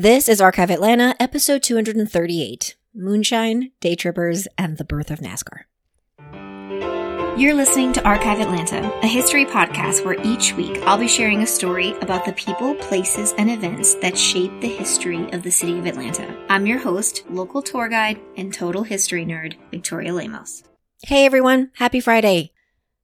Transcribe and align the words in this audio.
This 0.00 0.30
is 0.30 0.40
Archive 0.40 0.70
Atlanta, 0.70 1.14
episode 1.20 1.62
238 1.62 2.74
Moonshine, 2.94 3.72
Day 3.80 3.94
Trippers, 3.94 4.48
and 4.56 4.78
the 4.78 4.84
Birth 4.84 5.10
of 5.10 5.18
NASCAR. 5.18 5.64
You're 7.38 7.52
listening 7.52 7.92
to 7.92 8.02
Archive 8.02 8.40
Atlanta, 8.40 8.90
a 9.02 9.06
history 9.06 9.44
podcast 9.44 10.02
where 10.02 10.18
each 10.24 10.54
week 10.54 10.78
I'll 10.86 10.96
be 10.96 11.06
sharing 11.06 11.42
a 11.42 11.46
story 11.46 11.90
about 12.00 12.24
the 12.24 12.32
people, 12.32 12.74
places, 12.76 13.34
and 13.36 13.50
events 13.50 13.96
that 13.96 14.16
shape 14.16 14.58
the 14.62 14.74
history 14.74 15.30
of 15.32 15.42
the 15.42 15.50
city 15.50 15.78
of 15.78 15.84
Atlanta. 15.84 16.34
I'm 16.48 16.64
your 16.64 16.78
host, 16.78 17.24
local 17.28 17.60
tour 17.60 17.90
guide, 17.90 18.18
and 18.38 18.54
total 18.54 18.84
history 18.84 19.26
nerd, 19.26 19.56
Victoria 19.70 20.14
Lemos. 20.14 20.62
Hey 21.02 21.26
everyone, 21.26 21.72
happy 21.74 22.00
Friday! 22.00 22.52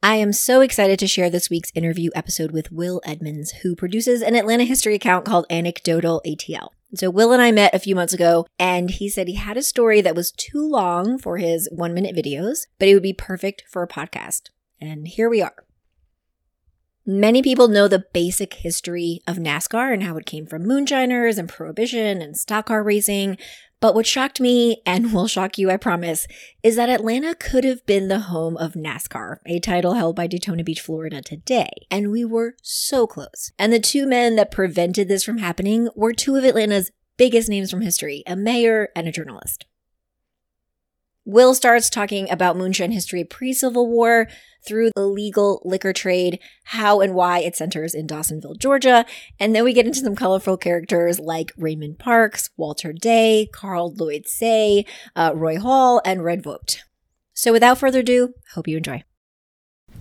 I 0.03 0.17
am 0.17 0.33
so 0.33 0.63
excited 0.63 0.99
to 1.01 1.07
share 1.07 1.29
this 1.29 1.51
week's 1.51 1.73
interview 1.75 2.09
episode 2.15 2.53
with 2.53 2.73
Will 2.73 3.03
Edmonds, 3.05 3.51
who 3.63 3.77
produces 3.77 4.23
an 4.23 4.35
Atlanta 4.35 4.65
history 4.65 4.95
account 4.95 5.27
called 5.27 5.45
Anecdotal 5.51 6.23
ATL. 6.25 6.71
So, 6.97 7.11
Will 7.11 7.33
and 7.33 7.43
I 7.43 7.53
met 7.53 7.75
a 7.75 7.79
few 7.79 7.95
months 7.95 8.15
ago, 8.15 8.47
and 8.59 8.91
he 8.91 9.09
said 9.09 9.29
he 9.29 9.35
had 9.35 9.59
a 9.59 9.63
story 9.63 10.01
that 10.01 10.17
was 10.17 10.33
too 10.33 10.67
long 10.67 11.19
for 11.19 11.37
his 11.37 11.69
one 11.71 11.93
minute 11.93 12.17
videos, 12.17 12.67
but 12.79 12.89
it 12.89 12.95
would 12.95 13.03
be 13.03 13.13
perfect 13.13 13.65
for 13.69 13.83
a 13.83 13.89
podcast. 13.89 14.49
And 14.81 15.07
here 15.07 15.29
we 15.29 15.43
are. 15.43 15.67
Many 17.09 17.41
people 17.41 17.69
know 17.69 17.87
the 17.87 18.05
basic 18.13 18.55
history 18.55 19.21
of 19.29 19.37
NASCAR 19.37 19.93
and 19.93 20.03
how 20.03 20.17
it 20.17 20.27
came 20.27 20.45
from 20.45 20.67
moonshiners 20.67 21.39
and 21.39 21.49
prohibition 21.49 22.21
and 22.21 22.37
stock 22.37 22.67
car 22.67 22.83
racing, 22.83 23.39
but 23.81 23.95
what 23.95 24.07
shocked 24.07 24.41
me, 24.41 24.83
and 24.87 25.13
will 25.13 25.29
shock 25.29 25.59
you, 25.59 25.71
I 25.71 25.77
promise, 25.77 26.27
is 26.63 26.77
that 26.77 26.89
Atlanta 26.89 27.35
could 27.35 27.65
have 27.65 27.85
been 27.87 28.09
the 28.09 28.21
home 28.21 28.57
of 28.57 28.73
NASCAR, 28.75 29.39
a 29.47 29.61
title 29.61 29.95
held 29.95 30.17
by 30.17 30.27
Daytona 30.27 30.65
Beach, 30.65 30.81
Florida 30.81 31.21
today. 31.21 31.71
And 31.91 32.11
we 32.11 32.25
were 32.25 32.57
so 32.63 33.07
close. 33.07 33.53
And 33.59 33.73
the 33.73 33.81
two 33.81 34.07
men 34.07 34.37
that 34.37 34.51
prevented 34.51 35.09
this 35.09 35.25
from 35.25 35.39
happening 35.39 35.89
were 35.95 36.13
two 36.13 36.37
of 36.37 36.45
Atlanta's 36.45 36.91
biggest 37.17 37.49
names 37.49 37.71
from 37.71 37.81
history 37.81 38.23
a 38.27 38.37
mayor 38.37 38.89
and 38.95 39.09
a 39.09 39.13
journalist. 39.13 39.67
Will 41.25 41.55
starts 41.55 41.91
talking 41.91 42.31
about 42.31 42.57
moonshine 42.57 42.93
history 42.93 43.25
pre 43.25 43.53
Civil 43.53 43.89
War 43.91 44.29
through 44.67 44.91
the 44.95 45.07
legal 45.07 45.61
liquor 45.65 45.93
trade, 45.93 46.39
how 46.65 47.01
and 47.01 47.15
why 47.15 47.39
it 47.41 47.57
centers 47.57 47.95
in 47.95 48.07
Dawsonville, 48.07 48.59
Georgia. 48.59 49.07
And 49.39 49.55
then 49.55 49.65
we 49.65 49.73
get 49.73 49.87
into 49.87 50.01
some 50.01 50.17
colorful 50.17 50.57
characters 50.57 51.19
like 51.19 51.53
Raymond 51.57 51.99
Parks, 51.99 52.51
Walter 52.57 52.93
Day, 52.93 53.49
Carl 53.53 53.95
Lloyd 53.95 54.27
Seay, 54.27 54.85
uh, 55.15 55.33
Roy 55.35 55.59
Hall, 55.59 56.01
and 56.05 56.25
Red 56.25 56.43
Vogt. 56.43 56.85
So 57.35 57.53
without 57.53 57.79
further 57.79 58.01
ado, 58.01 58.35
hope 58.55 58.67
you 58.67 58.79
enjoy. 58.79 59.05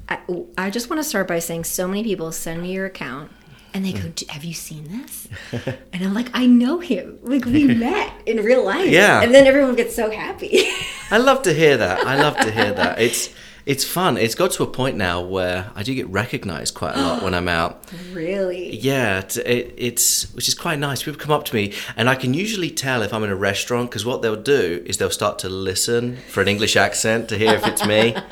I, 0.07 0.19
I 0.57 0.69
just 0.69 0.89
want 0.89 1.01
to 1.01 1.03
start 1.03 1.27
by 1.27 1.39
saying 1.39 1.63
so 1.63 1.87
many 1.87 2.03
people 2.03 2.31
send 2.31 2.61
me 2.61 2.73
your 2.73 2.85
account 2.85 3.31
and 3.75 3.85
they 3.85 3.91
go, 3.91 4.09
"Have 4.29 4.45
you 4.45 4.53
seen 4.53 4.87
this?" 4.87 5.27
And 5.93 6.03
I'm 6.03 6.13
like, 6.13 6.29
"I 6.33 6.45
know 6.45 6.79
him. 6.79 7.19
Like 7.21 7.43
we 7.43 7.65
met 7.85 8.13
in 8.25 8.37
real 8.37 8.63
life." 8.63 8.89
Yeah. 8.89 9.21
And 9.21 9.35
then 9.35 9.45
everyone 9.45 9.75
gets 9.75 9.93
so 9.93 10.09
happy. 10.09 10.63
I 11.11 11.17
love 11.17 11.41
to 11.43 11.53
hear 11.53 11.75
that. 11.77 12.07
I 12.07 12.15
love 12.15 12.37
to 12.37 12.51
hear 12.51 12.71
that. 12.73 12.99
It's 13.05 13.29
it's 13.65 13.83
fun. 13.83 14.17
It's 14.17 14.35
got 14.35 14.51
to 14.51 14.63
a 14.63 14.67
point 14.67 14.95
now 14.95 15.21
where 15.21 15.71
I 15.75 15.81
do 15.83 15.95
get 15.95 16.07
recognised 16.09 16.73
quite 16.75 16.95
a 16.95 17.01
lot 17.01 17.23
when 17.23 17.33
I'm 17.39 17.47
out. 17.47 17.83
really? 18.11 18.75
Yeah, 18.75 19.19
it, 19.19 19.37
it, 19.37 19.73
it's 19.77 20.33
which 20.33 20.47
is 20.47 20.53
quite 20.53 20.77
nice. 20.79 21.03
People 21.03 21.19
come 21.19 21.31
up 21.31 21.45
to 21.45 21.55
me, 21.55 21.73
and 21.95 22.09
I 22.09 22.15
can 22.15 22.33
usually 22.33 22.69
tell 22.69 23.01
if 23.01 23.13
I'm 23.13 23.23
in 23.23 23.29
a 23.29 23.35
restaurant 23.35 23.89
because 23.89 24.05
what 24.05 24.21
they'll 24.21 24.35
do 24.41 24.83
is 24.85 24.97
they'll 24.97 25.09
start 25.09 25.39
to 25.39 25.49
listen 25.49 26.17
for 26.29 26.41
an 26.41 26.47
English 26.47 26.75
accent 26.75 27.27
to 27.29 27.37
hear 27.37 27.53
if 27.55 27.65
it's 27.67 27.85
me. 27.85 28.15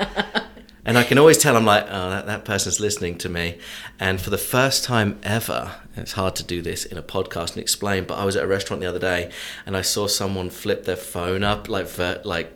And 0.86 0.98
I 0.98 1.06
can 1.06 1.18
always 1.18 1.38
tell 1.38 1.56
I'm 1.56 1.64
like, 1.64 1.86
oh, 1.88 2.10
that, 2.10 2.26
that 2.26 2.44
person's 2.44 2.82
listening 2.82 3.18
to 3.20 3.30
me. 3.30 3.58
And 4.02 4.20
for 4.20 4.32
the 4.32 4.38
first 4.38 4.84
time 4.84 5.18
ever, 5.24 5.76
it's 5.96 6.12
hard 6.12 6.36
to 6.36 6.44
do 6.44 6.62
this 6.62 6.84
in 6.84 6.98
a 6.98 7.02
podcast 7.02 7.52
and 7.54 7.60
explain, 7.60 8.04
but 8.04 8.16
I 8.16 8.26
was 8.26 8.36
at 8.36 8.44
a 8.44 8.48
restaurant 8.48 8.82
the 8.82 8.90
other 8.90 9.00
day 9.00 9.32
and 9.66 9.78
I 9.78 9.82
saw 9.82 10.08
someone 10.08 10.50
flip 10.50 10.84
their 10.84 10.98
phone 10.98 11.42
up 11.42 11.70
like 11.70 11.88
ver- 11.88 12.22
like 12.26 12.52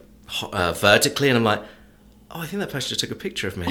uh, 0.52 0.74
vertically, 0.74 1.30
and 1.30 1.38
I'm 1.38 1.46
like, 1.46 1.64
oh, 2.32 2.42
I 2.42 2.46
think 2.46 2.60
that 2.60 2.70
person 2.72 2.90
just 2.90 3.00
took 3.02 3.12
a 3.12 3.16
picture 3.16 3.48
of 3.48 3.58
me. 3.58 3.68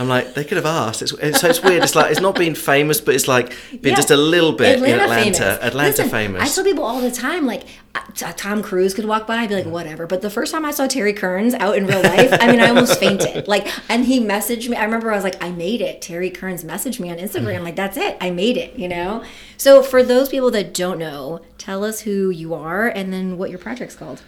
I'm 0.00 0.08
like, 0.08 0.34
they 0.34 0.44
could 0.44 0.56
have 0.58 0.66
asked. 0.66 1.02
It's, 1.02 1.10
it's, 1.14 1.40
so 1.40 1.48
it's 1.48 1.60
weird. 1.60 1.82
It's 1.82 1.96
like 1.96 2.12
it's 2.12 2.20
not 2.20 2.36
being 2.36 2.54
famous, 2.54 3.00
but 3.00 3.16
it's 3.16 3.26
like 3.26 3.48
being 3.70 3.80
Yeah. 3.86 3.94
just 3.96 4.12
a 4.12 4.16
little 4.16 4.52
bit 4.52 4.76
Atlanta 4.76 4.94
in 4.94 5.00
Atlanta. 5.00 5.32
famous. 5.32 5.58
Atlanta 5.64 5.88
Listen, 5.88 6.08
famous. 6.08 6.42
I 6.42 6.54
tell 6.54 6.62
people 6.64 6.84
all 6.84 7.00
the 7.00 7.10
time, 7.10 7.46
like 7.46 7.64
uh, 7.96 8.00
Tom 8.36 8.62
Cruise 8.62 8.94
could 8.94 9.06
walk 9.06 9.26
by, 9.26 9.38
I'd 9.38 9.48
be 9.48 9.56
like, 9.56 9.66
whatever. 9.66 10.06
But 10.06 10.22
the 10.22 10.30
first 10.30 10.52
time 10.52 10.64
I 10.64 10.70
saw 10.70 10.86
Terry 10.86 11.12
Kearns 11.12 11.52
out 11.54 11.76
in 11.76 11.84
real 11.88 12.00
life, 12.00 12.30
I 12.40 12.46
mean, 12.48 12.60
I 12.60 12.68
almost 12.68 13.00
fainted. 13.00 13.48
Like, 13.48 13.66
and 13.90 14.04
he 14.04 14.20
messaged 14.20 14.68
me. 14.68 14.76
I 14.76 14.84
remember 14.84 15.10
I 15.10 15.16
was 15.16 15.24
like, 15.24 15.42
I 15.42 15.50
made 15.50 15.80
it. 15.80 16.00
Terry 16.00 16.30
Kearns 16.30 16.62
messaged 16.62 17.00
me 17.00 17.10
on 17.10 17.16
Instagram, 17.16 17.64
like, 17.64 17.74
that's 17.74 17.96
it. 17.96 18.16
I 18.20 18.30
made 18.30 18.56
it. 18.56 18.78
You 18.78 18.86
know. 18.88 19.24
So 19.56 19.82
for 19.82 20.04
those 20.04 20.28
people 20.28 20.52
that 20.52 20.72
don't 20.74 20.98
know, 21.00 21.40
tell 21.56 21.82
us 21.82 22.02
who 22.02 22.30
you 22.30 22.54
are 22.54 22.86
and 22.86 23.12
then 23.12 23.36
what 23.36 23.50
your 23.50 23.58
project's 23.58 23.96
called. 23.96 24.22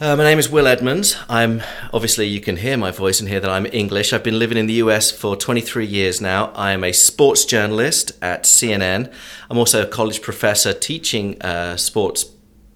Uh, 0.00 0.16
my 0.16 0.24
name 0.24 0.38
is 0.38 0.48
Will 0.48 0.66
Edmonds. 0.66 1.16
I'm 1.28 1.62
obviously 1.92 2.26
you 2.26 2.40
can 2.40 2.56
hear 2.56 2.76
my 2.76 2.90
voice 2.90 3.20
and 3.20 3.28
hear 3.28 3.40
that 3.40 3.50
I'm 3.50 3.66
English. 3.66 4.12
I've 4.12 4.24
been 4.24 4.38
living 4.38 4.56
in 4.56 4.66
the 4.66 4.72
US 4.74 5.10
for 5.10 5.36
23 5.36 5.84
years 5.84 6.20
now. 6.20 6.46
I 6.54 6.72
am 6.72 6.82
a 6.82 6.92
sports 6.92 7.44
journalist 7.44 8.10
at 8.22 8.44
CNN. 8.44 9.12
I'm 9.50 9.58
also 9.58 9.82
a 9.82 9.86
college 9.86 10.22
professor 10.22 10.72
teaching 10.72 11.40
uh, 11.42 11.76
sports 11.76 12.24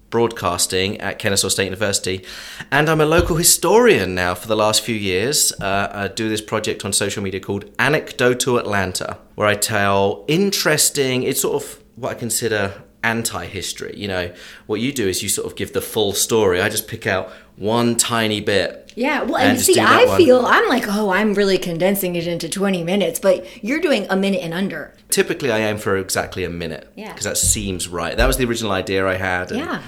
broadcasting 0.09 1.01
at 1.01 1.19
Kennesaw 1.19 1.49
State 1.49 1.65
University, 1.65 2.23
and 2.71 2.87
I'm 2.87 3.01
a 3.01 3.05
local 3.05 3.35
historian 3.35 4.15
now 4.15 4.35
for 4.35 4.47
the 4.47 4.55
last 4.55 4.81
few 4.81 4.95
years. 4.95 5.51
Uh, 5.59 5.89
I 5.91 6.07
do 6.07 6.29
this 6.29 6.39
project 6.39 6.85
on 6.85 6.93
social 6.93 7.23
media 7.23 7.41
called 7.41 7.65
Anecdotal 7.77 8.57
Atlanta, 8.57 9.17
where 9.35 9.47
I 9.47 9.55
tell 9.55 10.23
interesting. 10.27 11.23
It's 11.23 11.41
sort 11.41 11.61
of 11.61 11.83
what 11.95 12.11
I 12.11 12.13
consider 12.13 12.83
anti-history. 13.03 13.93
You 13.97 14.07
know, 14.07 14.33
what 14.65 14.79
you 14.81 14.91
do 14.93 15.07
is 15.07 15.21
you 15.23 15.29
sort 15.29 15.47
of 15.47 15.55
give 15.55 15.73
the 15.73 15.81
full 15.81 16.13
story. 16.13 16.61
I 16.61 16.69
just 16.69 16.87
pick 16.87 17.07
out 17.07 17.31
one 17.55 17.95
tiny 17.95 18.41
bit. 18.41 18.91
Yeah, 18.95 19.21
well, 19.23 19.37
And 19.37 19.51
and 19.51 19.59
see, 19.59 19.79
I 19.79 20.05
one. 20.05 20.17
feel 20.17 20.45
I'm 20.45 20.67
like, 20.69 20.85
oh, 20.87 21.09
I'm 21.11 21.33
really 21.35 21.57
condensing 21.59 22.15
it 22.15 22.25
into 22.25 22.49
20 22.49 22.83
minutes, 22.83 23.19
but 23.19 23.63
you're 23.63 23.79
doing 23.79 24.07
a 24.09 24.15
minute 24.17 24.41
and 24.41 24.53
under. 24.55 24.93
Typically, 25.09 25.51
I 25.51 25.59
aim 25.59 25.77
for 25.77 25.97
exactly 25.97 26.43
a 26.43 26.49
minute. 26.49 26.91
Yeah. 26.95 27.09
Because 27.09 27.25
that 27.25 27.37
seems 27.37 27.87
right. 27.87 28.17
That 28.17 28.25
was 28.25 28.37
the 28.37 28.45
original 28.45 28.71
idea 28.71 29.07
I 29.07 29.15
had. 29.15 29.51
and- 29.51 29.59
Yeah. 29.59 29.81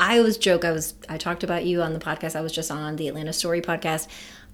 I 0.00 0.18
always 0.18 0.38
joke. 0.38 0.64
I 0.64 0.70
was 0.70 0.94
I 1.08 1.16
talked 1.18 1.42
about 1.42 1.64
you 1.64 1.82
on 1.82 1.92
the 1.92 1.98
podcast 1.98 2.36
I 2.36 2.40
was 2.40 2.52
just 2.52 2.70
on 2.70 2.94
the 2.94 3.08
Atlanta 3.08 3.32
Story 3.32 3.60
podcast. 3.60 4.06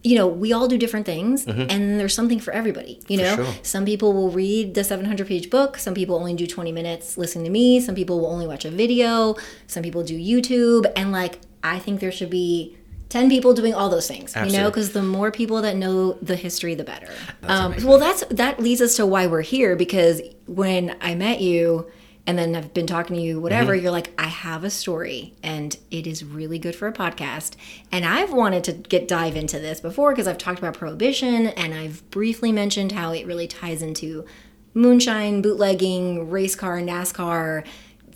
You 0.07 0.17
know, 0.17 0.27
we 0.29 0.53
all 0.53 0.69
do 0.69 0.77
different 0.79 1.07
things, 1.07 1.47
and 1.47 1.99
there's 1.99 2.15
something 2.15 2.39
for 2.39 2.53
everybody. 2.53 3.01
You 3.09 3.17
know, 3.19 3.25
Mm-hmm. 3.37 3.45
sure. 3.53 3.55
some 3.63 3.85
people 3.87 4.13
will 4.13 4.31
read 4.31 4.75
the 4.75 4.85
700 4.85 5.27
page 5.27 5.49
book. 5.49 5.79
Some 5.79 5.95
people 5.95 6.15
only 6.17 6.35
do 6.35 6.47
20 6.47 6.73
minutes 6.73 7.17
listening 7.17 7.47
to 7.47 7.51
me. 7.51 7.81
Some 7.81 7.95
people 7.95 8.21
will 8.21 8.27
only 8.31 8.47
watch 8.47 8.65
a 8.67 8.71
video. 8.71 9.35
Some 9.67 9.83
people 9.83 10.03
do 10.05 10.17
YouTube, 10.17 10.85
and 10.95 11.11
like 11.11 11.41
I 11.63 11.79
think 11.79 12.01
there 12.01 12.13
should 12.13 12.31
be. 12.31 12.77
10 13.11 13.29
people 13.31 13.55
doing 13.55 13.73
all 13.75 13.89
those 13.91 14.09
things 14.09 14.35
you 14.35 14.51
know 14.51 14.69
because 14.71 14.91
the 14.93 15.03
more 15.03 15.31
people 15.31 15.63
that 15.63 15.77
know 15.77 16.15
the 16.21 16.35
history 16.35 16.75
the 16.75 16.83
better 16.83 17.07
um, 17.45 17.73
well 17.85 17.99
that's 17.99 18.25
that 18.31 18.59
leads 18.59 18.81
us 18.81 18.97
to 18.97 19.07
why 19.07 19.29
we're 19.29 19.41
here 19.55 19.77
because 19.77 20.21
when 20.47 20.97
i 21.01 21.15
met 21.15 21.41
you 21.41 21.87
and 22.27 22.39
then 22.39 22.57
I've 22.57 22.73
been 22.73 22.87
talking 22.87 23.17
to 23.17 23.23
you, 23.23 23.39
whatever, 23.39 23.75
mm-hmm. 23.75 23.83
you're 23.83 23.93
like, 23.93 24.13
I 24.19 24.29
have 24.29 24.65
a 24.65 24.71
story 24.71 25.35
and 25.43 25.77
it 25.91 26.07
is 26.07 26.25
really 26.25 26.59
good 26.59 26.75
for 26.75 26.89
a 26.89 26.93
podcast. 26.93 27.55
And 27.93 28.05
I've 28.05 28.33
wanted 28.33 28.65
to 28.65 28.73
get 28.73 29.09
dive 29.09 29.37
into 29.37 29.59
this 29.59 29.81
before 29.81 30.13
because 30.13 30.27
I've 30.27 30.39
talked 30.39 30.59
about 30.59 30.75
prohibition 30.75 31.49
and 31.49 31.75
I've 31.75 32.09
briefly 32.11 32.51
mentioned 32.51 32.93
how 32.93 33.13
it 33.13 33.27
really 33.27 33.47
ties 33.47 33.83
into 33.83 34.25
moonshine, 34.73 35.43
bootlegging, 35.43 36.31
race 36.31 36.55
car, 36.55 36.79
NASCAR, 36.79 37.65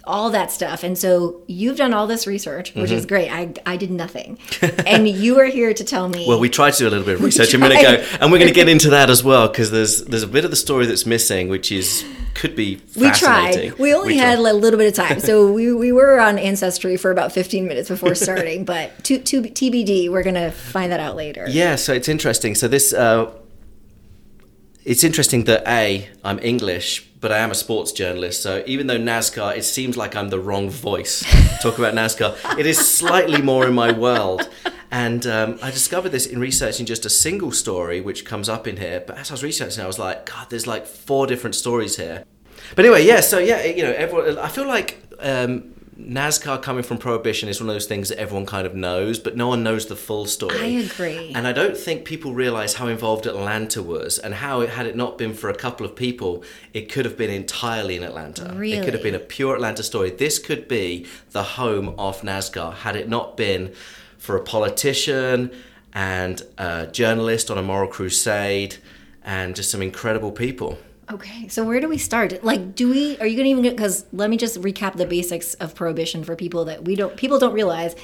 all 0.09 0.31
that 0.31 0.51
stuff. 0.51 0.83
And 0.83 0.97
so 0.97 1.43
you've 1.47 1.77
done 1.77 1.93
all 1.93 2.07
this 2.07 2.27
research, 2.27 2.75
which 2.75 2.91
is 2.91 3.07
great. 3.07 3.31
I, 3.31 3.53
I 3.67 3.77
did 3.77 3.91
nothing. 3.91 4.39
and 4.87 5.07
you 5.07 5.39
are 5.39 5.47
here 5.47 5.75
to 5.75 5.85
tell 5.85 6.09
me. 6.09 6.27
Well, 6.27 6.41
we 6.41 6.49
tried 6.49 6.73
to 6.73 6.79
do 6.79 6.89
a 6.89 6.91
little 6.91 7.05
bit 7.05 7.17
of 7.17 7.23
research 7.25 7.55
a 7.55 7.59
minute 7.59 7.79
ago, 7.79 8.05
and 8.21 8.33
we're 8.33 8.39
going 8.39 8.49
to 8.49 8.55
get 8.55 8.69
into 8.69 8.91
that 8.91 9.11
as 9.11 9.23
well 9.23 9.49
because 9.49 9.71
there's 9.71 10.05
there's 10.05 10.23
a 10.23 10.29
bit 10.29 10.45
of 10.45 10.51
the 10.51 10.57
story 10.57 10.87
that's 10.87 11.07
missing, 11.07 11.49
which 11.49 11.71
is 11.71 12.05
could 12.35 12.55
be 12.55 12.81
we 12.97 13.11
tried. 13.11 13.79
We 13.79 13.95
only 13.95 14.17
had 14.17 14.39
tried. 14.39 14.51
a 14.51 14.55
little 14.55 14.79
bit 14.79 14.87
of 14.87 14.95
time, 14.95 15.21
so 15.21 15.53
we, 15.53 15.73
we 15.73 15.93
were 15.93 16.21
on 16.21 16.39
Ancestry 16.39 16.97
for 16.97 17.11
about 17.11 17.33
15 17.33 17.67
minutes 17.67 17.89
before 17.89 18.15
starting. 18.27 18.65
but 18.65 19.05
to, 19.05 19.19
to 19.19 19.43
TBD, 19.43 20.09
we're 20.09 20.23
gonna 20.23 20.53
find 20.53 20.93
that 20.93 21.01
out 21.01 21.17
later. 21.17 21.47
Yeah, 21.49 21.77
so 21.77 21.93
it's 21.93 22.09
interesting. 22.09 22.55
So 22.55 22.69
this, 22.69 22.93
uh, 22.93 23.33
it's 24.85 25.05
interesting 25.05 25.45
that 25.45 25.67
a 25.67 26.09
I'm 26.25 26.39
English, 26.39 27.08
but 27.21 27.33
I 27.33 27.39
am 27.39 27.51
a 27.51 27.55
sports 27.55 27.93
journalist. 27.93 28.43
So 28.43 28.63
even 28.67 28.87
though 28.87 28.99
NASCAR, 28.99 29.57
it 29.57 29.65
seems 29.65 29.97
like 29.97 30.15
I'm 30.15 30.29
the 30.29 30.39
wrong 30.39 30.71
voice 30.71 31.21
to 31.21 31.59
talk 31.63 31.79
about 31.79 31.95
NASCAR. 31.95 32.59
It 32.59 32.67
is 32.67 32.79
slightly 32.79 33.43
more 33.43 33.67
in 33.67 33.75
my 33.75 33.93
world. 33.93 34.49
And 34.91 35.27
um, 35.27 35.59
I 35.63 35.71
discovered 35.71 36.11
this 36.11 36.27
in 36.27 36.39
researching 36.39 36.87
just 36.87 37.05
a 37.05 37.11
single 37.11 37.53
story, 37.53 38.01
which 38.01 38.25
comes 38.25 38.49
up 38.49 38.67
in 38.67 38.79
here. 38.79 39.03
But 39.07 39.19
as 39.19 39.31
I 39.31 39.35
was 39.35 39.43
researching, 39.43 39.85
I 39.85 39.87
was 39.87 39.99
like, 39.99 40.27
God, 40.27 40.49
there's 40.49 40.67
like 40.67 40.87
four 40.87 41.27
different 41.27 41.55
stories 41.55 41.97
here. 41.97 42.25
But 42.75 42.85
anyway, 42.85 43.05
yeah. 43.05 43.21
So 43.21 43.39
yeah, 43.39 43.65
you 43.65 43.83
know, 43.83 43.93
everyone. 43.93 44.39
I 44.39 44.49
feel 44.49 44.67
like 44.67 45.03
um, 45.21 45.75
NASCAR 45.99 46.63
coming 46.63 46.85
from 46.85 46.99
Prohibition 46.99 47.49
is 47.49 47.61
one 47.61 47.69
of 47.69 47.75
those 47.75 47.87
things 47.87 48.09
that 48.09 48.21
everyone 48.21 48.47
kind 48.47 48.69
of 48.69 48.75
knows, 48.75 49.19
but 49.19 49.37
no 49.37 49.49
one 49.49 49.65
knows 49.65 49.87
the 49.87 49.97
full 49.97 50.27
story. 50.27 50.57
I 50.57 50.67
agree. 50.67 51.33
And 51.35 51.45
I 51.45 51.53
don't 51.53 51.77
think 51.77 52.05
people 52.05 52.35
realize 52.35 52.75
how 52.75 52.87
involved 52.87 53.27
Atlanta 53.27 53.83
was 53.83 54.17
and 54.17 54.35
how, 54.35 54.61
it, 54.61 54.71
had 54.71 54.87
it 54.87 54.95
not 54.95 55.19
been 55.19 55.35
for 55.35 55.51
a 55.51 55.55
couple 55.55 55.85
of 55.85 55.97
people, 55.97 56.45
it 56.73 56.91
could 56.91 57.05
have 57.05 57.17
been 57.17 57.31
entirely 57.31 57.97
in 57.97 58.05
Atlanta. 58.05 58.45
It 58.63 58.85
could 58.85 58.95
have 58.95 59.03
been 59.03 59.17
a 59.17 59.19
pure 59.19 59.57
Atlanta 59.57 59.83
story. 59.83 60.11
This 60.11 60.39
could 60.39 60.69
be 60.69 61.05
the 61.33 61.43
home 61.43 61.89
of 61.99 62.21
NASCAR 62.21 62.75
had 62.75 62.95
it 62.95 63.09
not 63.09 63.37
been 63.37 63.75
for 64.19 64.37
a 64.37 64.41
politician 64.41 65.51
and 65.93 66.43
a 66.59 66.87
journalist 66.87 67.51
on 67.51 67.59
a 67.59 67.63
moral 67.63 67.89
crusade 67.89 68.77
and 69.25 69.57
just 69.57 69.71
some 69.71 69.83
incredible 69.83 70.31
people. 70.31 70.79
Okay, 71.11 71.49
so 71.49 71.65
where 71.65 71.81
do 71.81 71.89
we 71.89 71.99
start? 71.99 72.45
Like, 72.45 72.75
do 72.75 72.91
we? 72.91 73.19
Are 73.19 73.27
you 73.27 73.37
gonna 73.37 73.49
even? 73.49 73.63
Because 73.63 74.05
let 74.13 74.29
me 74.29 74.37
just 74.37 74.61
recap 74.61 74.97
the 74.97 75.07
basics 75.07 75.55
of 75.55 75.75
prohibition 75.75 76.23
for 76.25 76.37
people 76.37 76.67
that 76.67 76.85
we 76.85 76.97
don't. 76.97 77.17
People 77.17 77.39
don't 77.39 77.55
realize. 77.55 77.95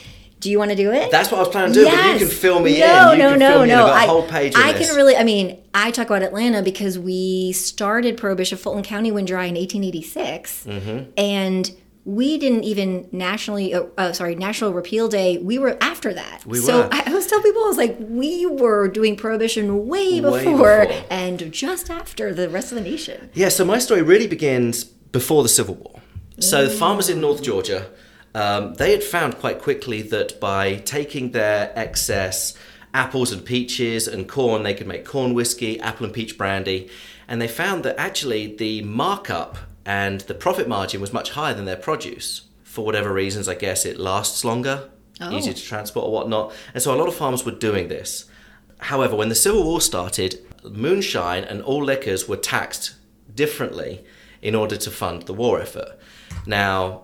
Do 0.41 0.51
you 0.51 0.59
want 0.59 0.73
to 0.73 0.77
do 0.77 0.91
it? 0.93 1.11
That's 1.11 1.31
what 1.31 1.39
I 1.39 1.41
was 1.41 1.49
planning 1.49 1.73
to 1.73 1.81
do, 1.81 1.85
but 1.87 2.13
you 2.13 2.19
can 2.19 2.29
fill 2.29 2.61
me 2.61 2.79
no, 2.79 3.13
in. 3.13 3.19
You 3.19 3.25
no, 3.25 3.31
can 3.31 3.39
no, 3.39 3.49
fill 3.51 3.59
me 3.61 3.71
in 3.71 3.79
no. 3.79 3.87
a 3.87 3.91
I, 3.91 4.07
whole 4.07 4.27
page 4.29 4.53
I 4.57 4.73
this. 4.73 4.89
can 4.89 4.97
really. 4.97 5.17
I 5.17 5.25
mean, 5.25 5.59
I 5.73 5.91
talk 5.91 6.07
about 6.09 6.23
Atlanta 6.23 6.61
because 6.63 6.99
we 6.99 7.53
started 7.53 8.19
prohibition. 8.19 8.59
Fulton 8.59 8.83
County 8.83 9.11
went 9.11 9.27
dry 9.27 9.45
in 9.45 9.55
1886, 9.55 10.65
Mm-hmm. 10.67 11.11
and 11.17 11.71
we 12.05 12.37
didn't 12.39 12.65
even 12.65 13.09
nationally. 13.13 13.73
Uh, 13.73 13.85
uh, 13.97 14.13
sorry, 14.13 14.35
National 14.35 14.73
Repeal 14.73 15.09
Day. 15.09 15.39
We 15.39 15.59
were 15.59 15.79
after 15.81 16.13
that. 16.13 16.45
We 16.47 16.59
so 16.59 16.83
were. 16.83 16.89
I, 16.93 17.03
I 17.07 17.09
always 17.09 17.27
tell 17.27 17.43
people, 17.43 17.65
I 17.65 17.67
was 17.69 17.77
like, 17.77 17.97
we 17.99 18.47
were 18.47 18.89
doing 18.89 19.17
prohibition 19.17 19.87
way 19.87 20.21
before, 20.21 20.33
Way 20.33 20.45
before. 20.45 20.87
and 21.11 21.53
just 21.53 21.91
after 21.91 22.35
the 22.35 22.49
rest 22.49 22.73
of 22.73 22.77
the 22.77 22.85
nation. 22.85 23.31
Yeah, 23.35 23.49
so 23.49 23.65
my 23.65 23.79
story 23.79 24.03
really 24.03 24.27
begins 24.27 24.85
before 24.85 25.43
the 25.43 25.49
Civil 25.49 25.77
War. 25.77 26.01
So 26.41 26.65
the 26.65 26.71
farmers 26.71 27.09
in 27.09 27.21
North 27.21 27.43
Georgia, 27.43 27.87
um, 28.35 28.75
they 28.75 28.91
had 28.91 29.05
found 29.05 29.39
quite 29.39 29.63
quickly 29.63 30.03
that 30.03 30.41
by 30.41 30.75
taking 30.77 31.31
their 31.31 31.73
excess 31.77 32.55
apples 32.93 33.31
and 33.33 33.45
peaches 33.45 34.09
and 34.09 34.29
corn, 34.29 34.65
they 34.65 34.75
could 34.75 34.89
make 34.89 35.05
corn 35.05 35.33
whiskey, 35.33 35.79
apple 35.81 36.05
and 36.07 36.15
peach 36.15 36.37
brandy, 36.37 36.91
and 37.29 37.41
they 37.41 37.49
found 37.49 37.85
that 37.85 37.97
actually 37.99 38.55
the 38.57 38.83
markup 38.83 39.57
and 39.87 40.21
the 40.23 40.35
profit 40.35 40.69
margin 40.69 41.01
was 41.01 41.13
much 41.13 41.31
higher 41.31 41.55
than 41.55 41.65
their 41.65 41.77
produce. 41.77 42.43
For 42.63 42.85
whatever 42.85 43.13
reasons, 43.13 43.49
I 43.49 43.55
guess 43.55 43.85
it 43.85 43.99
lasts 43.99 44.45
longer, 44.45 44.91
Oh. 45.21 45.31
easier 45.31 45.53
to 45.53 45.63
transport 45.63 46.07
or 46.07 46.13
whatnot, 46.13 46.53
and 46.73 46.83
so 46.83 46.93
a 46.93 46.97
lot 46.99 47.07
of 47.09 47.15
farmers 47.15 47.45
were 47.45 47.53
doing 47.53 47.89
this. 47.89 48.25
However, 48.79 49.15
when 49.15 49.29
the 49.29 49.35
Civil 49.37 49.63
War 49.63 49.81
started, 49.81 50.41
moonshine 50.65 51.45
and 51.45 51.63
all 51.63 51.83
liquors 51.85 52.29
were 52.29 52.37
taxed 52.37 52.95
differently 53.33 54.05
in 54.43 54.55
order 54.55 54.77
to 54.77 54.91
fund 54.91 55.23
the 55.23 55.33
war 55.35 55.61
effort. 55.61 55.99
Now, 56.47 57.03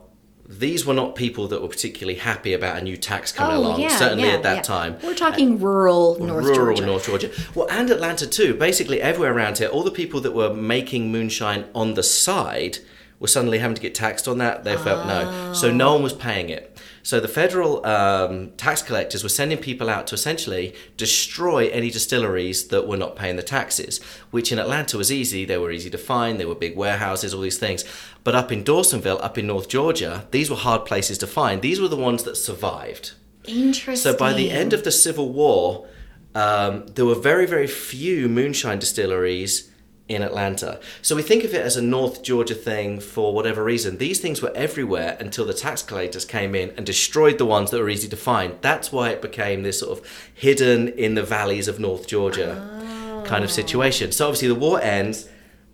these 0.50 0.84
were 0.84 0.94
not 0.94 1.14
people 1.14 1.46
that 1.46 1.62
were 1.62 1.68
particularly 1.68 2.18
happy 2.18 2.52
about 2.52 2.76
a 2.76 2.82
new 2.82 2.96
tax 2.96 3.30
coming 3.30 3.56
oh, 3.56 3.60
along, 3.60 3.88
certainly 3.90 4.24
Oh, 4.24 4.26
yeah, 4.26 4.34
at 4.34 4.42
that 4.42 4.56
yeah. 4.56 4.62
time. 4.62 4.96
We're 5.00 5.14
talking 5.14 5.60
rural 5.60 6.18
North 6.18 6.44
Rural 6.44 6.54
Georgia. 6.74 6.86
North 6.86 7.06
Georgia. 7.06 7.30
Well, 7.54 7.68
and 7.70 7.88
Atlanta 7.88 8.26
too. 8.26 8.54
Basically, 8.54 9.00
everywhere 9.00 9.32
around 9.32 9.58
here, 9.58 9.68
all 9.68 9.84
the 9.84 9.92
people 9.92 10.20
that 10.22 10.32
were 10.32 10.52
making 10.52 11.12
moonshine 11.12 11.66
on 11.72 11.94
the 11.94 12.02
side 12.02 12.78
were 13.20 13.28
suddenly 13.28 13.58
having 13.58 13.76
to 13.76 13.80
get 13.80 13.94
taxed 13.94 14.26
on 14.26 14.38
that. 14.38 14.64
They 14.64 14.76
felt 14.76 15.06
no. 15.06 15.52
So 15.52 15.72
no 15.72 15.90
oh. 15.90 15.92
one 15.94 16.02
was 16.02 16.14
paying 16.14 16.48
it. 16.48 16.69
So 17.02 17.20
the 17.20 17.28
federal 17.28 17.84
um, 17.86 18.50
tax 18.56 18.82
collectors 18.82 19.22
were 19.22 19.28
sending 19.30 19.58
people 19.58 19.88
out 19.88 20.06
to 20.08 20.14
essentially 20.14 20.74
destroy 20.96 21.68
any 21.68 21.90
distilleries 21.90 22.68
that 22.68 22.86
were 22.86 22.96
not 22.96 23.16
paying 23.16 23.36
the 23.36 23.42
taxes, 23.42 24.02
which 24.30 24.52
in 24.52 24.58
Atlanta 24.58 24.96
was 24.96 25.10
easy. 25.10 25.44
They 25.44 25.58
were 25.58 25.70
easy 25.70 25.90
to 25.90 25.98
find. 25.98 26.38
They 26.38 26.44
were 26.44 26.54
big 26.54 26.76
warehouses, 26.76 27.32
all 27.32 27.40
these 27.40 27.58
things. 27.58 27.84
But 28.22 28.34
up 28.34 28.52
in 28.52 28.64
Dawsonville, 28.64 29.22
up 29.22 29.38
in 29.38 29.46
North 29.46 29.68
Georgia, 29.68 30.26
these 30.30 30.50
were 30.50 30.56
hard 30.56 30.84
places 30.84 31.18
to 31.18 31.26
find. 31.26 31.62
These 31.62 31.80
were 31.80 31.88
the 31.88 31.96
ones 31.96 32.24
that 32.24 32.36
survived. 32.36 33.12
Interesting. 33.46 34.12
So 34.12 34.16
by 34.16 34.32
the 34.32 34.50
end 34.50 34.72
of 34.72 34.84
the 34.84 34.92
Civil 34.92 35.32
War, 35.32 35.88
um, 36.34 36.86
there 36.88 37.06
were 37.06 37.14
very, 37.14 37.46
very 37.46 37.66
few 37.66 38.28
moonshine 38.28 38.78
distilleries 38.78 39.69
in 40.10 40.22
Atlanta. 40.22 40.80
So 41.02 41.14
we 41.14 41.22
think 41.22 41.44
of 41.44 41.54
it 41.54 41.64
as 41.64 41.76
a 41.76 41.82
North 41.82 42.22
Georgia 42.22 42.54
thing 42.54 42.98
for 42.98 43.32
whatever 43.32 43.62
reason. 43.62 43.98
These 43.98 44.18
things 44.18 44.42
were 44.42 44.52
everywhere 44.56 45.16
until 45.20 45.46
the 45.46 45.54
tax 45.54 45.82
collectors 45.82 46.24
came 46.24 46.54
in 46.54 46.70
and 46.76 46.84
destroyed 46.84 47.38
the 47.38 47.46
ones 47.46 47.70
that 47.70 47.78
were 47.78 47.88
easy 47.88 48.08
to 48.08 48.16
find. 48.16 48.56
That's 48.60 48.90
why 48.90 49.10
it 49.10 49.22
became 49.22 49.62
this 49.62 49.78
sort 49.78 49.96
of 49.96 50.30
hidden 50.34 50.88
in 50.88 51.14
the 51.14 51.22
valleys 51.22 51.68
of 51.68 51.78
North 51.78 52.08
Georgia 52.08 53.22
kind 53.24 53.44
of 53.44 53.50
situation. 53.52 54.10
So 54.10 54.26
obviously 54.26 54.48
the 54.48 54.56
war 54.56 54.80
ends, 54.82 55.28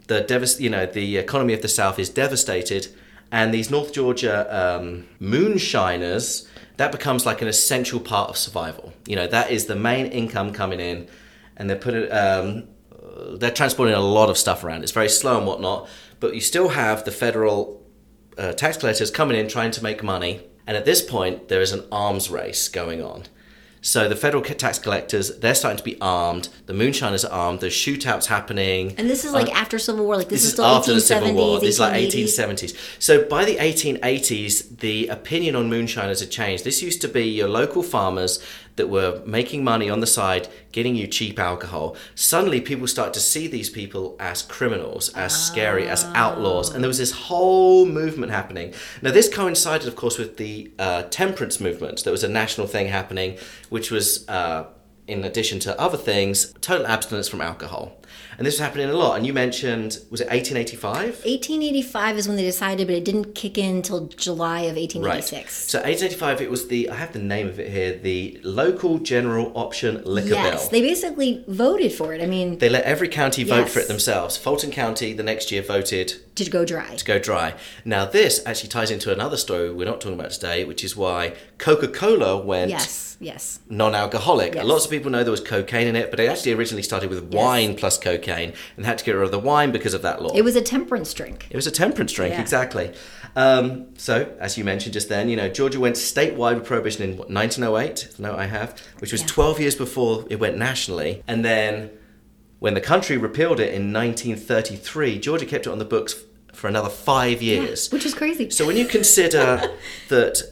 the 0.06 0.20
devas- 0.20 0.60
you 0.60 0.68
know 0.68 0.84
the 0.84 1.16
economy 1.16 1.54
of 1.54 1.62
the 1.62 1.68
South 1.68 1.98
is 1.98 2.10
devastated, 2.10 2.88
and 3.32 3.52
these 3.54 3.70
North 3.70 3.92
Georgia 3.92 4.46
um, 4.54 5.08
moonshiners 5.18 6.46
that 6.76 6.92
becomes 6.92 7.24
like 7.24 7.40
an 7.40 7.48
essential 7.48 7.98
part 7.98 8.28
of 8.28 8.36
survival. 8.36 8.92
You 9.06 9.16
know 9.16 9.26
that 9.26 9.50
is 9.50 9.64
the 9.64 9.76
main 9.76 10.06
income 10.06 10.52
coming 10.52 10.80
in, 10.80 11.08
and 11.56 11.70
they're 11.70 11.78
putting 11.78 12.12
um, 12.12 12.68
they're 13.38 13.50
transporting 13.50 13.94
a 13.94 14.00
lot 14.00 14.30
of 14.30 14.36
stuff 14.36 14.64
around. 14.64 14.82
It's 14.82 14.92
very 14.92 15.08
slow 15.08 15.38
and 15.38 15.46
whatnot, 15.46 15.88
but 16.20 16.34
you 16.34 16.40
still 16.40 16.70
have 16.70 17.04
the 17.04 17.10
federal 17.10 17.82
uh, 18.38 18.52
tax 18.52 18.76
collectors 18.76 19.10
coming 19.10 19.36
in 19.38 19.48
trying 19.48 19.70
to 19.72 19.82
make 19.82 20.02
money. 20.02 20.40
And 20.66 20.76
at 20.76 20.84
this 20.84 21.02
point, 21.02 21.48
there 21.48 21.60
is 21.60 21.72
an 21.72 21.84
arms 21.92 22.28
race 22.28 22.68
going 22.68 23.02
on. 23.02 23.24
So 23.86 24.08
the 24.08 24.16
federal 24.16 24.42
tax 24.42 24.80
collectors, 24.80 25.38
they're 25.38 25.54
starting 25.54 25.78
to 25.78 25.84
be 25.84 25.96
armed. 26.00 26.48
The 26.66 26.74
moonshiners 26.74 27.24
are 27.24 27.30
armed. 27.30 27.60
There's 27.60 27.72
shootouts 27.72 28.26
happening. 28.26 28.96
And 28.98 29.08
this 29.08 29.24
is 29.24 29.32
like 29.32 29.48
after 29.54 29.78
Civil 29.78 30.06
War. 30.06 30.16
Like 30.16 30.28
this, 30.28 30.42
This 30.42 30.54
is 30.54 30.58
after 30.58 30.92
the 30.92 31.00
Civil 31.00 31.34
War. 31.34 31.60
This 31.60 31.74
is 31.74 31.80
like 31.80 31.94
1870s. 31.94 32.76
So 32.98 33.24
by 33.28 33.44
the 33.44 33.54
1880s, 33.56 34.80
the 34.80 35.06
opinion 35.06 35.54
on 35.54 35.68
moonshiners 35.68 36.18
had 36.18 36.32
changed. 36.32 36.64
This 36.64 36.82
used 36.82 37.00
to 37.02 37.08
be 37.08 37.28
your 37.28 37.48
local 37.48 37.84
farmers 37.84 38.42
that 38.76 38.88
were 38.88 39.22
making 39.26 39.64
money 39.64 39.90
on 39.90 40.00
the 40.00 40.06
side, 40.06 40.48
getting 40.72 40.94
you 40.94 41.06
cheap 41.06 41.38
alcohol. 41.38 41.96
Suddenly, 42.14 42.60
people 42.60 42.86
start 42.86 43.12
to 43.14 43.20
see 43.20 43.46
these 43.46 43.70
people 43.70 44.16
as 44.20 44.42
criminals, 44.42 45.08
as 45.14 45.34
scary, 45.34 45.88
as 45.88 46.04
outlaws, 46.14 46.72
and 46.72 46.82
there 46.82 46.88
was 46.88 46.98
this 46.98 47.12
whole 47.12 47.86
movement 47.86 48.32
happening. 48.32 48.74
Now, 49.02 49.10
this 49.10 49.28
coincided, 49.32 49.88
of 49.88 49.96
course, 49.96 50.18
with 50.18 50.36
the 50.36 50.70
uh, 50.78 51.02
temperance 51.04 51.60
movement. 51.60 52.04
There 52.04 52.12
was 52.12 52.24
a 52.24 52.28
national 52.28 52.66
thing 52.66 52.88
happening, 52.88 53.38
which 53.68 53.90
was. 53.90 54.28
Uh, 54.28 54.66
in 55.08 55.22
addition 55.24 55.60
to 55.60 55.80
other 55.80 55.96
things, 55.96 56.52
total 56.60 56.84
abstinence 56.84 57.28
from 57.28 57.40
alcohol. 57.40 57.96
And 58.38 58.46
this 58.46 58.54
was 58.54 58.60
happening 58.60 58.88
a 58.90 58.92
lot. 58.92 59.16
And 59.16 59.26
you 59.26 59.32
mentioned, 59.32 59.98
was 60.10 60.20
it 60.20 60.28
1885? 60.28 61.24
1885 61.24 62.18
is 62.18 62.28
when 62.28 62.36
they 62.36 62.42
decided, 62.42 62.86
but 62.86 62.94
it 62.94 63.04
didn't 63.04 63.34
kick 63.34 63.56
in 63.56 63.76
until 63.76 64.06
July 64.08 64.60
of 64.60 64.76
Right. 64.76 64.94
1886. 64.94 65.70
So 65.70 65.78
1885, 65.78 66.40
it 66.42 66.50
was 66.50 66.68
the, 66.68 66.90
I 66.90 66.96
have 66.96 67.12
the 67.12 67.18
name 67.18 67.48
of 67.48 67.58
it 67.58 67.70
here, 67.70 67.96
the 67.96 68.38
Local 68.44 68.98
General 68.98 69.52
Option 69.54 70.02
Liquor 70.04 70.28
yes, 70.28 70.42
Bill. 70.42 70.52
Yes, 70.52 70.68
they 70.68 70.80
basically 70.82 71.44
voted 71.48 71.92
for 71.92 72.12
it. 72.12 72.22
I 72.22 72.26
mean, 72.26 72.58
They 72.58 72.68
let 72.68 72.84
every 72.84 73.08
county 73.08 73.42
vote 73.42 73.68
for 73.68 73.78
it 73.80 73.88
themselves. 73.88 74.36
Fulton 74.36 74.70
County 74.70 75.12
the 75.12 75.22
next 75.22 75.50
year 75.50 75.62
voted 75.62 76.14
to 76.44 76.50
go 76.50 76.64
dry. 76.64 76.94
to 76.96 77.04
go 77.04 77.18
dry. 77.18 77.54
Now, 77.84 78.04
this 78.04 78.40
actually 78.46 78.68
ties 78.68 78.90
into 78.90 79.12
another 79.12 79.36
story 79.36 79.72
we're 79.72 79.84
not 79.86 80.00
talking 80.00 80.18
about 80.18 80.30
today, 80.30 80.64
which 80.64 80.84
is 80.84 80.96
why 80.96 81.34
Coca 81.58 81.88
Cola 81.88 82.36
went 82.38 82.70
Yes, 82.70 83.16
yes. 83.20 83.60
non 83.68 83.94
alcoholic. 83.94 84.54
Yes. 84.54 84.64
Lots 84.64 84.84
of 84.84 84.90
people 84.90 85.10
know 85.10 85.22
there 85.24 85.30
was 85.30 85.40
cocaine 85.40 85.86
in 85.86 85.96
it, 85.96 86.10
but 86.10 86.20
it 86.20 86.28
actually 86.28 86.52
originally 86.52 86.82
started 86.82 87.10
with 87.10 87.24
wine 87.34 87.74
plus 87.74 87.98
cocaine 87.98 88.52
and 88.76 88.86
had 88.86 88.98
to 88.98 89.04
get 89.04 89.12
rid 89.12 89.24
of 89.24 89.30
the 89.30 89.38
wine 89.38 89.72
because 89.72 89.94
of 89.94 90.02
that 90.02 90.22
law. 90.22 90.32
It 90.34 90.42
was 90.42 90.56
a 90.56 90.62
temperance 90.62 91.12
drink. 91.14 91.46
It 91.50 91.56
was 91.56 91.66
a 91.66 91.70
temperance 91.70 92.12
drink, 92.12 92.34
Yeah. 92.34 92.40
exactly. 92.40 92.92
Um, 93.34 93.88
so, 93.98 94.32
as 94.38 94.56
you 94.56 94.64
mentioned 94.64 94.92
just 94.94 95.08
then, 95.08 95.28
you 95.28 95.36
know, 95.36 95.48
Georgia 95.48 95.78
went 95.80 95.96
statewide 95.96 96.54
with 96.54 96.64
prohibition 96.64 97.02
in 97.02 97.16
what, 97.18 97.30
1908, 97.30 98.08
the 98.16 98.22
note 98.22 98.38
I 98.38 98.46
have, 98.46 98.78
which 98.98 99.12
was 99.12 99.20
Yeah. 99.22 99.26
12 99.28 99.60
years 99.60 99.74
before 99.74 100.24
it 100.30 100.36
went 100.40 100.56
nationally. 100.56 101.22
And 101.28 101.44
then 101.44 101.90
when 102.58 102.74
the 102.74 102.80
country 102.80 103.16
repealed 103.16 103.60
it 103.60 103.74
in 103.74 103.92
1933, 103.92 105.18
Georgia 105.18 105.46
kept 105.46 105.66
it 105.66 105.70
on 105.70 105.78
the 105.78 105.84
books 105.84 106.24
for 106.52 106.68
another 106.68 106.88
five 106.88 107.42
years. 107.42 107.90
Which 107.90 108.06
is 108.06 108.14
crazy. 108.14 108.50
So 108.50 108.66
when 108.66 108.76
you 108.76 108.86
consider 108.86 109.76
that 110.08 110.42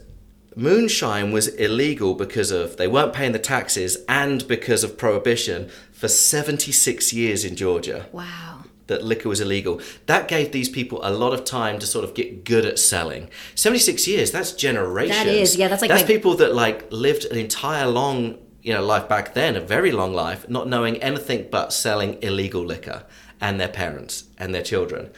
moonshine 0.56 1.32
was 1.32 1.48
illegal 1.48 2.14
because 2.14 2.50
of 2.50 2.76
they 2.76 2.86
weren't 2.86 3.12
paying 3.12 3.32
the 3.32 3.38
taxes 3.38 3.98
and 4.08 4.46
because 4.46 4.84
of 4.84 4.96
prohibition 4.96 5.68
for 5.92 6.08
76 6.08 7.12
years 7.12 7.44
in 7.44 7.56
Georgia 7.56 8.06
wow. 8.12 8.62
that 8.86 9.02
liquor 9.02 9.28
was 9.28 9.40
illegal. 9.40 9.80
That 10.06 10.28
gave 10.28 10.52
these 10.52 10.68
people 10.68 11.00
a 11.02 11.10
lot 11.10 11.32
of 11.32 11.44
time 11.44 11.78
to 11.80 11.86
sort 11.86 12.04
of 12.04 12.14
get 12.14 12.44
good 12.44 12.64
at 12.64 12.78
selling. 12.78 13.30
76 13.56 14.06
years, 14.06 14.30
that's 14.30 14.52
generations. 14.52 15.18
That 15.18 15.26
is, 15.26 15.56
yeah, 15.56 15.68
that's 15.68 15.82
like 15.82 15.90
That's 15.90 16.02
my- 16.02 16.06
people 16.06 16.36
that 16.36 16.54
like 16.54 16.86
lived 16.92 17.24
an 17.24 17.36
entire 17.36 17.86
long, 17.86 18.38
you 18.64 18.72
know, 18.72 18.84
life 18.84 19.08
back 19.08 19.34
then, 19.34 19.54
a 19.54 19.60
very 19.60 19.92
long 19.92 20.14
life, 20.14 20.48
not 20.48 20.66
knowing 20.66 20.96
anything 20.96 21.46
but 21.50 21.72
selling 21.72 22.20
illegal 22.22 22.64
liquor 22.64 23.04
and 23.40 23.60
their 23.60 23.68
parents 23.68 24.24
and 24.38 24.54
their 24.54 24.62
children. 24.62 25.10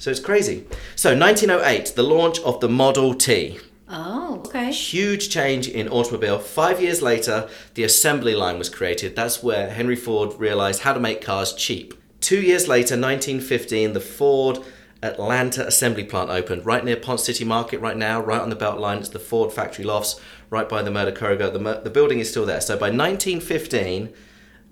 So 0.00 0.10
it's 0.10 0.20
crazy. 0.20 0.66
So 0.96 1.16
1908, 1.16 1.94
the 1.94 2.02
launch 2.02 2.40
of 2.40 2.60
the 2.60 2.68
Model 2.68 3.14
T. 3.14 3.58
Oh, 3.88 4.42
okay. 4.44 4.72
Huge 4.72 5.30
change 5.30 5.68
in 5.68 5.88
automobile. 5.88 6.40
Five 6.40 6.82
years 6.82 7.00
later, 7.00 7.48
the 7.74 7.84
assembly 7.84 8.34
line 8.34 8.58
was 8.58 8.68
created. 8.68 9.14
That's 9.14 9.42
where 9.42 9.70
Henry 9.70 9.96
Ford 9.96 10.34
realized 10.38 10.82
how 10.82 10.92
to 10.92 11.00
make 11.00 11.20
cars 11.20 11.54
cheap. 11.54 11.94
Two 12.20 12.40
years 12.40 12.66
later, 12.66 12.96
1915, 12.96 13.92
the 13.92 14.00
Ford 14.00 14.58
Atlanta 15.02 15.64
assembly 15.64 16.02
plant 16.02 16.30
opened 16.30 16.66
right 16.66 16.84
near 16.84 16.96
Ponce 16.96 17.24
City 17.24 17.44
Market 17.44 17.80
right 17.80 17.96
now, 17.96 18.20
right 18.20 18.40
on 18.40 18.50
the 18.50 18.56
belt 18.56 18.80
line. 18.80 18.98
It's 18.98 19.10
the 19.10 19.20
Ford 19.20 19.52
factory 19.52 19.84
lofts, 19.84 20.20
right 20.50 20.68
by 20.68 20.82
the 20.82 20.90
Murder 20.90 21.12
Kroger. 21.12 21.52
The, 21.52 21.58
Mur- 21.58 21.80
the 21.82 21.90
building 21.90 22.18
is 22.18 22.30
still 22.30 22.46
there. 22.46 22.60
So 22.60 22.74
by 22.74 22.86
1915, 22.90 24.12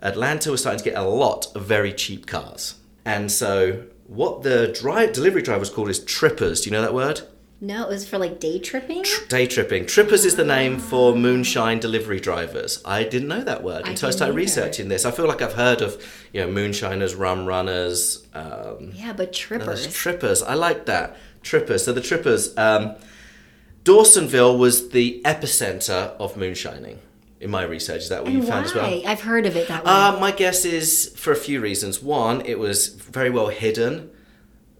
Atlanta 0.02 0.50
was 0.50 0.60
starting 0.60 0.78
to 0.78 0.84
get 0.84 0.96
a 0.98 1.02
lot 1.02 1.54
of 1.54 1.64
very 1.64 1.92
cheap 1.92 2.26
cars. 2.26 2.76
And 3.04 3.30
so 3.30 3.84
what 4.06 4.42
the 4.42 4.68
drive 4.68 5.12
delivery 5.12 5.42
drivers 5.42 5.70
called 5.70 5.88
is 5.88 6.04
trippers. 6.04 6.60
Do 6.62 6.70
you 6.70 6.72
know 6.76 6.82
that 6.82 6.94
word? 6.94 7.22
No, 7.58 7.84
it 7.84 7.88
was 7.88 8.06
for 8.06 8.18
like 8.18 8.38
day 8.38 8.58
tripping. 8.58 9.02
Day 9.28 9.46
tripping. 9.46 9.86
Trippers 9.86 10.26
is 10.26 10.36
the 10.36 10.44
name 10.44 10.78
for 10.78 11.16
moonshine 11.16 11.78
delivery 11.80 12.20
drivers. 12.20 12.82
I 12.84 13.02
didn't 13.04 13.28
know 13.28 13.42
that 13.42 13.62
word 13.62 13.88
until 13.88 14.08
I, 14.08 14.10
didn't 14.10 14.12
started 14.12 14.32
either. 14.32 14.36
researching 14.36 14.88
this. 14.88 15.06
I 15.06 15.10
feel 15.10 15.26
like 15.26 15.40
I've 15.40 15.54
heard 15.54 15.80
of, 15.80 16.04
you 16.34 16.42
know, 16.42 16.48
moonshiners, 16.50 17.14
rum 17.14 17.46
runners, 17.46 18.26
um, 18.34 18.92
yeah, 18.94 19.14
but 19.14 19.32
trippers. 19.32 19.90
trippers. 19.92 20.42
I 20.42 20.52
like 20.52 20.84
that. 20.84 21.16
Trippers. 21.42 21.84
So 21.84 21.92
the 21.94 22.02
trippers. 22.02 22.56
Um, 22.58 22.96
Dawsonville 23.86 24.58
was 24.58 24.88
the 24.90 25.22
epicenter 25.24 26.10
of 26.18 26.36
moonshining. 26.36 26.98
In 27.40 27.50
my 27.50 27.62
research, 27.62 28.02
is 28.02 28.08
that 28.08 28.24
what 28.24 28.32
you 28.32 28.40
And 28.40 28.48
found 28.48 28.64
as 28.66 28.74
well? 28.74 29.02
I've 29.06 29.20
heard 29.20 29.46
of 29.46 29.54
it 29.56 29.68
that 29.68 29.84
way. 29.84 29.90
Uh, 29.92 30.18
my 30.18 30.32
guess 30.32 30.64
is 30.64 31.12
for 31.16 31.32
a 31.32 31.36
few 31.36 31.60
reasons. 31.60 32.02
One, 32.02 32.40
it 32.44 32.58
was 32.58 32.88
very 32.88 33.30
well 33.30 33.48
hidden 33.48 34.10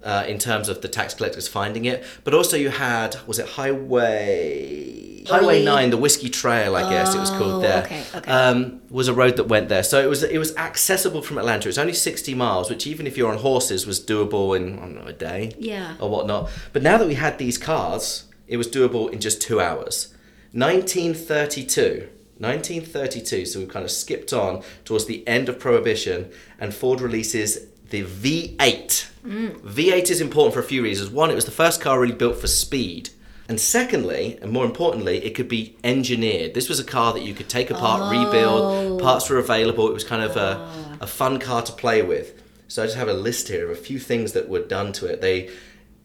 uh, 0.02 0.24
in 0.26 0.38
terms 0.38 0.68
of 0.68 0.80
the 0.82 0.88
tax 0.88 1.14
collectors 1.14 1.46
finding 1.46 1.84
it, 1.84 2.02
but 2.24 2.34
also 2.34 2.56
you 2.56 2.70
had 2.70 3.16
was 3.28 3.38
it 3.38 3.46
Highway 3.50 5.24
Highway 5.26 5.62
Nine, 5.64 5.90
the 5.90 5.96
Whiskey 5.96 6.28
Trail, 6.30 6.74
I 6.76 6.88
guess 6.90 7.14
it 7.14 7.18
was 7.18 7.30
Oh, 7.32 7.38
called 7.38 7.62
there. 7.64 7.82
okay, 7.84 8.02
okay. 8.14 8.30
Um, 8.30 8.80
was 8.90 9.06
a 9.08 9.14
road 9.14 9.36
that 9.36 9.44
went 9.48 9.68
there, 9.68 9.82
so 9.82 10.00
it 10.00 10.08
was 10.08 10.22
it 10.22 10.38
was 10.38 10.56
accessible 10.56 11.22
from 11.22 11.36
Atlanta. 11.38 11.68
It's 11.68 11.78
only 11.78 11.92
sixty 11.92 12.34
miles, 12.34 12.70
which 12.70 12.86
even 12.86 13.06
if 13.06 13.16
you're 13.16 13.30
on 13.30 13.38
horses 13.38 13.86
was 13.86 14.00
doable 14.00 14.56
in 14.56 14.78
I 14.78 14.82
don't 14.82 14.94
know 14.94 15.06
a 15.06 15.12
day 15.12 15.54
Yeah. 15.58 15.94
or 16.00 16.08
whatnot. 16.08 16.50
But 16.72 16.82
now 16.82 16.96
that 16.98 17.06
we 17.06 17.14
had 17.14 17.38
these 17.38 17.58
cars, 17.58 18.24
it 18.48 18.56
was 18.56 18.68
doable 18.68 19.10
in 19.10 19.20
just 19.20 19.40
two 19.42 19.60
hours. 19.60 20.14
1932. 20.52 22.08
1932, 22.38 23.46
so 23.46 23.60
we've 23.60 23.68
kind 23.68 23.84
of 23.84 23.90
skipped 23.90 24.32
on 24.32 24.62
towards 24.84 25.06
the 25.06 25.26
end 25.26 25.48
of 25.48 25.58
Prohibition, 25.58 26.30
and 26.60 26.74
Ford 26.74 27.00
releases 27.00 27.66
the 27.88 28.02
V8. 28.02 29.08
V8 29.24 30.10
is 30.10 30.20
important 30.20 30.52
for 30.52 30.60
a 30.60 30.64
few 30.64 30.82
reasons. 30.82 31.10
One, 31.10 31.30
it 31.30 31.34
was 31.34 31.46
the 31.46 31.50
first 31.50 31.80
car 31.80 31.98
really 31.98 32.14
built 32.14 32.36
for 32.36 32.46
speed. 32.46 33.10
And 33.48 33.60
secondly, 33.60 34.38
and 34.42 34.50
more 34.50 34.64
importantly, 34.64 35.24
it 35.24 35.34
could 35.34 35.48
be 35.48 35.76
engineered. 35.84 36.52
This 36.52 36.68
was 36.68 36.80
a 36.80 36.84
car 36.84 37.12
that 37.12 37.22
you 37.22 37.32
could 37.32 37.48
take 37.48 37.70
apart, 37.70 38.10
rebuild, 38.10 38.62
oh. 38.62 38.98
parts 38.98 39.30
were 39.30 39.38
available. 39.38 39.88
It 39.88 39.94
was 39.94 40.04
kind 40.04 40.22
of 40.22 40.36
a, 40.36 40.98
a 41.00 41.06
fun 41.06 41.38
car 41.38 41.62
to 41.62 41.72
play 41.72 42.02
with. 42.02 42.42
So 42.68 42.82
I 42.82 42.86
just 42.86 42.98
have 42.98 43.08
a 43.08 43.14
list 43.14 43.48
here 43.48 43.70
of 43.70 43.70
a 43.70 43.80
few 43.80 44.00
things 44.00 44.32
that 44.32 44.48
were 44.48 44.62
done 44.62 44.92
to 44.94 45.06
it. 45.06 45.20
They 45.20 45.50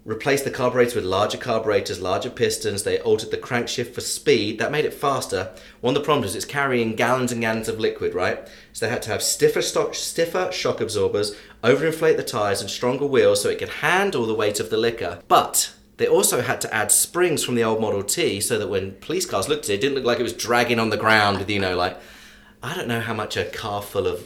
replaced 0.04 0.44
the 0.44 0.52
carburetor 0.52 0.96
with 0.96 1.06
larger 1.06 1.38
carburetors, 1.38 2.02
larger 2.02 2.30
pistons. 2.30 2.84
They 2.84 3.00
altered 3.00 3.32
the 3.32 3.38
crankshaft 3.38 3.94
for 3.94 4.02
speed. 4.02 4.58
That 4.58 4.72
made 4.72 4.86
it 4.86 4.94
faster. 4.94 5.54
One 5.82 5.96
of 5.96 6.02
the 6.02 6.06
problems 6.06 6.32
is 6.32 6.38
it's 6.38 6.46
carrying 6.46 6.96
gallons 6.96 7.32
and 7.32 7.42
gallons 7.42 7.68
of 7.68 7.80
liquid, 7.80 8.16
right? 8.16 8.48
So 8.74 8.86
they 8.86 8.92
had 8.92 9.04
to 9.04 9.12
have 9.12 9.22
stiffer, 9.22 9.62
stock, 9.62 9.94
stiffer 9.94 10.52
shock 10.52 10.82
absorbers, 10.82 11.36
overinflate 11.64 12.18
the 12.18 12.24
tires, 12.24 12.62
and 12.62 12.70
stronger 12.70 13.06
wheels 13.06 13.44
so 13.44 13.50
it 13.50 13.60
could 13.60 13.70
handle 13.70 14.26
the 14.26 14.34
weight 14.34 14.60
of 14.60 14.72
the 14.72 14.78
liquor. 14.78 15.20
But 15.28 15.72
they 15.98 16.08
also 16.08 16.42
had 16.42 16.62
to 16.62 16.74
add 16.74 16.92
springs 16.92 17.44
from 17.44 17.54
the 17.54 17.64
old 17.64 17.80
Model 17.80 18.02
T 18.02 18.42
so 18.42 18.58
that 18.58 18.70
when 18.70 18.94
police 19.02 19.28
cars 19.28 19.48
looked 19.48 19.66
at 19.66 19.70
it, 19.70 19.74
it 19.76 19.82
didn't 19.82 19.96
look 19.96 20.06
like 20.06 20.20
it 20.20 20.24
was 20.24 20.34
dragging 20.34 20.80
on 20.80 20.90
the 20.90 20.98
ground 20.98 21.38
with, 21.38 21.50
you 21.50 21.60
know, 21.60 21.76
like, 21.76 21.96
I 22.64 22.76
don't 22.76 22.88
know 22.88 23.02
how 23.02 23.14
much 23.14 23.38
a 23.38 23.46
car 23.46 23.84
full 23.84 24.08
of 24.08 24.24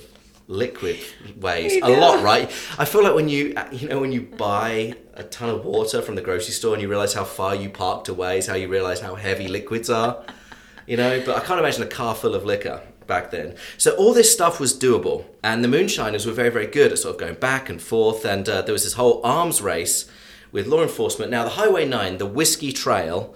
liquid 0.48 1.00
weighs. 1.38 1.82
A 1.82 1.90
lot, 2.00 2.24
right? 2.24 2.50
I 2.78 2.86
feel 2.86 3.04
like 3.04 3.16
when 3.16 3.28
you, 3.28 3.56
you 3.72 3.90
know, 3.90 4.00
when 4.00 4.12
you 4.12 4.22
buy 4.22 4.96
a 5.16 5.24
ton 5.24 5.50
of 5.50 5.66
water 5.66 6.02
from 6.02 6.16
the 6.16 6.22
grocery 6.22 6.54
store 6.54 6.74
and 6.74 6.82
you 6.82 6.90
realize 6.90 7.14
how 7.14 7.24
far 7.24 7.56
you 7.56 7.70
parked 7.70 8.10
away 8.10 8.38
is 8.38 8.48
how 8.48 8.56
you 8.56 8.68
realize 8.68 9.00
how 9.00 9.16
heavy 9.16 9.48
liquids 9.48 9.90
are. 9.90 10.24
You 10.86 10.98
know, 10.98 11.22
but 11.26 11.36
I 11.36 11.40
can't 11.40 11.60
imagine 11.60 11.84
a 11.84 11.88
car 11.88 12.14
full 12.14 12.36
of 12.36 12.46
liquor 12.46 12.82
back 13.08 13.32
then. 13.32 13.56
So 13.78 13.96
all 13.96 14.14
this 14.14 14.32
stuff 14.32 14.60
was 14.60 14.78
doable, 14.78 15.26
and 15.44 15.64
the 15.64 15.68
moonshiners 15.68 16.26
were 16.26 16.34
very, 16.34 16.50
very 16.50 16.68
good 16.68 16.92
at 16.92 17.00
sort 17.00 17.16
of 17.16 17.20
going 17.20 17.36
back 17.36 17.70
and 17.70 17.82
forth. 17.82 18.26
And 18.26 18.48
uh, 18.48 18.62
there 18.62 18.74
was 18.74 18.84
this 18.84 18.94
whole 18.94 19.22
arms 19.26 19.62
race 19.62 20.10
with 20.52 20.68
law 20.68 20.84
enforcement. 20.84 21.32
Now, 21.32 21.44
the 21.44 21.52
Highway 21.52 21.86
9, 21.86 22.18
the 22.18 22.26
Whiskey 22.26 22.72
Trail, 22.72 23.36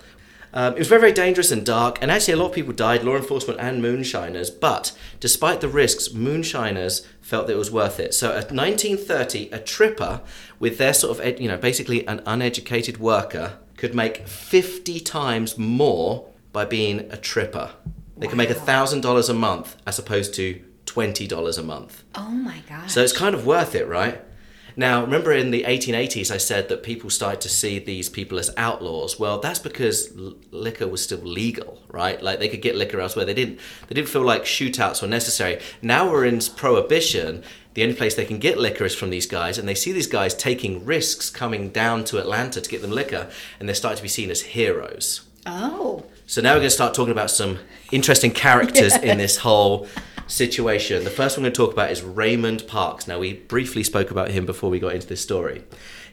um, 0.54 0.74
it 0.74 0.80
was 0.80 0.88
very, 0.88 1.02
very 1.02 1.14
dangerous 1.14 1.52
and 1.52 1.66
dark, 1.66 2.00
and 2.02 2.10
actually, 2.10 2.34
a 2.34 2.38
lot 2.38 2.48
of 2.48 2.54
people 2.54 2.74
died, 2.74 3.04
law 3.04 3.16
enforcement 3.16 3.60
and 3.60 3.82
moonshiners. 3.82 4.50
But 4.50 4.92
despite 5.20 5.62
the 5.62 5.68
risks, 5.68 6.14
moonshiners 6.14 7.06
felt 7.22 7.48
that 7.48 7.54
it 7.54 7.58
was 7.58 7.72
worth 7.72 8.00
it. 8.00 8.14
So, 8.14 8.30
at 8.30 8.52
1930, 8.52 9.50
a 9.52 9.60
tripper 9.60 10.22
with 10.60 10.78
their 10.78 10.94
sort 10.94 11.18
of, 11.18 11.26
ed- 11.26 11.40
you 11.40 11.48
know, 11.48 11.58
basically 11.58 12.08
an 12.08 12.22
uneducated 12.26 12.98
worker 12.98 13.60
could 13.78 13.94
make 13.94 14.28
50 14.28 15.00
times 15.02 15.58
more 15.58 16.28
by 16.52 16.66
being 16.66 17.02
a 17.12 17.18
tripper. 17.18 17.72
They 18.18 18.28
could 18.28 18.38
make 18.38 18.50
$1,000 18.50 19.30
a 19.30 19.34
month 19.34 19.78
as 19.86 19.98
opposed 19.98 20.34
to 20.34 20.62
$20 20.86 21.58
a 21.58 21.64
month. 21.64 22.04
oh 22.16 22.30
my 22.32 22.62
god. 22.68 22.90
So 22.90 23.02
it's 23.02 23.14
kind 23.14 23.36
of 23.36 23.46
worth 23.46 23.76
it, 23.76 23.88
right? 23.88 24.22
Now, 24.80 25.02
remember 25.02 25.34
in 25.34 25.52
the 25.52 25.64
1880s, 25.64 26.32
I 26.32 26.38
said 26.38 26.70
that 26.70 26.84
people 26.84 27.10
started 27.10 27.42
to 27.42 27.50
see 27.50 27.80
these 27.80 28.08
people 28.08 28.40
as 28.40 28.50
outlaws. 28.56 29.20
Well, 29.20 29.38
that's 29.38 29.60
because 29.60 30.18
l- 30.18 30.36
liquor 30.52 30.88
was 30.88 31.04
still 31.04 31.20
legal, 31.20 31.82
right? 31.90 32.24
Like 32.24 32.40
they 32.40 32.48
could 32.48 32.62
get 32.62 32.78
liquor 32.78 33.02
elsewhere. 33.02 33.26
They 33.26 33.34
didn't. 33.34 33.60
They 33.90 33.96
didn't 33.96 34.08
feel 34.08 34.22
like 34.22 34.44
shootouts 34.44 35.02
were 35.02 35.10
necessary. 35.10 35.60
Now 35.82 36.10
we're 36.10 36.24
in 36.24 36.40
prohibition. 36.56 37.44
The 37.74 37.84
only 37.84 37.94
place 37.94 38.16
they 38.16 38.24
can 38.24 38.40
get 38.40 38.58
liquor 38.58 38.86
is 38.86 38.96
from 38.96 39.10
these 39.10 39.26
guys, 39.26 39.58
and 39.58 39.68
they 39.68 39.76
see 39.76 39.92
these 39.92 40.08
guys 40.08 40.34
taking 40.34 40.86
risks 40.86 41.30
coming 41.30 41.72
down 41.72 42.06
to 42.06 42.18
Atlanta 42.18 42.62
to 42.62 42.70
get 42.70 42.82
them 42.82 42.92
liquor, 42.92 43.30
and 43.60 43.68
they're 43.68 43.76
starting 43.76 43.98
to 43.98 44.04
be 44.04 44.08
seen 44.08 44.32
as 44.32 44.42
heroes. 44.44 45.28
oh. 45.46 46.06
So 46.26 46.42
now 46.42 46.52
we're 46.52 46.58
going 46.60 46.68
to 46.68 46.70
start 46.70 46.94
talking 46.94 47.12
about 47.12 47.32
some 47.32 47.58
interesting 47.92 48.30
characters 48.30 48.96
in 48.96 49.18
this 49.18 49.38
whole 49.38 49.88
situation. 50.30 51.04
The 51.04 51.10
first 51.10 51.38
one 51.38 51.44
we're 51.44 51.50
going 51.50 51.54
to 51.54 51.58
talk 51.58 51.74
about 51.74 51.92
is 51.92 52.02
Raymond 52.04 52.68
Parks. 52.68 53.08
Now, 53.08 53.20
we 53.20 53.34
briefly 53.34 53.84
spoke 53.84 54.12
about 54.12 54.32
him 54.32 54.46
before 54.46 54.70
we 54.70 54.80
got 54.80 54.94
into 54.94 55.08
this 55.08 55.22
story. 55.22 55.64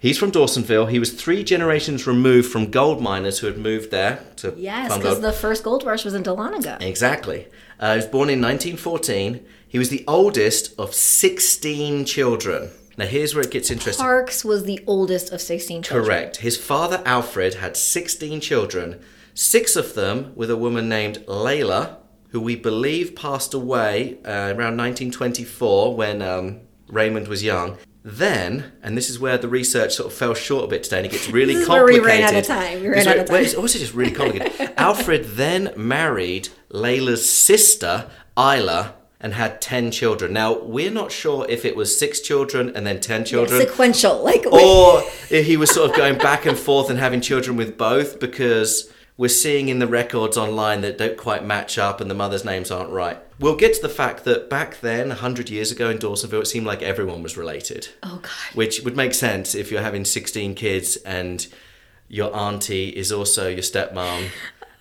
He's 0.01 0.19
from 0.19 0.31
Dawsonville. 0.33 0.91
He 0.91 0.99
was 0.99 1.13
three 1.13 1.43
generations 1.45 2.07
removed 2.07 2.51
from 2.51 2.71
gold 2.71 3.01
miners 3.01 3.39
who 3.39 3.47
had 3.47 3.59
moved 3.59 3.91
there 3.91 4.25
to 4.37 4.55
Yes, 4.57 4.97
because 4.97 5.21
the 5.21 5.33
first 5.33 5.63
gold 5.65 5.85
rush 5.85 6.05
was 6.05 6.15
in 6.15 6.23
Dahlonega. 6.23 6.81
Exactly. 6.83 7.49
Uh, 7.79 7.93
he 7.93 7.97
was 7.97 8.07
born 8.07 8.29
in 8.31 8.41
1914. 8.41 9.45
He 9.69 9.79
was 9.79 9.89
the 9.89 10.05
oldest 10.07 10.79
of 10.79 10.95
16 10.95 12.05
children. 12.05 12.71
Now, 12.97 13.07
here's 13.07 13.35
where 13.35 13.45
it 13.45 13.51
gets 13.51 13.71
interesting. 13.71 14.03
Parks 14.03 14.45
was 14.45 14.65
the 14.65 14.83
oldest 14.87 15.31
of 15.33 15.41
16 15.41 15.83
children. 15.83 16.07
Correct. 16.07 16.37
His 16.39 16.57
father, 16.57 17.03
Alfred, 17.05 17.55
had 17.55 17.77
16 17.77 18.41
children, 18.41 19.01
six 19.35 19.77
of 19.77 19.95
them 19.95 20.33
with 20.35 20.51
a 20.51 20.57
woman 20.57 20.89
named 20.89 21.19
Layla, 21.27 21.97
who 22.37 22.41
we 22.43 22.55
believe 22.55 23.17
passed 23.17 23.55
away 23.55 24.19
uh, 24.27 24.53
around 24.55 24.77
1924 24.77 25.97
when 25.97 26.21
um, 26.21 26.61
Raymond 26.87 27.29
was 27.29 27.43
young. 27.43 27.79
Then, 28.05 28.73
and 28.83 28.95
this 28.95 29.09
is 29.09 29.19
where 29.19 29.39
the 29.39 29.49
research 29.49 29.95
sort 29.95 30.13
of 30.13 30.19
fell 30.19 30.35
short 30.35 30.65
a 30.65 30.69
bit 30.69 30.85
today, 30.85 30.99
and 30.99 31.07
it 31.07 31.13
gets 31.13 31.29
really 31.31 31.55
where 31.55 31.87
we 31.87 31.95
complicated. 31.99 32.05
ran 32.05 32.23
out 32.25 32.35
of 32.35 32.47
time. 32.47 32.83
We 32.83 32.89
ran 32.89 32.99
It's 32.99 33.07
out 33.07 33.17
of 33.21 33.27
time. 33.27 33.37
it's 33.43 33.55
also 33.55 33.79
just 33.79 33.95
really 33.95 34.11
complicated. 34.13 34.75
Alfred 34.77 35.25
then 35.25 35.73
married 35.79 36.51
Layla's 36.71 37.29
sister, 37.29 38.11
Isla, 38.37 38.93
and 39.19 39.33
had 39.33 39.63
10 39.63 39.91
children. 39.91 40.35
Now, 40.35 40.59
we're 40.59 40.91
not 40.91 41.11
sure 41.11 41.47
if 41.49 41.65
it 41.65 41.75
was 41.75 41.99
six 41.99 42.21
children 42.21 42.71
and 42.77 42.87
then 42.87 43.01
10 43.01 43.25
children 43.25 43.59
Sequential, 43.63 44.23
like 44.23 44.45
or 44.45 45.03
if 45.31 45.47
he 45.47 45.57
was 45.57 45.71
sort 45.71 45.89
of 45.91 45.97
going 45.97 46.19
back 46.19 46.45
and 46.45 46.59
forth 46.59 46.91
and 46.91 46.99
having 46.99 47.23
children 47.23 47.57
with 47.57 47.79
both 47.79 48.21
because 48.21 48.93
we're 49.17 49.29
seeing 49.29 49.69
in 49.69 49.79
the 49.79 49.87
records 49.87 50.37
online 50.37 50.83
that 50.83 50.99
don't 50.99 51.17
quite 51.17 51.45
match 51.45 51.79
up 51.79 52.01
and 52.01 52.11
the 52.11 52.15
mother's 52.15 52.45
names 52.45 52.71
aren't 52.71 52.91
right. 52.91 53.19
We'll 53.39 53.57
get 53.57 53.75
to 53.75 53.83
the 53.83 53.89
fact 53.89 54.25
that 54.25 54.51
back 54.51 54.81
then, 54.81 55.09
100 55.09 55.49
years 55.49 55.71
ago 55.71 55.89
in 55.89 55.99
Dawsonville, 55.99 56.43
it 56.43 56.47
seemed 56.47 56.67
like 56.67 56.83
everyone 56.83 57.23
was 57.23 57.37
related, 57.37 57.89
oh 58.03 58.19
god. 58.23 58.55
which 58.55 58.83
would 58.83 58.97
make 58.97 59.15
sense 59.15 59.55
if 59.55 59.71
you're 59.71 59.83
having 59.83 60.05
16 60.05 60.55
kids 60.55 60.97
and 60.97 61.47
your 62.09 62.35
auntie 62.37 62.91
is 62.91 63.11
also 63.11 63.49
your 63.49 63.63
stepmom. 63.63 64.29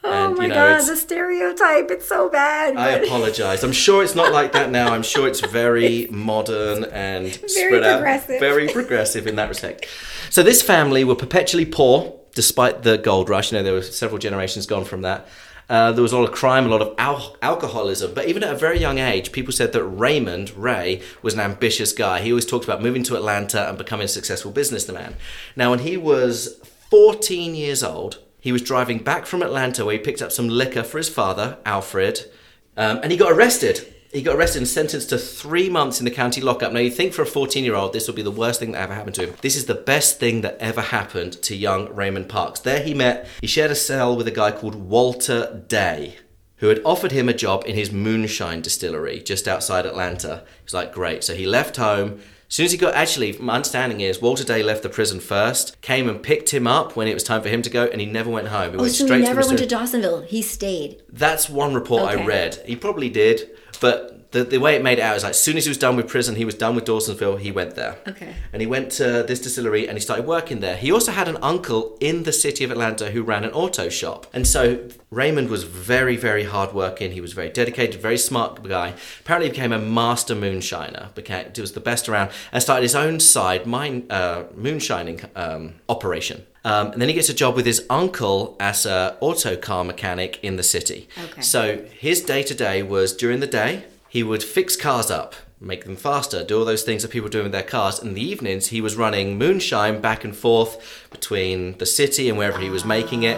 Oh 0.03 0.27
and, 0.27 0.37
my 0.37 0.43
you 0.43 0.49
know, 0.49 0.55
god, 0.55 0.87
the 0.87 0.95
stereotype, 0.95 1.89
it's 1.89 2.07
so 2.07 2.29
bad. 2.29 2.77
I 2.77 2.89
apologize. 3.03 3.63
I'm 3.63 3.71
sure 3.71 4.03
it's 4.03 4.15
not 4.15 4.31
like 4.31 4.51
that 4.51 4.69
now. 4.69 4.93
I'm 4.93 5.01
sure 5.01 5.27
it's 5.27 5.39
very 5.39 6.07
modern 6.11 6.83
and 6.85 7.33
spread 7.33 7.81
progressive. 7.81 8.35
out, 8.35 8.39
very 8.39 8.67
progressive 8.67 9.25
in 9.25 9.35
that 9.37 9.49
respect. 9.49 9.87
So 10.29 10.43
this 10.43 10.61
family 10.61 11.03
were 11.03 11.15
perpetually 11.15 11.65
poor, 11.65 12.19
despite 12.35 12.83
the 12.83 12.97
gold 12.99 13.29
rush. 13.29 13.51
You 13.51 13.57
know, 13.57 13.63
there 13.63 13.73
were 13.73 13.81
several 13.81 14.19
generations 14.19 14.67
gone 14.67 14.85
from 14.85 15.01
that. 15.01 15.27
Uh, 15.67 15.91
there 15.91 16.03
was 16.03 16.11
a 16.11 16.17
lot 16.17 16.29
of 16.29 16.35
crime, 16.35 16.67
a 16.67 16.69
lot 16.69 16.81
of 16.81 16.93
al- 16.99 17.35
alcoholism. 17.41 18.13
But 18.13 18.27
even 18.27 18.43
at 18.43 18.53
a 18.53 18.57
very 18.57 18.79
young 18.79 18.99
age, 18.99 19.31
people 19.31 19.51
said 19.51 19.73
that 19.73 19.83
Raymond 19.83 20.51
Ray 20.51 21.01
was 21.23 21.33
an 21.33 21.39
ambitious 21.39 21.91
guy. 21.91 22.21
He 22.21 22.31
always 22.31 22.45
talked 22.45 22.65
about 22.65 22.83
moving 22.83 23.01
to 23.03 23.15
Atlanta 23.15 23.67
and 23.67 23.75
becoming 23.75 24.05
a 24.05 24.09
successful 24.09 24.51
businessman. 24.51 25.15
Now, 25.55 25.71
when 25.71 25.79
he 25.79 25.97
was 25.97 26.59
14 26.91 27.55
years 27.55 27.81
old, 27.81 28.19
he 28.39 28.51
was 28.51 28.61
driving 28.61 28.99
back 28.99 29.25
from 29.25 29.41
Atlanta 29.41 29.83
where 29.83 29.93
he 29.93 29.99
picked 29.99 30.21
up 30.21 30.31
some 30.31 30.49
liquor 30.49 30.83
for 30.83 30.99
his 30.99 31.09
father, 31.09 31.57
Alfred, 31.65 32.31
um, 32.77 32.99
and 33.01 33.11
he 33.11 33.17
got 33.17 33.31
arrested 33.31 33.94
He 34.15 34.21
got 34.21 34.37
arrested 34.37 34.59
and 34.59 34.67
sentenced 34.67 35.09
to 35.09 35.17
three 35.17 35.69
months 35.69 35.99
in 35.99 36.05
the 36.05 36.11
county 36.11 36.39
lockup. 36.39 36.71
Now, 36.71 36.79
you 36.79 36.89
think 36.89 37.11
for 37.11 37.21
a 37.21 37.25
14 37.25 37.65
year 37.65 37.75
old, 37.75 37.91
this 37.91 38.07
will 38.07 38.15
be 38.15 38.21
the 38.21 38.31
worst 38.31 38.61
thing 38.61 38.71
that 38.71 38.81
ever 38.81 38.93
happened 38.93 39.15
to 39.15 39.27
him. 39.27 39.35
This 39.41 39.57
is 39.57 39.65
the 39.65 39.75
best 39.75 40.19
thing 40.21 40.39
that 40.39 40.55
ever 40.59 40.79
happened 40.79 41.33
to 41.43 41.53
young 41.55 41.93
Raymond 41.93 42.29
Parks. 42.29 42.61
There 42.61 42.81
he 42.81 42.93
met, 42.93 43.27
he 43.41 43.47
shared 43.47 43.71
a 43.71 43.75
cell 43.75 44.15
with 44.15 44.25
a 44.27 44.31
guy 44.31 44.51
called 44.51 44.75
Walter 44.75 45.63
Day, 45.67 46.15
who 46.57 46.69
had 46.69 46.81
offered 46.85 47.11
him 47.11 47.27
a 47.27 47.33
job 47.33 47.65
in 47.67 47.75
his 47.75 47.91
moonshine 47.91 48.61
distillery 48.61 49.19
just 49.19 49.49
outside 49.49 49.85
Atlanta. 49.85 50.43
He 50.59 50.63
was 50.63 50.73
like, 50.73 50.93
great. 50.93 51.23
So 51.25 51.35
he 51.35 51.45
left 51.45 51.75
home. 51.75 52.21
As 52.47 52.53
soon 52.55 52.65
as 52.67 52.71
he 52.71 52.77
got, 52.77 52.93
actually, 52.93 53.33
my 53.39 53.55
understanding 53.55 54.01
is 54.01 54.21
Walter 54.21 54.43
Day 54.43 54.61
left 54.61 54.83
the 54.83 54.87
prison 54.89 55.19
first, 55.19 55.81
came 55.81 56.07
and 56.07 56.21
picked 56.21 56.51
him 56.53 56.67
up 56.67 56.95
when 56.95 57.07
it 57.07 57.15
was 57.15 57.23
time 57.23 57.41
for 57.41 57.49
him 57.49 57.63
to 57.63 57.71
go, 57.71 57.85
and 57.87 57.99
he 57.99 58.05
never 58.05 58.29
went 58.29 58.47
home. 58.49 58.71
He 58.71 58.77
Oh, 58.77 58.81
went 58.81 58.93
so 58.93 59.03
he 59.03 59.07
straight 59.09 59.23
never 59.23 59.41
to 59.41 59.47
went 59.47 59.59
to 59.59 59.65
Dawsonville. 59.65 60.27
He 60.27 60.41
stayed. 60.43 61.01
That's 61.11 61.49
one 61.49 61.73
report 61.73 62.03
Okay. 62.13 62.21
I 62.21 62.25
read. 62.25 62.61
He 62.67 62.75
probably 62.75 63.09
did, 63.09 63.49
but 63.77 64.31
the, 64.31 64.43
the 64.43 64.57
way 64.57 64.75
it 64.75 64.83
made 64.83 64.99
it 64.99 65.01
out 65.01 65.15
is 65.15 65.23
like 65.23 65.31
as 65.31 65.39
soon 65.39 65.55
as 65.55 65.65
he 65.65 65.69
was 65.69 65.77
done 65.77 65.95
with 65.95 66.07
prison, 66.07 66.35
he 66.35 66.45
was 66.45 66.55
done 66.55 66.75
with 66.75 66.85
Dawsonville, 66.85 67.39
he 67.39 67.51
went 67.51 67.75
there. 67.75 67.97
Okay. 68.07 68.35
And 68.51 68.61
he 68.61 68.67
went 68.67 68.91
to 68.93 69.23
this 69.23 69.39
distillery 69.39 69.87
and 69.87 69.97
he 69.97 70.01
started 70.01 70.25
working 70.25 70.59
there. 70.59 70.75
He 70.75 70.91
also 70.91 71.13
had 71.13 71.27
an 71.27 71.37
uncle 71.41 71.97
in 72.01 72.23
the 72.23 72.33
city 72.33 72.63
of 72.63 72.71
Atlanta 72.71 73.11
who 73.11 73.23
ran 73.23 73.45
an 73.45 73.51
auto 73.51 73.87
shop. 73.87 74.27
And 74.33 74.45
so 74.45 74.89
Raymond 75.09 75.49
was 75.49 75.63
very, 75.63 76.17
very 76.17 76.43
hardworking. 76.43 77.11
He 77.11 77.21
was 77.21 77.31
very 77.31 77.49
dedicated, 77.49 78.01
very 78.01 78.17
smart 78.17 78.61
guy. 78.63 78.93
Apparently, 79.21 79.47
he 79.47 79.51
became 79.51 79.71
a 79.71 79.79
master 79.79 80.35
moonshiner. 80.35 81.13
Became 81.15 81.51
he 81.55 81.61
was 81.61 81.71
the 81.71 81.79
best 81.79 82.09
around, 82.09 82.31
and 82.51 82.61
started 82.61 82.83
his 82.83 82.95
own 82.95 83.21
side 83.21 83.65
mine 83.65 84.05
uh, 84.09 84.43
moonshining 84.55 85.21
um, 85.35 85.75
operation. 85.87 86.45
Um, 86.65 86.91
and 86.91 87.01
then 87.01 87.09
he 87.09 87.13
gets 87.13 87.29
a 87.29 87.33
job 87.33 87.55
with 87.55 87.67
his 87.67 87.85
uncle 87.91 88.57
as 88.59 88.87
a 88.87 89.15
auto 89.21 89.55
car 89.55 89.83
mechanic 89.83 90.43
in 90.43 90.55
the 90.55 90.63
city. 90.63 91.07
Okay. 91.23 91.41
So 91.41 91.85
his 91.97 92.21
day 92.21 92.41
to 92.41 92.55
day 92.55 92.81
was 92.81 93.15
during 93.15 93.39
the 93.39 93.47
day 93.47 93.85
he 94.09 94.23
would 94.23 94.43
fix 94.43 94.75
cars 94.75 95.11
up, 95.11 95.35
make 95.59 95.83
them 95.83 95.95
faster, 95.95 96.43
do 96.43 96.57
all 96.57 96.65
those 96.65 96.83
things 96.83 97.03
that 97.03 97.11
people 97.11 97.29
do 97.29 97.43
with 97.43 97.51
their 97.51 97.61
cars. 97.61 97.99
And 97.99 98.09
in 98.09 98.15
the 98.15 98.21
evenings, 98.23 98.67
he 98.67 98.81
was 98.81 98.95
running 98.95 99.37
moonshine 99.37 100.01
back 100.01 100.23
and 100.23 100.35
forth 100.35 101.07
between 101.11 101.77
the 101.77 101.85
city 101.85 102.29
and 102.29 102.37
wherever 102.37 102.59
he 102.59 102.69
was 102.69 102.83
making 102.83 103.23
it. 103.23 103.37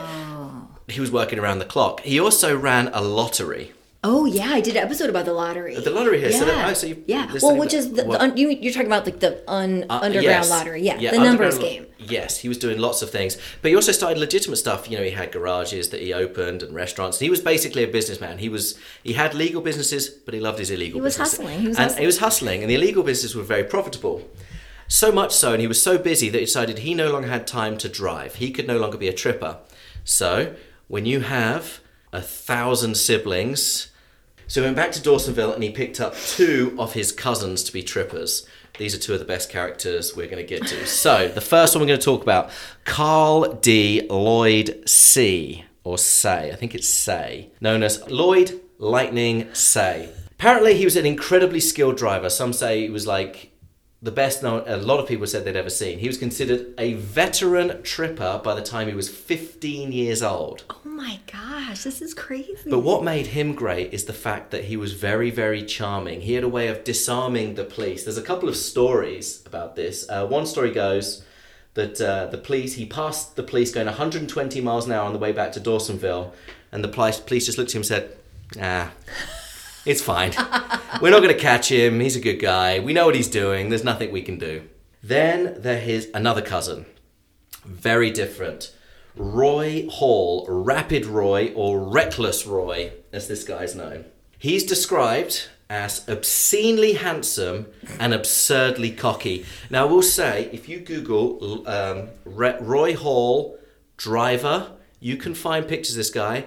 He 0.87 1.01
was 1.01 1.11
working 1.11 1.37
around 1.37 1.59
the 1.59 1.65
clock. 1.65 1.99
He 2.01 2.19
also 2.19 2.55
ran 2.55 2.87
a 2.93 3.01
lottery. 3.01 3.73
Oh 4.03 4.25
yeah, 4.25 4.49
I 4.51 4.61
did 4.61 4.75
an 4.77 4.83
episode 4.83 5.09
about 5.09 5.25
the 5.25 5.33
lottery. 5.33 5.75
The 5.75 5.89
lottery 5.89 6.19
here, 6.19 6.29
Yeah, 6.29 6.39
so 6.39 6.45
that- 6.45 6.69
oh, 6.69 6.73
so 6.73 6.87
you- 6.87 7.03
yeah. 7.07 7.31
Well, 7.41 7.57
which 7.57 7.73
is 7.73 7.91
the, 7.93 8.03
the 8.03 8.21
un, 8.21 8.37
you, 8.37 8.49
you're 8.49 8.71
talking 8.71 8.87
about 8.87 9.05
like 9.05 9.19
the 9.19 9.41
un, 9.49 9.85
Uh, 9.89 9.99
underground 10.03 10.23
yes. 10.45 10.49
lottery. 10.49 10.81
Yeah, 10.83 11.11
the 11.11 11.17
numbers 11.19 11.57
game. 11.57 11.87
Yes, 11.97 12.37
he 12.37 12.47
was 12.47 12.57
doing 12.59 12.77
lots 12.77 13.01
of 13.01 13.09
things, 13.09 13.37
but 13.61 13.69
he 13.69 13.75
also 13.75 13.91
started 13.91 14.17
legitimate 14.19 14.57
stuff. 14.57 14.89
You 14.89 14.97
know, 14.97 15.03
he 15.03 15.09
had 15.11 15.31
garages 15.31 15.89
that 15.89 16.01
he 16.01 16.13
opened 16.13 16.61
and 16.63 16.73
restaurants. 16.75 17.19
He 17.19 17.29
was 17.29 17.41
basically 17.41 17.83
a 17.83 17.87
businessman. 17.87 18.37
He 18.37 18.49
was 18.49 18.75
he 19.03 19.13
had 19.13 19.33
legal 19.33 19.61
businesses, 19.61 20.07
but 20.07 20.33
he 20.33 20.39
loved 20.39 20.59
his 20.59 20.69
illegal. 20.69 20.99
He 20.99 21.01
was 21.01 21.15
businesses. 21.17 21.39
hustling. 21.39 21.59
He 21.61 21.67
was 21.67 21.77
and 21.77 21.83
hustling. 21.85 22.01
he 22.01 22.05
was 22.05 22.17
hustling, 22.19 22.61
and 22.61 22.69
the 22.69 22.75
illegal 22.75 23.03
businesses 23.03 23.35
were 23.35 23.43
very 23.43 23.63
profitable. 23.63 24.21
So 24.87 25.11
much 25.11 25.33
so, 25.35 25.51
and 25.51 25.59
he 25.59 25.67
was 25.67 25.81
so 25.81 25.97
busy 25.97 26.29
that 26.29 26.37
he 26.39 26.45
decided 26.45 26.79
he 26.79 26.93
no 26.93 27.11
longer 27.11 27.27
had 27.27 27.45
time 27.47 27.77
to 27.79 27.89
drive. 27.89 28.35
He 28.35 28.51
could 28.51 28.67
no 28.67 28.77
longer 28.77 28.97
be 28.97 29.09
a 29.09 29.13
tripper. 29.13 29.57
So 30.05 30.53
when 30.87 31.05
you 31.05 31.21
have 31.21 31.81
a 32.11 32.21
thousand 32.21 32.95
siblings. 32.95 33.91
So 34.47 34.61
he 34.61 34.65
went 34.65 34.77
back 34.77 34.91
to 34.93 35.01
Dawsonville 35.01 35.53
and 35.53 35.61
he 35.63 35.69
picked 35.69 35.99
up 35.99 36.15
two 36.15 36.75
of 36.79 36.93
his 36.93 37.11
cousins 37.11 37.63
to 37.63 37.73
be 37.73 37.83
trippers. 37.83 38.47
These 38.77 38.95
are 38.95 38.99
two 38.99 39.13
of 39.13 39.19
the 39.19 39.25
best 39.25 39.49
characters 39.49 40.15
we're 40.15 40.27
going 40.27 40.45
to 40.45 40.47
get 40.47 40.67
to. 40.67 40.85
So 40.85 41.27
the 41.27 41.41
first 41.41 41.75
one 41.75 41.81
we're 41.81 41.87
going 41.87 41.99
to 41.99 42.05
talk 42.05 42.21
about, 42.21 42.51
Carl 42.85 43.53
D. 43.55 44.07
Lloyd 44.09 44.83
C. 44.87 45.65
or 45.83 45.97
Say. 45.97 46.51
I 46.51 46.55
think 46.55 46.75
it's 46.75 46.87
Say, 46.87 47.49
known 47.59 47.83
as 47.83 48.07
Lloyd 48.09 48.61
Lightning 48.77 49.53
Say. 49.53 50.09
Apparently, 50.31 50.75
he 50.75 50.85
was 50.85 50.95
an 50.95 51.05
incredibly 51.05 51.59
skilled 51.59 51.97
driver. 51.97 52.29
Some 52.29 52.53
say 52.53 52.83
he 52.83 52.89
was 52.91 53.07
like 53.07 53.51
the 54.01 54.11
best 54.11 54.43
known, 54.43 54.63
a 54.67 54.77
lot 54.77 54.99
of 54.99 55.07
people 55.07 55.25
said 55.25 55.43
they'd 55.43 55.55
ever 55.55 55.71
seen. 55.71 55.97
He 55.97 56.07
was 56.07 56.17
considered 56.17 56.73
a 56.77 56.93
veteran 56.93 57.81
tripper 57.81 58.39
by 58.43 58.53
the 58.53 58.61
time 58.61 58.87
he 58.87 58.93
was 58.93 59.09
15 59.09 59.91
years 59.91 60.21
old. 60.21 60.63
Oh 60.69 60.81
my 60.83 61.19
gosh, 61.31 61.83
this 61.83 62.01
is 62.01 62.13
crazy. 62.13 62.69
But 62.69 62.79
what 62.79 63.03
made 63.03 63.27
him 63.27 63.53
great 63.53 63.93
is 63.93 64.05
the 64.05 64.13
fact 64.13 64.51
that 64.51 64.65
he 64.65 64.77
was 64.77 64.93
very, 64.93 65.31
very 65.31 65.63
charming. 65.63 66.21
He 66.21 66.33
had 66.33 66.43
a 66.43 66.49
way 66.49 66.67
of 66.67 66.83
disarming 66.83 67.55
the 67.55 67.63
police. 67.63 68.03
There's 68.03 68.19
a 68.19 68.23
couple 68.23 68.47
of 68.47 68.55
stories 68.55 69.43
about 69.47 69.75
this. 69.75 70.07
Uh, 70.07 70.27
one 70.27 70.45
story 70.45 70.71
goes 70.71 71.23
that 71.73 71.99
uh, 71.99 72.27
the 72.27 72.37
police, 72.37 72.73
he 72.75 72.85
passed 72.85 73.35
the 73.35 73.43
police 73.43 73.71
going 73.71 73.87
120 73.87 74.61
miles 74.61 74.85
an 74.85 74.91
hour 74.91 75.05
on 75.05 75.13
the 75.13 75.19
way 75.19 75.31
back 75.31 75.51
to 75.53 75.59
Dawsonville, 75.59 76.33
and 76.71 76.83
the 76.83 76.87
police, 76.87 77.19
police 77.19 77.45
just 77.47 77.57
looked 77.57 77.71
at 77.71 77.75
him 77.75 77.79
and 77.79 77.85
said, 77.85 78.17
"Ah, 78.59 78.91
it's 79.87 80.01
fine. 80.01 80.31
We're 81.01 81.11
not 81.11 81.21
going 81.21 81.33
to 81.33 81.39
catch 81.39 81.71
him. 81.71 81.99
He's 81.99 82.15
a 82.15 82.19
good 82.19 82.39
guy. 82.39 82.79
We 82.79 82.93
know 82.93 83.05
what 83.05 83.15
he's 83.15 83.29
doing. 83.29 83.69
There's 83.69 83.83
nothing 83.83 84.11
we 84.11 84.21
can 84.21 84.37
do." 84.37 84.63
Then 85.01 85.61
there 85.61 85.81
is 85.81 86.09
another 86.13 86.41
cousin, 86.41 86.85
very 87.63 88.11
different. 88.11 88.73
Roy 89.15 89.87
Hall, 89.89 90.45
Rapid 90.47 91.05
Roy, 91.05 91.53
or 91.55 91.79
Reckless 91.79 92.45
Roy, 92.45 92.91
as 93.11 93.27
this 93.27 93.43
guy's 93.43 93.75
known. 93.75 94.05
He's 94.37 94.63
described 94.63 95.49
as 95.69 96.07
obscenely 96.07 96.93
handsome 96.93 97.67
and 97.99 98.13
absurdly 98.13 98.91
cocky. 98.91 99.45
Now, 99.69 99.87
I 99.87 99.91
will 99.91 100.01
say, 100.01 100.49
if 100.53 100.69
you 100.69 100.79
Google 100.79 101.67
um, 101.67 102.09
Roy 102.25 102.95
Hall 102.95 103.57
driver, 103.97 104.71
you 104.99 105.17
can 105.17 105.33
find 105.33 105.67
pictures 105.67 105.91
of 105.91 105.97
this 105.97 106.09
guy. 106.09 106.45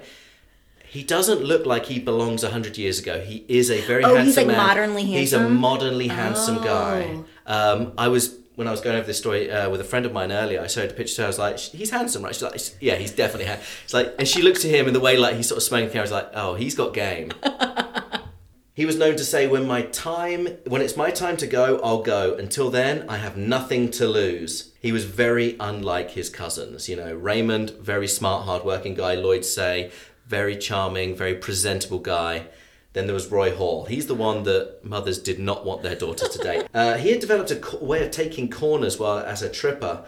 He 0.91 1.03
doesn't 1.05 1.43
look 1.43 1.67
like 1.67 1.87
he 1.87 2.01
belongs 2.01 2.43
100 2.43 2.77
years 2.77 2.99
ago. 2.99 3.21
He 3.21 3.45
is 3.47 3.71
a 3.71 3.81
very 3.83 4.03
Oh, 4.05 4.09
handsome 4.17 4.27
he's, 4.27 4.37
like, 4.39 4.47
man. 4.49 4.57
modernly 4.57 5.05
He's 5.05 5.33
a 5.33 5.49
modernly 5.49 6.09
handsome 6.09 6.57
guy. 6.57 7.23
Oh. 7.47 7.75
Um, 7.75 7.93
I 7.97 8.09
was 8.09 8.37
when 8.57 8.67
I 8.67 8.73
was 8.73 8.81
going 8.81 8.97
over 8.97 9.07
this 9.07 9.17
story 9.19 9.51
uh, 9.51 9.71
with 9.71 9.81
a 9.81 9.85
friend 9.85 10.05
of 10.05 10.13
mine 10.13 10.33
earlier. 10.33 10.61
I 10.61 10.67
showed 10.67 10.91
a 10.91 10.95
picture 10.95 11.15
to 11.15 11.21
her. 11.23 11.27
I 11.27 11.29
was 11.29 11.39
like, 11.39 11.59
"He's 11.59 11.91
handsome, 11.91 12.23
right?" 12.25 12.35
She's 12.35 12.43
like, 12.43 12.61
"Yeah, 12.81 12.97
he's 12.97 13.13
definitely 13.13 13.47
handsome." 13.47 13.67
It's 13.85 13.95
like, 13.95 14.15
and 14.19 14.27
she 14.29 14.43
looked 14.43 14.65
at 14.65 14.71
him 14.71 14.89
in 14.89 14.93
the 14.93 15.01
way 15.01 15.17
like 15.17 15.37
he's 15.37 15.49
sort 15.49 15.59
of 15.59 15.63
smoking 15.63 15.87
the 15.87 15.93
camera. 15.93 16.03
I 16.03 16.11
was 16.11 16.13
like, 16.13 16.31
"Oh, 16.35 16.55
he's 16.57 16.75
got 16.75 16.93
game." 16.93 17.31
he 18.75 18.85
was 18.87 18.97
known 18.97 19.17
to 19.17 19.25
say, 19.25 19.47
"When 19.47 19.67
my 19.67 19.83
time, 19.83 20.47
when 20.67 20.83
it's 20.83 20.97
my 20.97 21.11
time 21.11 21.37
to 21.39 21.47
go, 21.47 21.81
I'll 21.83 22.03
go. 22.03 22.35
Until 22.35 22.71
then, 22.71 23.05
I 23.09 23.17
have 23.19 23.37
nothing 23.37 23.91
to 23.93 24.07
lose." 24.07 24.73
He 24.81 24.93
was 24.93 25.05
very 25.05 25.57
unlike 25.61 26.11
his 26.13 26.31
cousins. 26.31 26.89
You 26.89 26.97
know, 26.97 27.15
Raymond, 27.15 27.71
very 27.81 28.09
smart, 28.09 28.45
hardworking 28.47 28.95
guy. 28.95 29.15
Lloyd 29.15 29.45
Seay, 29.45 29.91
very 30.31 30.57
charming, 30.57 31.15
very 31.17 31.35
presentable 31.35 31.99
guy. 31.99 32.47
Then 32.93 33.07
there 33.07 33.15
was 33.15 33.27
Roy 33.31 33.55
Hall. 33.55 33.85
He's 33.87 34.07
the 34.07 34.15
one 34.15 34.45
that 34.45 34.85
mothers 34.85 35.19
did 35.19 35.39
not 35.39 35.65
want 35.65 35.83
their 35.83 35.95
daughters 35.97 36.29
to 36.31 36.39
date. 36.39 36.67
Uh, 36.75 36.97
he 36.97 37.11
had 37.11 37.21
developed 37.21 37.51
a 37.51 37.57
co- 37.57 37.79
way 37.85 38.05
of 38.05 38.11
taking 38.13 38.49
corners 38.49 38.99
while 38.99 39.19
as 39.19 39.43
a 39.43 39.49
tripper, 39.51 40.05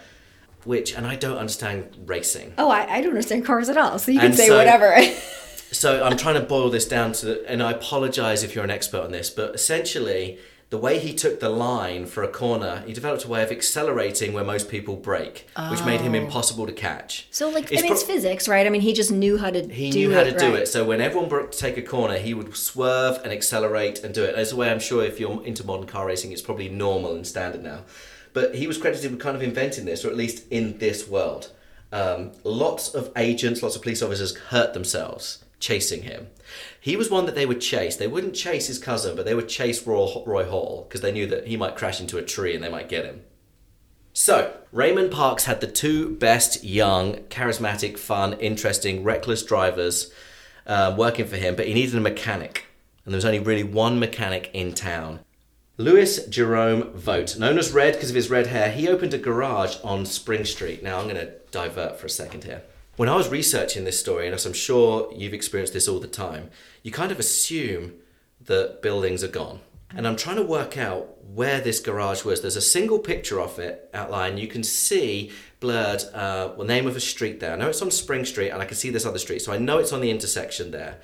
which, 0.65 0.95
and 0.97 1.07
I 1.07 1.17
don't 1.17 1.37
understand 1.39 1.97
racing. 2.07 2.55
oh, 2.57 2.71
I, 2.71 2.81
I 2.97 3.01
don't 3.01 3.11
understand 3.11 3.45
cars 3.45 3.69
at 3.69 3.77
all, 3.77 3.99
so 3.99 4.13
you 4.13 4.21
can 4.21 4.29
And 4.29 4.37
say 4.37 4.47
so- 4.47 4.57
whatever. 4.57 4.97
So 5.73 6.05
I'm 6.05 6.19
trying 6.19 6.35
to 6.35 6.43
boil 6.43 6.69
this 6.69 6.87
down 6.87 7.13
to, 7.13 7.27
the, 7.27 7.51
and 7.51 7.63
I 7.63 7.71
apologize 7.73 8.43
if 8.43 8.55
you're 8.55 8.63
an 8.63 8.71
expert 8.71 9.01
on 9.05 9.11
this, 9.11 9.31
but 9.31 9.55
essentially, 9.55 10.39
the 10.73 10.79
way 10.79 10.99
he 10.99 11.13
took 11.13 11.39
the 11.39 11.51
line 11.51 12.07
for 12.07 12.23
a 12.23 12.29
corner, 12.29 12.83
he 12.87 12.95
developed 12.95 13.27
a 13.27 13.29
way 13.29 13.43
of 13.43 13.53
accelerating 13.53 14.33
where 14.33 14.43
most 14.43 14.71
people 14.71 14.97
brake, 14.97 15.47
which 15.69 15.85
made 15.85 16.01
him 16.01 16.15
impossible 16.15 16.65
to 16.67 16.73
catch. 16.73 17.27
so, 17.31 17.51
like, 17.51 17.71
It's 17.71 17.83
I 17.83 17.85
mean, 17.85 17.93
it's 17.93 18.03
physics, 18.03 18.49
right? 18.49 18.67
I 18.67 18.71
mean, 18.71 18.81
he 18.81 18.95
just 18.95 19.13
knew 19.13 19.37
how 19.37 19.51
to 19.51 19.69
He 19.69 19.91
do 19.91 19.99
knew 20.09 20.15
how 20.15 20.23
it, 20.23 20.33
to 20.33 20.39
do 20.39 20.53
right. 20.53 20.63
it. 20.63 20.69
So 20.69 20.83
when 20.83 21.03
everyone 21.03 21.29
broke 21.29 21.53
to 21.53 21.59
take 21.59 21.77
a 21.77 21.83
corner, 21.83 22.17
he 22.17 22.33
would 22.33 22.57
swerve 22.57 23.21
and 23.23 23.35
accelerate 23.35 24.03
and 24.03 24.15
do 24.15 24.25
it. 24.25 24.35
That's 24.35 24.53
a 24.53 24.57
way 24.57 24.71
I'm 24.71 24.81
sure 24.81 25.05
if 25.05 25.21
you're 25.21 25.45
into 25.45 25.63
modern 25.63 25.87
car 25.87 26.07
racing, 26.07 26.33
it's 26.33 26.41
probably 26.41 26.71
normal 26.71 27.15
and 27.15 27.27
standard 27.27 27.63
now. 27.63 27.81
But 28.33 28.55
he 28.55 28.67
was 28.67 28.79
credited 28.79 29.11
with 29.11 29.21
kind 29.21 29.37
of 29.37 29.43
inventing 29.43 29.85
this, 29.85 30.07
or 30.07 30.09
at 30.09 30.17
least 30.17 30.47
in 30.51 30.79
this 30.79 31.07
world. 31.07 31.53
Um, 31.93 32.33
lots 32.45 32.95
of 32.95 33.11
agents, 33.15 33.63
lots 33.63 33.77
of 33.77 33.83
police 33.83 34.01
officers 34.01 34.35
hurt 34.39 34.73
themselves 34.73 35.45
chasing 35.63 36.03
him. 36.03 36.27
He 36.79 36.97
was 36.97 37.09
one 37.09 37.25
that 37.27 37.35
they 37.37 37.47
would 37.47 37.61
chase. 37.61 37.97
They 37.97 38.09
wouldn't 38.09 38.35
chase 38.35 38.67
his 38.67 38.81
cousin, 38.81 39.17
but 39.17 39.25
they 39.25 39.35
would 39.35 39.49
chase 39.49 39.87
Roy, 39.87 40.23
Roy 40.27 40.45
Hall 40.45 40.85
because 40.87 41.01
they 41.01 41.13
knew 41.13 41.27
that 41.29 41.47
he 41.47 41.57
might 41.57 41.77
crash 41.77 42.01
into 42.01 42.19
a 42.19 42.23
tree 42.23 42.55
and 42.55 42.63
they 42.63 42.69
might 42.69 42.89
get 42.89 43.07
him. 43.07 43.23
So, 44.13 44.55
Raymond 44.73 45.11
Parks 45.11 45.45
had 45.45 45.63
the 45.63 45.67
two 45.67 46.17
best 46.17 46.65
young, 46.65 47.15
charismatic, 47.31 47.97
fun, 47.97 48.35
interesting, 48.35 49.05
reckless 49.05 49.43
drivers 49.43 50.13
uh, 50.67 50.95
working 50.99 51.27
for 51.27 51.37
him, 51.37 51.57
but 51.57 51.67
he 51.67 51.73
needed 51.73 51.95
a 51.95 52.01
mechanic. 52.01 52.67
And 53.05 53.15
there 53.15 53.17
was 53.17 53.25
only 53.25 53.39
really 53.39 53.65
one 53.65 53.99
mechanic 53.99 54.51
in 54.53 54.75
town. 54.75 55.21
Louis 55.79 56.27
Jerome 56.27 56.93
Vogt, 56.93 57.39
known 57.39 57.57
as 57.57 57.73
Red 57.73 57.95
because 57.95 58.11
of 58.11 58.17
his 58.17 58.29
red 58.29 58.49
hair, 58.49 58.71
he 58.71 58.89
opened 58.89 59.15
a 59.15 59.19
garage 59.19 59.77
on 59.83 60.05
Spring 60.05 60.45
Street. 60.45 60.83
Now, 60.83 60.99
I'm 60.99 61.09
going 61.09 61.17
to 61.17 61.33
divert 61.51 61.99
for 61.99 62.07
a 62.07 62.11
second 62.11 62.45
here. 62.45 62.63
When 62.97 63.09
I 63.09 63.17
was 63.17 63.31
researching 63.31 63.85
this 63.85 63.99
story, 63.99 64.27
and 64.27 64.35
as 64.35 64.45
I'm 64.45 64.53
sure 64.53 65.11
you've 65.15 65.33
experienced 65.33 65.73
this 65.73 65.89
all 65.89 65.99
the 65.99 66.07
time, 66.07 66.51
you 66.83 66.91
kind 66.91 67.11
of 67.11 67.19
assume 67.19 67.95
that 68.41 68.83
buildings 68.83 69.25
are 69.25 69.29
gone. 69.29 69.61
And 69.95 70.07
I'm 70.07 70.17
trying 70.17 70.37
to 70.37 70.43
work 70.43 70.77
out 70.77 71.23
where 71.25 71.61
this 71.61 71.81
garage 71.81 72.25
was. 72.25 72.41
There's 72.43 72.57
a 72.57 72.61
single 72.63 72.99
picture 72.99 73.41
of 73.41 73.59
it 73.59 73.89
outlined. 73.95 74.39
You 74.39 74.47
can 74.47 74.63
see 74.63 75.31
blurred 75.61 76.03
uh, 76.13 76.49
the 76.57 76.65
name 76.65 76.87
of 76.87 76.97
a 76.97 77.01
street 77.01 77.41
there. 77.41 77.53
I 77.53 77.57
know 77.57 77.69
it's 77.69 77.83
on 77.83 77.91
Spring 77.91 78.25
Street, 78.25 78.51
and 78.51 78.61
I 78.61 78.67
can 78.67 78.77
see 78.77 78.91
this 78.91 79.07
other 79.07 79.19
street, 79.19 79.41
so 79.41 79.53
I 79.53 79.59
know 79.59 79.79
it's 79.79 79.93
on 79.93 80.01
the 80.01 80.11
intersection 80.11 80.71
there. 80.71 80.99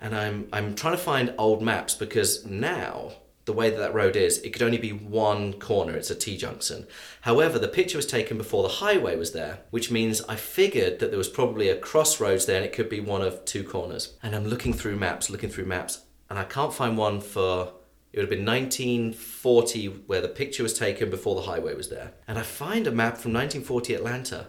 and 0.00 0.14
I'm 0.16 0.48
I'm 0.52 0.74
trying 0.74 0.94
to 0.94 1.02
find 1.02 1.34
old 1.38 1.62
maps 1.62 1.94
because 1.94 2.44
now 2.46 3.12
the 3.50 3.56
way 3.56 3.68
that 3.68 3.78
that 3.78 3.92
road 3.92 4.14
is, 4.14 4.38
it 4.38 4.52
could 4.52 4.62
only 4.62 4.78
be 4.78 4.92
one 4.92 5.54
corner. 5.54 5.96
It's 5.96 6.10
a 6.10 6.14
T 6.14 6.36
junction. 6.36 6.86
However, 7.22 7.58
the 7.58 7.66
picture 7.66 7.98
was 7.98 8.06
taken 8.06 8.38
before 8.38 8.62
the 8.62 8.76
highway 8.76 9.16
was 9.16 9.32
there, 9.32 9.58
which 9.70 9.90
means 9.90 10.22
I 10.22 10.36
figured 10.36 11.00
that 11.00 11.10
there 11.10 11.18
was 11.18 11.28
probably 11.28 11.68
a 11.68 11.76
crossroads 11.76 12.46
there, 12.46 12.56
and 12.56 12.64
it 12.64 12.72
could 12.72 12.88
be 12.88 13.00
one 13.00 13.22
of 13.22 13.44
two 13.44 13.64
corners. 13.64 14.14
And 14.22 14.36
I'm 14.36 14.46
looking 14.46 14.72
through 14.72 14.96
maps, 14.96 15.30
looking 15.30 15.50
through 15.50 15.66
maps, 15.66 16.02
and 16.28 16.38
I 16.38 16.44
can't 16.44 16.72
find 16.72 16.96
one 16.96 17.20
for. 17.20 17.72
It 18.12 18.18
would 18.18 18.22
have 18.22 18.30
been 18.30 18.44
1940 18.44 19.86
where 20.06 20.20
the 20.20 20.28
picture 20.28 20.64
was 20.64 20.74
taken 20.74 21.10
before 21.10 21.36
the 21.36 21.42
highway 21.42 21.74
was 21.74 21.90
there. 21.90 22.12
And 22.26 22.40
I 22.40 22.42
find 22.42 22.88
a 22.88 22.90
map 22.90 23.18
from 23.18 23.32
1940 23.32 23.94
Atlanta 23.94 24.48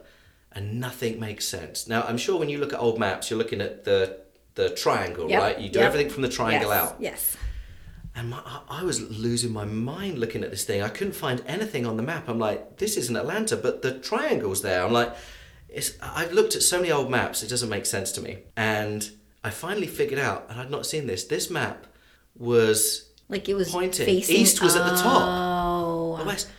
and 0.51 0.79
nothing 0.79 1.19
makes 1.19 1.47
sense. 1.47 1.87
Now, 1.87 2.01
I'm 2.01 2.17
sure 2.17 2.39
when 2.39 2.49
you 2.49 2.57
look 2.57 2.73
at 2.73 2.79
old 2.79 2.97
maps, 2.97 3.29
you're 3.29 3.37
looking 3.37 3.61
at 3.61 3.83
the 3.83 4.21
the 4.55 4.69
triangle, 4.69 5.29
Yep, 5.29 5.41
right? 5.41 5.59
You 5.59 5.69
do 5.69 5.79
yep. 5.79 5.87
everything 5.87 6.11
from 6.11 6.23
the 6.23 6.29
triangle 6.29 6.71
yes. 6.71 6.81
out. 6.81 6.95
Yes. 6.99 7.37
And 8.15 8.29
my, 8.29 8.41
I- 8.69 8.83
was 8.83 8.99
losing 9.09 9.51
my 9.53 9.63
mind 9.65 10.17
looking 10.19 10.43
at 10.43 10.51
this 10.51 10.63
thing. 10.65 10.81
I 10.81 10.89
couldn't 10.89 11.13
find 11.13 11.41
anything 11.47 11.85
on 11.85 11.95
the 11.97 12.03
map. 12.03 12.27
I'm 12.27 12.39
like, 12.39 12.77
this 12.77 12.97
isn't 12.97 13.15
Atlanta, 13.15 13.55
but 13.55 13.81
the 13.83 13.99
triangle's 13.99 14.61
there. 14.61 14.83
I'm 14.83 14.91
like, 14.91 15.15
it's, 15.69 15.93
I've 16.01 16.33
looked 16.33 16.55
at 16.55 16.61
so 16.63 16.77
many 16.77 16.91
old 16.91 17.09
maps, 17.09 17.41
it 17.43 17.47
doesn't 17.49 17.69
make 17.69 17.85
sense 17.85 18.11
to 18.13 18.21
me. 18.21 18.39
And 18.57 19.09
I 19.43 19.49
finally 19.49 19.87
figured 19.87 20.19
out, 20.19 20.47
and 20.49 20.59
I'd 20.59 20.69
not 20.71 20.85
seen 20.85 21.07
this, 21.07 21.23
this 21.25 21.49
map 21.49 21.87
was 22.37 23.09
Like 23.29 23.47
it 23.47 23.53
was 23.55 23.71
Pointing. 23.71 24.05
facing 24.05 24.35
East 24.35 24.61
was 24.61 24.75
at 24.75 24.83
the 24.89 24.97
top. 25.01 25.21
Oh. 25.23 26.17
the 26.17 26.25
west. 26.25 26.49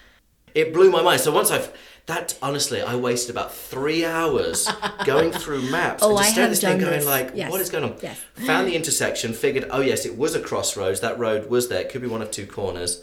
It 0.55 0.73
blew 0.73 0.91
my 0.91 1.03
mind. 1.03 1.21
So 1.21 1.33
once 1.33 1.51
I've, 1.51 1.73
that 2.07 2.37
honestly, 2.43 2.83
I 2.83 2.97
wasted 2.97 3.31
about 3.31 3.55
three 3.55 4.05
hours 4.05 4.69
going 5.05 5.31
through 5.33 5.71
maps 5.71 6.03
Oh, 6.03 6.11
and 6.11 6.19
just 6.19 6.29
I 6.29 6.33
staring 6.33 6.51
this 6.51 6.61
thing 6.61 6.79
going 6.79 6.93
this. 6.93 7.07
like, 7.07 7.31
Yes. 7.35 7.51
what 7.51 7.61
is 7.61 7.71
going 7.71 7.85
on? 7.85 7.97
Yes. 8.03 8.21
Found 8.47 8.67
the 8.69 8.75
intersection, 8.81 9.33
figured, 9.33 9.67
oh 9.71 9.81
yes, 9.81 10.05
it 10.05 10.17
was 10.17 10.35
a 10.35 10.41
crossroads. 10.41 11.01
That 11.01 11.19
road 11.19 11.49
was 11.49 11.69
there. 11.69 11.81
It 11.81 11.91
could 11.91 12.03
be 12.03 12.09
one 12.09 12.23
of 12.23 12.31
two 12.31 12.47
corners. 12.47 13.03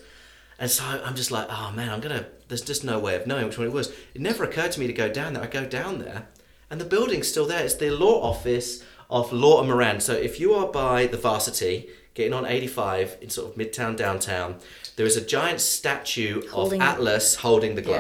And 0.60 0.70
so 0.70 0.84
I'm 0.84 1.16
just 1.16 1.32
like, 1.32 1.48
oh 1.50 1.72
man, 1.74 1.90
I'm 1.90 2.02
gonna. 2.02 2.26
There's 2.50 2.62
just 2.62 2.84
no 2.84 3.00
way 3.00 3.16
of 3.16 3.26
knowing 3.26 3.46
which 3.46 3.58
one 3.58 3.68
it 3.68 3.74
was. 3.74 3.94
It 4.14 4.20
never 4.22 4.44
occurred 4.44 4.72
to 4.74 4.80
me 4.80 4.88
to 4.88 4.94
go 4.94 5.08
down 5.08 5.34
there. 5.34 5.44
I 5.44 5.48
go 5.48 5.66
down 5.66 6.00
there, 6.00 6.28
and 6.70 6.82
the 6.82 6.86
building's 6.86 7.30
still 7.30 7.46
there. 7.48 7.64
It's 7.64 7.76
the 7.76 7.92
law 7.92 8.22
office 8.22 8.84
of 9.10 9.32
Law 9.32 9.60
and 9.62 9.70
Moran. 9.70 10.02
So 10.02 10.14
if 10.14 10.40
you 10.40 10.54
are 10.56 10.68
by 10.68 11.08
the 11.08 11.16
Varsity, 11.18 11.88
getting 12.14 12.34
on 12.34 12.46
85 12.46 13.18
in 13.22 13.30
sort 13.30 13.52
of 13.52 13.56
midtown 13.58 13.96
downtown, 13.96 14.58
there 14.98 15.06
is 15.06 15.16
a 15.16 15.22
giant 15.26 15.62
statue 15.62 16.46
Holding- 16.50 16.82
of 16.82 16.88
Atlas 16.90 17.36
holding 17.36 17.76
the 17.76 17.82
Yeah. 17.84 17.98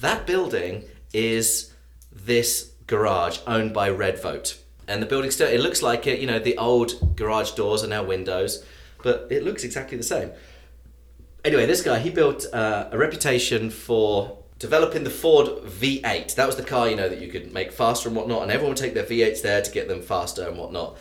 That 0.00 0.26
building 0.26 0.84
is 1.12 1.72
this 2.12 2.72
garage 2.86 3.38
owned 3.46 3.72
by 3.72 3.88
Red 3.90 4.20
Vogt. 4.20 4.58
And 4.88 5.02
the 5.02 5.06
building 5.06 5.30
still, 5.30 5.48
it 5.48 5.60
looks 5.60 5.82
like 5.82 6.06
it, 6.06 6.20
you 6.20 6.26
know, 6.26 6.38
the 6.38 6.56
old 6.58 7.16
garage 7.16 7.52
doors 7.52 7.82
are 7.82 7.88
now 7.88 8.04
windows, 8.04 8.64
but 9.02 9.26
it 9.30 9.42
looks 9.42 9.64
exactly 9.64 9.96
the 9.96 10.04
same. 10.04 10.30
Anyway, 11.44 11.66
this 11.66 11.82
guy, 11.82 11.98
he 11.98 12.10
built 12.10 12.46
uh, 12.52 12.88
a 12.90 12.98
reputation 12.98 13.70
for 13.70 14.38
developing 14.58 15.04
the 15.04 15.10
Ford 15.10 15.46
V8. 15.64 16.34
That 16.34 16.46
was 16.46 16.56
the 16.56 16.62
car, 16.62 16.88
you 16.88 16.96
know, 16.96 17.08
that 17.08 17.20
you 17.20 17.28
could 17.28 17.52
make 17.52 17.72
faster 17.72 18.08
and 18.08 18.16
whatnot, 18.16 18.42
and 18.42 18.50
everyone 18.50 18.70
would 18.70 18.78
take 18.78 18.94
their 18.94 19.04
V8s 19.04 19.42
there 19.42 19.62
to 19.62 19.70
get 19.70 19.88
them 19.88 20.02
faster 20.02 20.48
and 20.48 20.56
whatnot. 20.56 20.96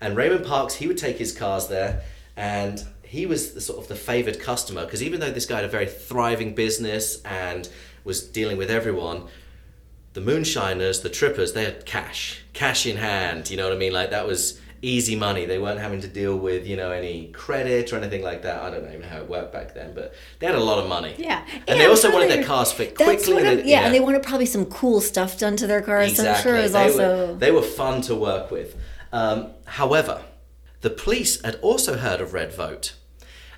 And 0.00 0.16
Raymond 0.16 0.44
Parks, 0.44 0.74
he 0.74 0.86
would 0.86 0.98
take 0.98 1.18
his 1.18 1.32
cars 1.32 1.68
there, 1.68 2.02
and 2.36 2.84
he 3.02 3.26
was 3.26 3.54
the 3.54 3.60
sort 3.60 3.78
of 3.78 3.88
the 3.88 3.94
favored 3.94 4.40
customer 4.40 4.84
because 4.84 5.02
even 5.02 5.20
though 5.20 5.30
this 5.30 5.46
guy 5.46 5.56
had 5.56 5.64
a 5.64 5.68
very 5.68 5.86
thriving 5.86 6.52
business 6.52 7.22
and 7.22 7.68
was 8.04 8.22
dealing 8.22 8.56
with 8.56 8.70
everyone, 8.70 9.24
the 10.12 10.20
moonshiners, 10.20 11.00
the 11.00 11.08
trippers, 11.10 11.52
they 11.54 11.64
had 11.64 11.84
cash, 11.86 12.42
cash 12.52 12.86
in 12.86 12.96
hand. 12.96 13.50
You 13.50 13.56
know 13.56 13.64
what 13.64 13.72
I 13.72 13.78
mean? 13.78 13.92
Like 13.92 14.10
that 14.10 14.26
was 14.26 14.60
easy 14.82 15.16
money. 15.16 15.46
They 15.46 15.58
weren't 15.58 15.80
having 15.80 16.02
to 16.02 16.08
deal 16.08 16.36
with 16.36 16.66
you 16.66 16.76
know 16.76 16.90
any 16.90 17.28
credit 17.28 17.92
or 17.92 17.96
anything 17.96 18.22
like 18.22 18.42
that. 18.42 18.62
I 18.62 18.70
don't 18.70 18.84
know 18.84 18.90
even 18.90 19.02
how 19.02 19.18
it 19.18 19.28
worked 19.28 19.52
back 19.52 19.74
then, 19.74 19.94
but 19.94 20.14
they 20.38 20.46
had 20.46 20.54
a 20.54 20.60
lot 20.62 20.78
of 20.78 20.88
money. 20.88 21.14
Yeah. 21.18 21.42
and 21.52 21.62
Yeah, 21.66 21.74
they 21.78 21.86
also 21.86 22.12
wanted 22.12 22.30
their 22.30 22.44
cars 22.44 22.70
fit 22.72 22.94
quickly. 22.94 23.38
and 23.42 23.60
they- 23.60 23.64
yeah, 23.70 23.86
and 23.86 23.94
they 23.94 24.00
wanted 24.00 24.22
probably 24.22 24.46
some 24.46 24.66
cool 24.66 25.00
stuff 25.00 25.38
done 25.38 25.56
to 25.56 25.66
their 25.66 25.80
cars. 25.82 26.16
So 26.16 26.28
I'm 26.30 26.42
sure 26.42 26.56
it 26.56 26.62
was 26.62 26.72
they 26.72 26.84
also. 26.84 27.28
were, 27.32 27.34
they 27.38 27.50
were 27.50 27.62
fun 27.62 28.02
to 28.02 28.14
work 28.14 28.50
with. 28.50 28.76
Um, 29.12 29.52
however, 29.64 30.22
the 30.82 30.90
police 30.90 31.40
had 31.42 31.54
also 31.62 31.96
heard 31.96 32.20
of 32.20 32.34
Red 32.34 32.52
Vogt. 32.52 32.92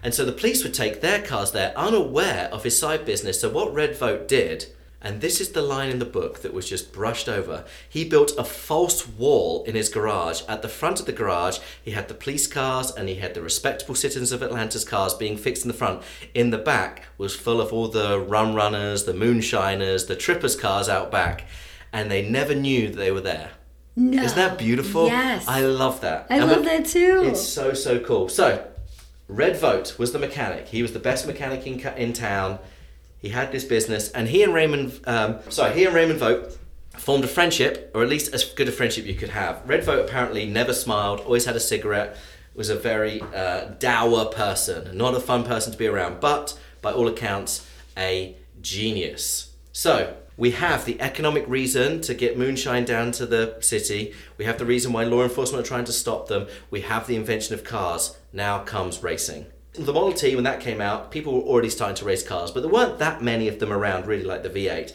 And 0.07 0.15
so 0.15 0.25
the 0.25 0.31
police 0.31 0.63
would 0.63 0.73
take 0.73 1.01
their 1.01 1.21
cars 1.21 1.51
there 1.51 1.73
unaware 1.77 2.49
of 2.53 2.63
his 2.63 2.79
side 2.79 3.05
business. 3.05 3.41
So 3.41 3.49
what 3.51 3.75
Red 3.75 3.97
Vogt 3.97 4.29
did, 4.29 4.67
and 5.03 5.21
this 5.21 5.41
is 5.41 5.51
the 5.51 5.63
line 5.63 5.91
in 5.91 5.99
the 5.99 6.05
book 6.05 6.43
that 6.43 6.55
was 6.55 6.69
just 6.69 6.93
brushed 6.93 7.29
over, 7.29 7.65
he 7.89 8.05
built 8.09 8.31
a 8.39 8.45
false 8.45 9.09
wall 9.09 9.65
in 9.65 9.75
his 9.75 9.89
garage. 9.89 10.43
At 10.49 10.63
the 10.63 10.69
front 10.69 11.01
of 11.01 11.07
the 11.07 11.13
garage, 11.13 11.59
he 11.83 11.91
had 11.91 12.07
the 12.07 12.15
police 12.15 12.47
cars 12.47 12.93
and 12.93 13.09
he 13.09 13.17
had 13.17 13.35
the 13.35 13.43
respectable 13.43 13.97
citizens 13.97 14.31
of 14.31 14.45
Atlanta's 14.45 14.85
cars 14.85 15.13
being 15.13 15.37
fixed 15.37 15.65
in 15.65 15.69
the 15.73 15.77
front. 15.77 16.05
In 16.35 16.51
the 16.51 16.59
back 16.59 17.03
was 17.19 17.35
full 17.35 17.61
of 17.61 17.73
all 17.73 17.89
the 17.89 18.21
rum 18.21 18.55
runners, 18.55 19.07
the 19.07 19.13
moonshiners, 19.13 20.07
the 20.07 20.15
trippers' 20.15 20.55
cars 20.55 20.89
out 20.89 21.11
back. 21.11 21.49
And 21.93 22.13
they 22.13 22.23
never 22.31 22.55
knew 22.55 22.91
that 22.91 22.97
they 22.97 23.11
were 23.11 23.21
there. 23.21 23.51
no. 23.97 24.23
Isn't 24.23 24.37
that 24.39 24.57
beautiful? 24.57 25.09
Yes. 25.09 25.49
I 25.49 25.63
love 25.63 26.01
that. 26.03 26.29
I 26.31 26.37
And 26.37 26.47
love 26.49 26.65
that 26.65 26.87
too. 26.87 27.23
It's 27.25 27.43
so, 27.43 27.75
so 27.75 27.99
cool. 27.99 28.29
So, 28.29 28.65
Red 29.29 29.57
Vogt 29.57 29.99
was 29.99 30.13
the 30.13 30.19
mechanic. 30.19 30.69
He 30.69 30.83
was 30.83 30.93
the 30.93 30.99
best 30.99 31.27
mechanic 31.27 31.67
in, 31.67 31.81
in 31.97 32.13
town. 32.13 32.59
He 33.19 33.31
had 33.31 33.51
this 33.51 33.65
business, 33.65 34.11
and 34.13 34.29
he 34.29 34.43
and 34.43 34.55
Raymond, 34.55 35.01
um, 35.07 35.39
sorry, 35.49 35.75
he 35.75 35.85
and 35.85 35.95
Raymond 35.95 36.21
Vote 36.21 36.57
formed 36.97 37.25
a 37.25 37.29
friendship, 37.29 37.91
or 37.95 38.03
at 38.03 38.09
least 38.09 38.33
as 38.33 38.45
good 38.45 38.69
a 38.69 38.73
friendship 38.73 39.05
you 39.05 39.15
could 39.15 39.31
have. 39.31 39.63
Red 39.69 39.85
Vogt 39.85 40.09
apparently 40.09 40.47
never 40.47 40.73
smiled, 40.73 41.21
always 41.21 41.45
had 41.45 41.57
a 41.57 41.61
cigarette, 41.61 42.17
was 42.55 42.71
a 42.71 42.77
very 42.77 43.21
uh, 43.35 43.67
dour 43.79 44.27
person, 44.27 44.97
not 44.97 45.15
a 45.15 45.21
fun 45.21 45.45
person 45.45 45.73
to 45.73 45.79
be 45.79 45.87
around, 45.87 46.21
but 46.21 46.59
by 46.81 46.93
all 46.93 47.09
accounts, 47.09 47.69
a 47.97 48.37
genius. 48.61 49.53
So, 49.73 50.15
we 50.37 50.51
have 50.51 50.85
the 50.85 51.01
economic 51.01 51.49
reason 51.49 52.01
to 52.03 52.15
get 52.15 52.37
moonshine 52.37 52.85
down 52.85 53.13
to 53.13 53.27
the 53.27 53.57
city. 53.61 54.13
We 54.37 54.45
have 54.45 54.59
the 54.59 54.67
reason 54.67 54.93
why 54.93 55.05
law 55.05 55.23
enforcement 55.23 55.65
are 55.65 55.69
trying 55.69 55.87
to 55.87 55.93
stop 55.93 56.29
them. 56.29 56.47
We 56.71 56.83
have 56.83 57.07
the 57.07 57.17
invention 57.17 57.55
of 57.55 57.65
cars. 57.65 58.19
Now 58.33 58.59
comes 58.59 59.03
racing. 59.03 59.47
The 59.73 59.93
Model 59.93 60.13
T, 60.13 60.35
when 60.35 60.45
that 60.45 60.61
came 60.61 60.81
out, 60.81 61.11
people 61.11 61.35
were 61.35 61.43
already 61.43 61.71
starting 61.71 61.97
to 61.97 62.05
race 62.05 62.27
cars, 62.27 62.51
but 62.51 62.61
there 62.61 62.71
weren't 62.71 62.99
that 62.99 63.23
many 63.23 63.49
of 63.49 63.59
them 63.59 63.73
around, 63.73 64.07
really, 64.07 64.25
like 64.25 64.43
the 64.43 64.51
V8. 64.51 64.93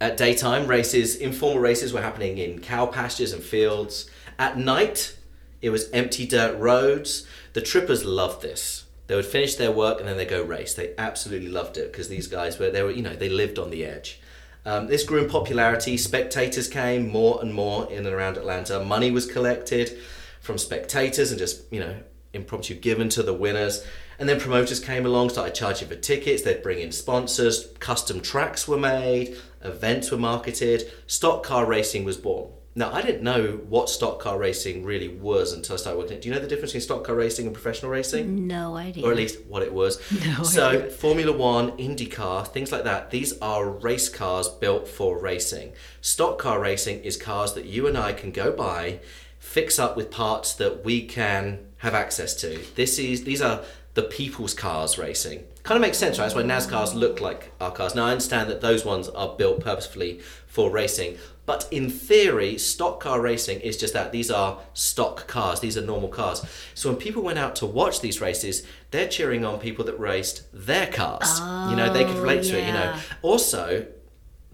At 0.00 0.16
daytime, 0.16 0.66
races, 0.66 1.16
informal 1.16 1.60
races 1.60 1.92
were 1.92 2.02
happening 2.02 2.38
in 2.38 2.60
cow 2.60 2.86
pastures 2.86 3.32
and 3.32 3.42
fields. 3.42 4.10
At 4.38 4.58
night, 4.58 5.16
it 5.62 5.70
was 5.70 5.90
empty 5.90 6.26
dirt 6.26 6.58
roads. 6.58 7.26
The 7.52 7.60
trippers 7.60 8.04
loved 8.04 8.42
this. 8.42 8.84
They 9.06 9.14
would 9.14 9.26
finish 9.26 9.54
their 9.54 9.72
work 9.72 10.00
and 10.00 10.08
then 10.08 10.16
they 10.16 10.24
go 10.24 10.42
race. 10.42 10.74
They 10.74 10.94
absolutely 10.98 11.50
loved 11.50 11.76
it 11.76 11.92
because 11.92 12.08
these 12.08 12.26
guys 12.26 12.58
were 12.58 12.70
they 12.70 12.82
were 12.82 12.90
you 12.90 13.02
know 13.02 13.14
they 13.14 13.28
lived 13.28 13.58
on 13.58 13.70
the 13.70 13.84
edge. 13.84 14.20
Um, 14.66 14.86
this 14.86 15.04
grew 15.04 15.22
in 15.22 15.28
popularity. 15.28 15.96
Spectators 15.96 16.68
came 16.68 17.08
more 17.08 17.40
and 17.42 17.52
more 17.52 17.90
in 17.90 18.06
and 18.06 18.14
around 18.14 18.36
Atlanta. 18.36 18.82
Money 18.82 19.10
was 19.10 19.30
collected 19.30 19.98
from 20.40 20.58
spectators 20.58 21.30
and 21.30 21.38
just 21.38 21.62
you 21.72 21.80
know 21.80 21.96
impromptu 22.32 22.74
given 22.74 23.08
to 23.10 23.22
the 23.22 23.34
winners. 23.34 23.84
And 24.18 24.28
then 24.28 24.40
promoters 24.40 24.80
came 24.80 25.04
along, 25.06 25.30
started 25.30 25.54
charging 25.54 25.88
for 25.88 25.96
tickets. 25.96 26.42
They'd 26.42 26.62
bring 26.62 26.78
in 26.78 26.92
sponsors. 26.92 27.68
Custom 27.80 28.20
tracks 28.20 28.68
were 28.68 28.78
made. 28.78 29.36
Events 29.62 30.10
were 30.10 30.18
marketed. 30.18 30.90
Stock 31.06 31.42
car 31.42 31.66
racing 31.66 32.04
was 32.04 32.16
born. 32.16 32.50
Now, 32.76 32.92
I 32.92 33.02
didn't 33.02 33.22
know 33.22 33.60
what 33.68 33.88
stock 33.88 34.18
car 34.18 34.36
racing 34.36 34.84
really 34.84 35.06
was 35.06 35.52
until 35.52 35.74
I 35.74 35.76
started 35.76 35.98
working. 35.98 36.18
Do 36.18 36.28
you 36.28 36.34
know 36.34 36.40
the 36.40 36.48
difference 36.48 36.72
between 36.72 36.80
stock 36.80 37.04
car 37.04 37.14
racing 37.14 37.46
and 37.46 37.54
professional 37.54 37.92
racing? 37.92 38.48
no 38.48 38.76
idea. 38.76 39.04
Or 39.04 39.12
at 39.12 39.16
least 39.16 39.44
what 39.46 39.62
it 39.62 39.72
was. 39.72 40.00
No 40.24 40.42
so, 40.42 40.90
Formula 40.90 41.36
One, 41.36 41.72
IndyCar, 41.72 42.48
things 42.48 42.72
like 42.72 42.84
that, 42.84 43.10
these 43.10 43.38
are 43.40 43.68
race 43.68 44.08
cars 44.08 44.48
built 44.48 44.88
for 44.88 45.18
racing. 45.18 45.72
Stock 46.00 46.38
car 46.38 46.58
racing 46.58 47.04
is 47.04 47.16
cars 47.16 47.52
that 47.54 47.66
you 47.66 47.86
and 47.86 47.96
I 47.96 48.12
can 48.12 48.32
go 48.32 48.50
buy, 48.50 49.00
fix 49.38 49.78
up 49.78 49.96
with 49.96 50.10
parts 50.10 50.54
that 50.54 50.84
we 50.84 51.06
can 51.06 51.60
have 51.78 51.94
access 51.94 52.34
to. 52.36 52.58
This 52.74 52.98
is 52.98 53.24
these 53.24 53.42
are 53.42 53.62
the 53.94 54.02
people's 54.02 54.54
cars 54.54 54.98
racing. 54.98 55.44
Kind 55.62 55.76
of 55.76 55.80
makes 55.80 55.96
sense, 55.96 56.18
right? 56.18 56.24
That's 56.24 56.34
why 56.34 56.42
NASCARs 56.42 56.90
mm-hmm. 56.90 56.98
look 56.98 57.20
like 57.20 57.52
our 57.60 57.70
cars. 57.70 57.94
Now 57.94 58.06
I 58.06 58.10
understand 58.10 58.50
that 58.50 58.60
those 58.60 58.84
ones 58.84 59.08
are 59.08 59.34
built 59.36 59.60
purposefully 59.60 60.20
for 60.46 60.70
racing, 60.70 61.16
but 61.46 61.68
in 61.70 61.90
theory, 61.90 62.58
stock 62.58 63.00
car 63.00 63.20
racing 63.20 63.60
is 63.60 63.76
just 63.76 63.94
that. 63.94 64.12
These 64.12 64.30
are 64.30 64.60
stock 64.72 65.26
cars. 65.26 65.60
These 65.60 65.76
are 65.76 65.82
normal 65.82 66.08
cars. 66.08 66.44
So 66.74 66.90
when 66.90 66.98
people 66.98 67.22
went 67.22 67.38
out 67.38 67.54
to 67.56 67.66
watch 67.66 68.00
these 68.00 68.20
races, 68.20 68.66
they're 68.90 69.08
cheering 69.08 69.44
on 69.44 69.58
people 69.58 69.84
that 69.84 69.98
raced 69.98 70.44
their 70.52 70.86
cars. 70.86 71.40
you 71.70 71.76
know, 71.76 71.92
they 71.92 72.04
could 72.04 72.16
oh, 72.16 72.22
relate 72.22 72.44
to 72.44 72.58
it. 72.58 72.66
You 72.66 72.72
know, 72.72 72.98
also 73.22 73.86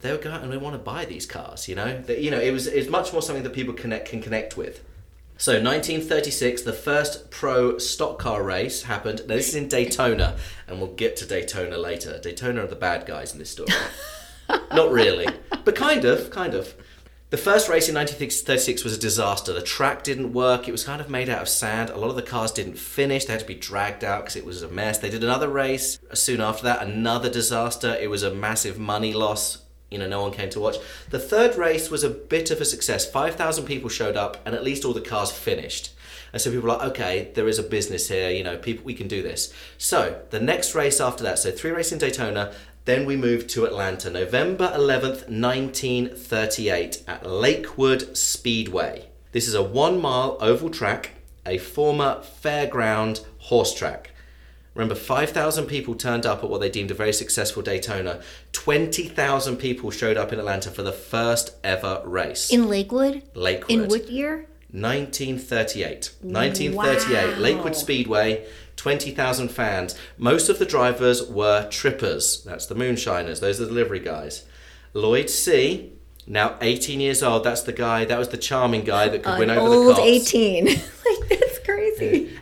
they 0.01 0.11
would 0.13 0.23
go 0.23 0.33
out 0.33 0.43
and 0.43 0.53
they 0.53 0.57
want 0.57 0.75
to 0.75 0.79
buy 0.79 1.05
these 1.05 1.27
cars. 1.27 1.69
You 1.69 1.77
know, 1.77 2.01
that 2.03 2.21
you 2.21 2.31
know 2.31 2.41
it 2.41 2.51
was 2.53 2.67
it's 2.67 2.89
much 2.89 3.13
more 3.13 3.23
something 3.23 3.45
that 3.45 3.53
people 3.53 3.75
connect 3.75 4.09
can 4.09 4.21
connect 4.21 4.57
with. 4.57 4.83
So 5.41 5.53
1936, 5.53 6.63
the 6.63 6.75
first 6.75 7.31
pro 7.31 7.79
stock 7.79 8.19
car 8.19 8.43
race 8.43 8.83
happened. 8.83 9.23
Now, 9.27 9.37
this 9.37 9.49
is 9.49 9.55
in 9.55 9.69
Daytona, 9.69 10.37
and 10.69 10.79
we'll 10.79 10.93
get 10.93 11.17
to 11.17 11.27
Daytona 11.27 11.79
later. 11.79 12.19
Daytona 12.19 12.65
are 12.65 12.67
the 12.67 12.77
bad 12.77 13.07
guys 13.07 13.33
in 13.33 13.39
this 13.39 13.49
story. 13.49 13.71
Not 14.75 14.93
really, 14.93 15.27
but 15.65 15.75
kind 15.75 16.05
of, 16.05 16.29
kind 16.29 16.53
of. 16.53 16.75
The 17.31 17.39
first 17.39 17.71
race 17.71 17.89
in 17.89 17.95
1936 17.95 18.85
was 18.85 18.95
a 18.95 19.01
disaster. 19.01 19.55
The 19.55 19.63
track 19.63 20.03
didn't 20.03 20.35
work. 20.35 20.69
It 20.69 20.73
was 20.73 20.85
kind 20.85 21.01
of 21.01 21.09
made 21.09 21.31
out 21.31 21.41
of 21.41 21.49
sand. 21.49 21.89
A 21.89 21.97
lot 21.97 22.11
of 22.11 22.17
the 22.17 22.23
cars 22.23 22.53
didn't 22.53 22.77
finish. 22.77 23.25
They 23.25 23.33
had 23.33 23.41
to 23.41 23.47
be 23.47 23.55
dragged 23.55 24.05
out 24.05 24.25
because 24.25 24.37
it 24.37 24.45
was 24.45 24.61
a 24.61 24.69
mess. 24.69 24.99
They 24.99 25.09
did 25.09 25.25
another 25.25 25.49
race 25.49 25.99
soon 26.13 26.43
after 26.43 26.65
that, 26.65 26.83
another 26.83 27.31
disaster. 27.31 27.97
It 27.99 28.11
was 28.11 28.23
a 28.23 28.35
massive 28.35 28.79
money 28.79 29.15
loss. 29.15 29.65
You 29.91 29.99
know, 29.99 30.09
no 30.09 30.23
one 30.23 30.33
came 30.33 30.51
to 30.51 30.61
watch. 30.61 30.77
The 31.11 31.19
third 31.19 31.57
race 31.57 31.91
was 31.91 32.05
a 32.05 32.11
bit 32.11 32.51
of 32.51 32.61
a 32.61 32.65
success. 32.65 33.11
5,000 33.11 33.65
people 33.65 33.89
showed 33.89 34.17
up 34.17 34.37
and 34.47 34.55
at 34.55 34.65
least 34.65 34.85
all 34.85 34.93
the 34.93 35.01
cars 35.01 35.31
finished. 35.33 35.93
And 36.33 36.41
so 36.41 36.51
people 36.51 36.69
were 36.69 36.77
like, 36.77 36.91
okay, 36.91 37.33
there 37.35 37.49
is 37.49 37.59
a 37.59 37.63
business 37.65 38.09
here, 38.09 38.31
you 38.31 38.45
know, 38.45 38.57
people 38.57 38.85
we 38.85 38.95
can 38.95 39.09
do 39.09 39.23
this. 39.23 39.53
So 39.79 40.21
the 40.31 40.39
next 40.41 40.75
race 40.75 41.01
after 41.01 41.25
that, 41.25 41.41
so 41.41 41.51
three 41.51 41.73
races 41.73 41.95
in 41.95 41.99
Daytona, 41.99 42.55
then 42.85 43.05
we 43.05 43.17
moved 43.17 43.51
to 43.51 43.65
Atlanta, 43.65 44.11
November 44.11 44.73
11th, 44.75 45.29
1938, 45.29 47.05
at 47.07 47.27
Lakewood 47.27 48.17
Speedway. 48.17 49.09
This 49.33 49.47
is 49.47 49.55
a 49.55 49.63
one 49.63 50.01
mile 50.01 50.39
oval 50.41 50.71
track, 50.71 51.11
a 51.45 51.59
former 51.59 52.23
fairground 52.43 53.25
horse 53.39 53.75
track. 53.75 54.10
Remember, 54.75 54.95
5,000 54.95 55.67
people 55.67 55.95
turned 55.95 56.25
up 56.25 56.45
at 56.45 56.51
what 56.51 56.61
they 56.61 56.71
deemed 56.71 56.91
a 56.91 56.95
very 56.95 57.13
successful 57.13 57.61
Daytona. 57.63 58.21
20,000 58.53 59.57
people 59.57 59.91
showed 59.91 60.17
up 60.17 60.33
in 60.33 60.39
Atlanta 60.39 60.71
for 60.71 60.83
the 60.83 60.93
first 60.93 61.57
ever 61.65 62.03
race. 62.05 62.51
In 62.53 62.69
Lakewood? 62.69 63.23
Lakewood. 63.35 63.71
In 63.71 63.89
what 63.89 64.09
year? 64.09 64.47
1938. 64.73 66.13
1938, 66.23 67.33
Wow. 67.35 67.39
Lakewood 67.41 67.75
Speedway, 67.77 68.47
20,000 68.77 69.49
fans. 69.51 69.97
Most 70.17 70.49
of 70.49 70.61
the 70.61 70.65
drivers 70.67 71.29
were 71.29 71.69
trippers. 71.69 72.45
That's 72.45 72.67
the 72.67 72.77
moonshiners. 72.77 73.41
Those 73.41 73.61
are 73.61 73.65
the 73.65 73.71
delivery 73.71 73.99
guys. 74.01 74.45
Lloyd 74.95 75.29
Seay, 75.29 75.91
now 76.27 76.57
18 76.61 77.01
years 77.01 77.23
old. 77.25 77.43
That's 77.43 77.63
the 77.63 77.73
guy, 77.73 78.05
that 78.05 78.19
was 78.19 78.29
the 78.29 78.37
charming 78.37 78.85
guy 78.85 79.09
that 79.09 79.25
could 79.25 79.39
win 79.39 79.51
over 79.51 79.69
the 79.69 79.75
old 79.75 79.99
18. 79.99 80.65
like. 81.31 81.50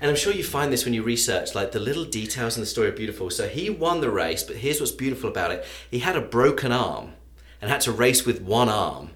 And 0.00 0.10
I'm 0.10 0.16
sure 0.16 0.32
you 0.32 0.44
find 0.44 0.72
this 0.72 0.84
when 0.84 0.94
you 0.94 1.02
research, 1.02 1.54
like 1.54 1.72
the 1.72 1.80
little 1.80 2.04
details 2.04 2.56
in 2.56 2.60
the 2.60 2.66
story 2.66 2.88
are 2.88 2.92
beautiful. 2.92 3.30
So 3.30 3.48
he 3.48 3.68
won 3.70 4.00
the 4.00 4.10
race, 4.10 4.42
but 4.42 4.56
here's 4.56 4.80
what's 4.80 4.92
beautiful 4.92 5.28
about 5.28 5.50
it. 5.50 5.64
He 5.90 6.00
had 6.00 6.16
a 6.16 6.20
broken 6.20 6.72
arm 6.72 7.14
and 7.60 7.70
had 7.70 7.80
to 7.82 7.92
race 7.92 8.24
with 8.24 8.40
one 8.40 8.68
arm. 8.68 9.10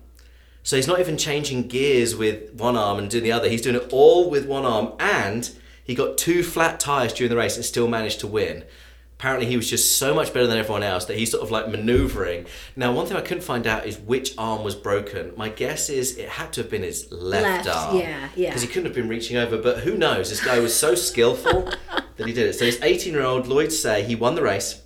So 0.65 0.77
he's 0.77 0.87
not 0.87 1.01
even 1.01 1.17
changing 1.17 1.69
gears 1.69 2.15
with 2.15 2.55
one 2.55 2.77
arm 2.77 2.99
and 2.99 3.11
doing 3.11 3.25
the 3.25 3.33
other. 3.33 3.49
He's 3.49 3.63
doing 3.63 3.77
it 3.77 3.89
all 3.93 4.31
with 4.31 4.47
one 4.47 4.65
arm 4.65 4.93
and 4.99 5.51
he 5.85 5.95
got 5.95 6.19
two 6.19 6.43
flat 6.43 6.79
tires 6.79 7.13
during 7.13 7.31
the 7.31 7.37
race 7.37 7.57
and 7.57 7.65
still 7.65 7.89
managed 7.89 8.21
to 8.21 8.27
win. 8.27 8.65
Apparently 9.23 9.47
he 9.47 9.57
was 9.57 9.71
just 9.71 9.99
so 9.99 10.13
much 10.13 10.35
better 10.35 10.49
than 10.49 10.59
everyone 10.59 10.83
else 10.83 11.05
that 11.05 11.17
he's 11.17 11.31
sort 11.31 11.45
of 11.45 11.53
like 11.53 11.69
maneuvering. 11.69 12.45
Now 12.75 12.93
one 12.93 13.07
thing 13.07 13.17
I 13.17 13.21
couldn't 13.21 13.45
find 13.45 13.69
out 13.69 13.87
is 13.87 13.97
which 13.97 14.35
arm 14.37 14.65
was 14.65 14.75
broken. 14.75 15.33
My 15.37 15.49
guess 15.49 15.89
is 15.89 16.19
it 16.19 16.29
had 16.29 16.53
to 16.55 16.63
have 16.63 16.69
been 16.73 16.83
his 16.83 17.07
left, 17.13 17.65
Left, 17.67 17.69
arm. 17.69 17.99
yeah, 17.99 18.31
yeah. 18.35 18.49
Because 18.49 18.63
he 18.63 18.67
couldn't 18.67 18.87
have 18.87 18.97
been 18.97 19.07
reaching 19.09 19.37
over, 19.37 19.57
but 19.59 19.79
who 19.85 19.97
knows? 19.97 20.29
This 20.31 20.45
guy 20.45 20.59
was 20.59 20.75
so 20.75 20.97
skillful 20.97 21.73
that 22.17 22.27
he 22.27 22.33
did 22.33 22.49
it. 22.49 22.55
So 22.55 22.65
this 22.65 22.83
18 22.83 23.13
year 23.13 23.23
old 23.23 23.47
Lloyd 23.47 23.71
Seay, 23.71 24.03
he 24.03 24.17
won 24.17 24.35
the 24.35 24.43
race 24.43 24.83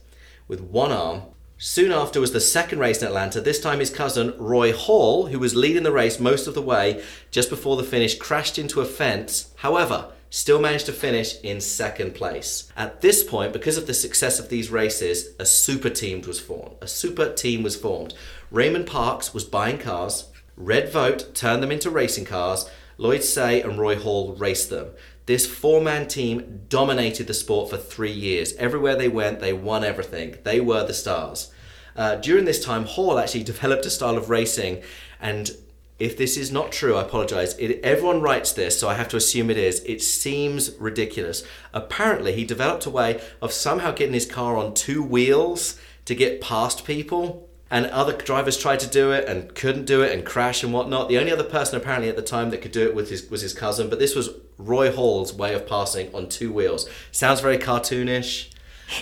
with 0.48 0.60
one 0.60 0.92
arm. 0.92 1.22
Soon 1.56 1.90
after 1.90 2.20
was 2.20 2.32
the 2.32 2.38
second 2.40 2.78
race 2.78 3.00
in 3.00 3.08
Atlanta. 3.08 3.40
This 3.40 3.58
time 3.58 3.80
his 3.80 3.88
cousin 3.88 4.34
Roy 4.36 4.70
Hall, 4.74 5.28
who 5.28 5.38
was 5.38 5.54
leading 5.56 5.82
the 5.82 5.92
race 5.92 6.20
most 6.20 6.46
of 6.46 6.52
the 6.52 6.60
way, 6.60 7.02
just 7.30 7.48
before 7.48 7.78
the 7.78 7.84
finish, 7.84 8.18
crashed 8.18 8.58
into 8.58 8.82
a 8.82 8.84
fence. 8.84 9.54
However, 9.60 10.12
still 10.36 10.60
managed 10.60 10.84
to 10.84 10.92
finish 10.92 11.40
in 11.40 11.58
second 11.58 12.14
place. 12.14 12.70
At 12.76 13.00
this 13.00 13.24
point, 13.24 13.54
because 13.54 13.78
of 13.78 13.86
the 13.86 13.94
success 13.94 14.38
of 14.38 14.50
these 14.50 14.70
races, 14.70 15.30
a 15.38 15.46
super 15.46 15.88
team 15.88 16.20
was 16.20 16.38
formed. 16.38 16.74
A 16.82 16.86
super 16.86 17.32
team 17.32 17.62
was 17.62 17.74
formed. 17.74 18.12
Raymond 18.50 18.86
Parks 18.86 19.32
was 19.32 19.44
buying 19.44 19.78
cars. 19.78 20.28
Red 20.54 20.92
Vogt 20.92 21.34
turned 21.34 21.62
them 21.62 21.72
into 21.72 21.88
racing 21.88 22.26
cars. 22.26 22.68
Lloyd 22.98 23.22
Seay 23.22 23.62
and 23.62 23.78
Roy 23.78 23.96
Hall 23.96 24.34
raced 24.34 24.68
them. 24.68 24.88
This 25.24 25.46
four 25.46 25.80
man 25.80 26.06
team 26.06 26.66
dominated 26.68 27.28
the 27.28 27.34
sport 27.34 27.70
for 27.70 27.78
three 27.78 28.12
years. 28.12 28.52
Everywhere 28.56 28.94
they 28.94 29.08
went, 29.08 29.40
they 29.40 29.54
won 29.54 29.84
everything. 29.84 30.36
They 30.44 30.60
were 30.60 30.86
the 30.86 30.92
stars. 30.92 31.50
Uh, 31.96 32.16
during 32.16 32.44
this 32.44 32.62
time, 32.62 32.84
Hall 32.84 33.18
actually 33.18 33.44
developed 33.54 33.86
a 33.86 33.90
style 33.90 34.18
of 34.18 34.28
racing, 34.28 34.82
and 35.18 35.50
if 35.98 36.16
this 36.16 36.36
is 36.36 36.52
not 36.52 36.72
true, 36.72 36.96
I 36.96 37.02
apologize. 37.02 37.56
It, 37.58 37.80
everyone 37.82 38.20
writes 38.20 38.52
this, 38.52 38.78
so 38.78 38.88
I 38.88 38.94
have 38.94 39.08
to 39.08 39.16
assume 39.16 39.50
it 39.50 39.56
is. 39.56 39.80
It 39.84 40.02
seems 40.02 40.74
ridiculous. 40.78 41.42
Apparently, 41.72 42.32
he 42.34 42.44
developed 42.44 42.84
a 42.86 42.90
way 42.90 43.20
of 43.40 43.52
somehow 43.52 43.92
getting 43.92 44.14
his 44.14 44.26
car 44.26 44.56
on 44.56 44.74
two 44.74 45.02
wheels 45.02 45.78
to 46.04 46.14
get 46.14 46.40
past 46.40 46.84
people 46.84 47.48
and 47.70 47.86
other 47.86 48.12
drivers 48.16 48.56
tried 48.56 48.78
to 48.78 48.86
do 48.86 49.10
it 49.10 49.26
and 49.28 49.52
couldn't 49.56 49.86
do 49.86 50.00
it 50.02 50.12
and 50.12 50.24
crash 50.24 50.62
and 50.62 50.72
whatnot. 50.72 51.08
The 51.08 51.18
only 51.18 51.32
other 51.32 51.42
person 51.42 51.76
apparently 51.76 52.08
at 52.08 52.14
the 52.14 52.22
time 52.22 52.50
that 52.50 52.62
could 52.62 52.70
do 52.70 52.86
it 52.86 52.94
was 52.94 53.10
his, 53.10 53.28
was 53.28 53.40
his 53.40 53.52
cousin, 53.52 53.88
but 53.90 53.98
this 53.98 54.14
was 54.14 54.30
Roy 54.56 54.92
Hall's 54.92 55.32
way 55.34 55.52
of 55.52 55.66
passing 55.66 56.14
on 56.14 56.28
two 56.28 56.52
wheels. 56.52 56.88
Sounds 57.10 57.40
very 57.40 57.58
cartoonish. 57.58 58.50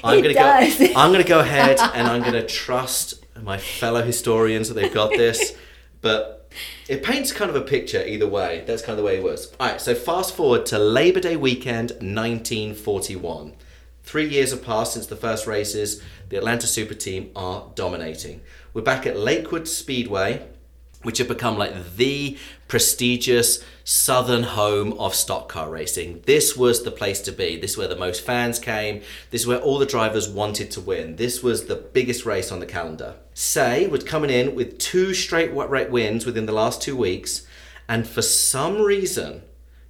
I'm 0.03 0.19
It 0.19 0.23
gonna 0.23 0.35
does. 0.35 0.79
go. 0.79 0.87
I'm 0.97 1.13
gonna 1.13 1.25
go 1.25 1.41
ahead 1.41 1.79
and 1.79 2.09
I'm 2.09 2.23
gonna 2.23 2.47
trust 2.47 3.23
my 3.43 3.59
fellow 3.59 4.03
historians 4.03 4.69
that 4.69 4.75
they've 4.75 4.95
got 4.95 5.11
this, 5.11 5.55
but 6.01 6.44
it 6.89 7.03
paints 7.03 7.33
kind 7.33 7.51
of 7.51 7.57
a 7.57 7.61
picture 7.61 8.05
either 8.05 8.27
way. 8.27 8.65
That's 8.67 8.83
kind 8.83 8.93
of 8.93 8.99
the 8.99 9.05
way 9.05 9.17
it 9.17 9.23
was. 9.23 9.53
All 9.59 9.69
right, 9.69 9.81
so 9.81 9.95
fast 9.95 10.35
forward 10.35 10.67
to 10.67 10.79
Labor 10.79 11.21
Day 11.21 11.37
weekend, 11.37 11.91
1941. 11.93 13.55
Three 14.03 14.29
years 14.29 14.51
have 14.51 14.63
passed 14.63 14.93
since 14.93 15.07
the 15.07 15.17
first 15.17 15.47
races. 15.47 16.03
The 16.29 16.37
Atlanta 16.37 16.67
Super 16.67 16.95
Team 16.95 17.31
are 17.35 17.71
dominating. 17.75 18.43
We're 18.75 18.83
back 18.83 19.07
at 19.07 19.19
Lakewood 19.19 19.67
Speedway, 19.67 20.47
which 21.03 21.19
had 21.19 21.29
become 21.29 21.57
like 21.57 21.97
the 21.97 22.37
prestigious 22.75 23.63
southern 23.85 24.43
home 24.43 24.95
of 24.95 25.15
stock 25.15 25.49
car 25.49 25.71
racing. 25.71 26.21
This 26.27 26.57
was 26.57 26.83
the 26.83 26.91
place 26.91 27.21
to 27.21 27.31
be. 27.31 27.57
This 27.57 27.71
is 27.71 27.79
where 27.79 27.87
the 27.87 27.95
most 27.95 28.27
fans 28.27 28.59
came. 28.59 29.01
This 29.31 29.43
is 29.43 29.47
where 29.47 29.61
all 29.61 29.79
the 29.79 29.87
drivers 29.87 30.29
wanted 30.29 30.73
to 30.73 30.81
win. 30.81 31.15
This 31.15 31.41
was 31.41 31.67
the 31.67 31.77
biggest 31.77 32.27
race 32.27 32.51
on 32.51 32.59
the 32.59 32.67
calendar. 32.67 33.15
Seay 33.33 33.87
was 33.87 34.03
coming 34.03 34.29
in 34.29 34.57
with 34.57 34.81
two 34.81 35.15
straight 35.15 35.55
rate 35.55 35.91
wins 35.93 36.27
within 36.27 36.47
the 36.47 36.53
last 36.53 36.83
two 36.83 36.97
weeks, 36.97 37.47
and 37.89 38.09
for 38.09 38.23
some 38.23 38.83
reason 38.83 39.43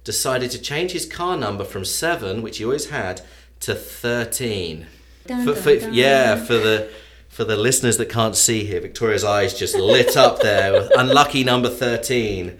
decided 0.03 0.51
to 0.51 0.61
change 0.61 0.91
his 0.91 1.07
car 1.07 1.35
number 1.35 1.63
from 1.63 1.85
seven, 1.85 2.43
which 2.43 2.59
he 2.59 2.65
always 2.65 2.91
had, 2.91 3.21
to 3.61 3.73
thirteen. 3.73 4.85
Dun, 5.25 5.43
For- 5.43 5.55
for- 5.55 5.79
dun. 5.79 5.91
yeah, 5.91 6.35
for 6.35 6.53
the 6.59 6.91
for 7.29 7.43
the 7.45 7.57
listeners 7.57 7.97
that 7.97 8.09
can't 8.09 8.35
see 8.35 8.63
here, 8.63 8.79
Victoria's 8.79 9.23
eyes 9.23 9.57
just 9.57 9.75
lit 9.75 10.15
up 10.15 10.39
there. 10.41 10.87
Unlucky 10.95 11.43
number 11.43 11.67
13. 11.67 12.57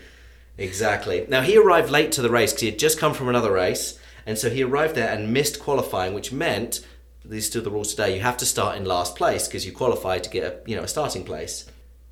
Exactly. 0.57 1.25
Now, 1.27 1.41
he 1.41 1.57
arrived 1.57 1.89
late 1.89 2.11
to 2.13 2.21
the 2.21 2.29
race 2.29 2.51
because 2.51 2.61
he 2.61 2.69
had 2.69 2.79
just 2.79 2.99
come 2.99 3.13
from 3.13 3.29
another 3.29 3.51
race. 3.51 3.99
And 4.25 4.37
so 4.37 4.49
he 4.49 4.63
arrived 4.63 4.95
there 4.95 5.13
and 5.13 5.33
missed 5.33 5.59
qualifying, 5.59 6.13
which 6.13 6.31
meant, 6.31 6.85
these 7.23 7.47
still 7.47 7.61
the 7.61 7.71
rules 7.71 7.91
today, 7.91 8.15
you 8.15 8.21
have 8.21 8.37
to 8.37 8.45
start 8.45 8.77
in 8.77 8.85
last 8.85 9.15
place 9.15 9.47
because 9.47 9.65
you 9.65 9.71
qualify 9.71 10.19
to 10.19 10.29
get 10.29 10.43
a, 10.43 10.69
you 10.69 10.75
know, 10.75 10.83
a 10.83 10.87
starting 10.87 11.23
place. 11.23 11.65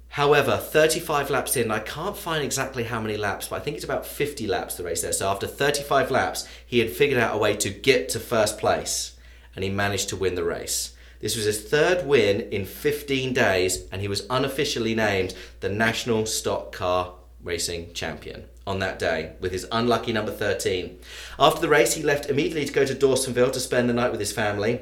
However, 0.10 0.58
35 0.58 1.32
laps 1.32 1.58
in, 1.58 1.71
I 1.71 1.79
can't 1.79 2.15
find 2.15 2.43
exactly 2.43 2.84
how 2.84 3.01
many 3.01 3.17
laps, 3.17 3.47
but 3.47 3.56
I 3.56 3.60
think 3.63 3.75
it's 3.75 3.86
about 3.86 4.06
50 4.06 4.45
laps 4.45 4.75
the 4.75 4.84
race 4.84 5.01
there. 5.01 5.13
So 5.13 5.27
after 5.27 5.47
35 5.47 6.12
laps, 6.12 6.47
he 6.67 6.79
had 6.79 6.91
figured 6.91 7.19
out 7.19 7.34
a 7.34 7.39
way 7.39 7.56
to 7.56 7.69
get 7.71 8.10
to 8.10 8.19
first 8.19 8.60
place 8.60 9.13
and 9.56 9.63
he 9.63 9.69
managed 9.69 10.10
to 10.10 10.15
win 10.15 10.36
the 10.36 10.43
race. 10.43 10.95
This 11.19 11.36
was 11.36 11.45
his 11.45 11.63
third 11.63 12.06
win 12.06 12.41
in 12.41 12.65
15 12.65 13.34
days, 13.34 13.88
and 13.91 14.01
he 14.01 14.08
was 14.08 14.25
unofficially 14.29 14.93
named 14.93 15.34
the 15.62 15.69
National 15.69 16.25
Stock 16.25 16.73
Car 16.73 17.13
Racing 17.43 17.93
Champion 17.93 18.45
on 18.65 18.79
that 18.79 18.97
day 18.97 19.34
with 19.39 19.51
his 19.51 19.67
unlucky 19.71 20.13
number 20.13 20.32
13. 20.32 20.99
After 21.38 21.62
the 21.62 21.69
race, 21.69 21.93
he 21.93 22.03
left 22.03 22.29
immediately 22.29 22.65
to 22.65 22.73
go 22.73 22.86
to 22.86 22.95
Dawsonville 22.95 23.51
to 23.51 23.60
spend 23.60 23.89
the 23.89 23.93
night 23.93 24.12
with 24.12 24.19
his 24.19 24.32
family, 24.32 24.82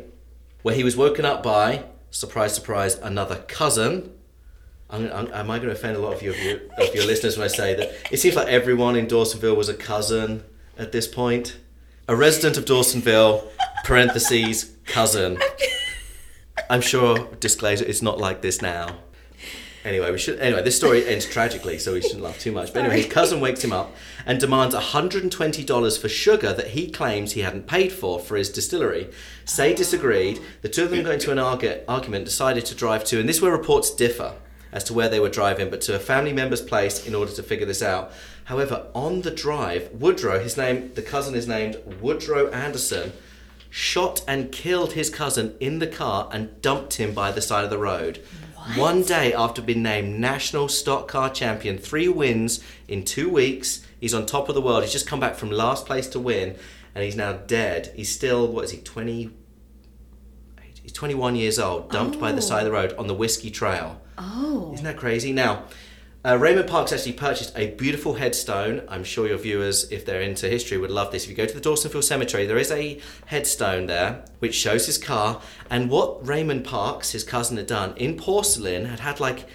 where 0.61 0.75
he 0.75 0.83
was 0.83 0.95
woken 0.95 1.25
up 1.25 1.41
by, 1.41 1.85
surprise, 2.11 2.53
surprise, 2.53 2.95
another 2.95 3.37
cousin. 3.47 4.13
I'm, 4.89 5.11
I'm, 5.11 5.33
am 5.33 5.49
I 5.49 5.57
going 5.57 5.69
to 5.69 5.75
offend 5.75 5.95
a 5.95 5.99
lot 5.99 6.13
of 6.13 6.21
your, 6.21 6.33
of 6.33 6.39
your, 6.41 6.59
of 6.77 6.93
your 6.93 7.05
listeners 7.05 7.37
when 7.37 7.45
I 7.45 7.47
say 7.47 7.73
that 7.73 7.93
it 8.11 8.17
seems 8.17 8.35
like 8.35 8.47
everyone 8.47 8.95
in 8.95 9.07
Dawsonville 9.07 9.55
was 9.55 9.69
a 9.69 9.73
cousin 9.73 10.43
at 10.77 10.91
this 10.91 11.07
point? 11.07 11.57
A 12.07 12.15
resident 12.15 12.57
of 12.57 12.65
Dawsonville, 12.65 13.47
parentheses, 13.83 14.75
cousin. 14.85 15.39
I'm 16.69 16.81
sure, 16.81 17.27
disclosure, 17.39 17.85
it's 17.85 18.01
not 18.01 18.17
like 18.17 18.41
this 18.41 18.61
now. 18.61 18.97
Anyway, 19.83 20.11
we 20.11 20.17
should. 20.17 20.39
Anyway, 20.39 20.61
this 20.61 20.77
story 20.77 21.07
ends 21.07 21.25
tragically, 21.25 21.79
so 21.79 21.93
we 21.93 22.01
shouldn't 22.01 22.21
laugh 22.21 22.39
too 22.39 22.51
much. 22.51 22.71
But 22.73 22.81
anyway, 22.81 22.97
his 22.97 23.11
cousin 23.11 23.39
wakes 23.39 23.63
him 23.63 23.73
up 23.73 23.95
and 24.25 24.39
demands 24.39 24.75
$120 24.75 25.99
for 25.99 26.09
sugar 26.09 26.53
that 26.53 26.67
he 26.69 26.89
claims 26.91 27.31
he 27.31 27.41
hadn't 27.41 27.67
paid 27.67 27.91
for 27.91 28.19
for 28.19 28.35
his 28.37 28.49
distillery. 28.49 29.09
Seay 29.45 29.73
disagreed. 29.73 30.39
The 30.61 30.69
two 30.69 30.83
of 30.83 30.91
them 30.91 31.03
got 31.03 31.13
into 31.13 31.31
an 31.31 31.39
argu- 31.39 31.83
argument, 31.87 32.25
decided 32.25 32.65
to 32.67 32.75
drive 32.75 33.03
to, 33.05 33.19
and 33.19 33.27
this 33.27 33.37
is 33.37 33.41
where 33.41 33.51
reports 33.51 33.89
differ 33.89 34.35
as 34.71 34.83
to 34.85 34.93
where 34.93 35.09
they 35.09 35.19
were 35.19 35.29
driving, 35.29 35.69
but 35.69 35.81
to 35.81 35.95
a 35.95 35.99
family 35.99 36.31
member's 36.31 36.61
place 36.61 37.05
in 37.05 37.15
order 37.15 37.31
to 37.31 37.43
figure 37.43 37.65
this 37.65 37.81
out. 37.81 38.11
However, 38.45 38.87
on 38.93 39.21
the 39.21 39.31
drive, 39.31 39.89
Woodrow, 39.91 40.39
his 40.39 40.57
name, 40.57 40.93
the 40.93 41.01
cousin 41.01 41.35
is 41.35 41.47
named 41.47 41.77
Woodrow 42.01 42.49
Anderson, 42.51 43.11
shot 43.69 44.23
and 44.27 44.51
killed 44.51 44.93
his 44.93 45.09
cousin 45.09 45.55
in 45.59 45.79
the 45.79 45.87
car 45.87 46.29
and 46.31 46.61
dumped 46.61 46.95
him 46.95 47.13
by 47.13 47.31
the 47.31 47.41
side 47.41 47.63
of 47.63 47.69
the 47.69 47.77
road. 47.77 48.21
One 48.75 49.03
day 49.03 49.33
after 49.33 49.61
being 49.61 49.83
named 49.83 50.19
national 50.19 50.67
stock 50.69 51.07
car 51.07 51.29
champion, 51.29 51.77
three 51.77 52.07
wins 52.07 52.63
in 52.87 53.03
two 53.03 53.29
weeks. 53.29 53.85
He's 53.99 54.13
on 54.13 54.25
top 54.25 54.49
of 54.49 54.55
the 54.55 54.61
world. 54.61 54.83
He's 54.83 54.91
just 54.91 55.07
come 55.07 55.19
back 55.19 55.35
from 55.35 55.51
last 55.51 55.85
place 55.85 56.07
to 56.09 56.19
win, 56.19 56.55
and 56.93 57.03
he's 57.03 57.15
now 57.15 57.33
dead. 57.33 57.91
He's 57.95 58.11
still 58.11 58.47
what 58.47 58.65
is 58.65 58.71
he? 58.71 58.77
Twenty. 58.77 59.31
He's 60.81 60.93
21 60.93 61.35
years 61.35 61.59
old, 61.59 61.91
dumped 61.91 62.19
by 62.19 62.31
the 62.31 62.41
side 62.41 62.65
of 62.65 62.71
the 62.71 62.77
oh. 62.77 62.81
road 62.81 62.93
on 62.97 63.05
the 63.05 63.13
Whiskey 63.13 63.51
Trail. 63.51 64.01
Oh. 64.17 64.71
Isn't 64.73 64.85
that 64.85 64.97
crazy? 64.97 65.31
Now, 65.31 65.65
uh, 66.23 66.37
Raymond 66.37 66.69
Parks 66.69 66.91
actually 66.93 67.13
purchased 67.13 67.57
a 67.57 67.71
beautiful 67.71 68.13
headstone. 68.13 68.83
I'm 68.87 69.03
sure 69.03 69.27
your 69.27 69.37
viewers, 69.37 69.91
if 69.91 70.05
they're 70.05 70.21
into 70.21 70.47
history, 70.47 70.77
would 70.77 70.91
love 70.91 71.11
this. 71.11 71.23
If 71.23 71.29
you 71.29 71.35
go 71.35 71.45
to 71.45 71.53
the 71.53 71.61
Dawsonville 71.61 72.03
Cemetery, 72.03 72.45
there 72.45 72.57
is 72.57 72.71
a 72.71 72.99
headstone 73.25 73.87
there 73.87 74.23
which 74.39 74.53
shows 74.53 74.85
his 74.85 74.97
car. 74.97 75.41
And 75.69 75.89
what 75.89 76.25
Raymond 76.25 76.63
Parks, 76.63 77.11
his 77.11 77.23
cousin, 77.23 77.57
had 77.57 77.67
done 77.67 77.95
in 77.97 78.17
porcelain, 78.17 78.85
had 78.85 78.99
had 78.99 79.19
like 79.19 79.47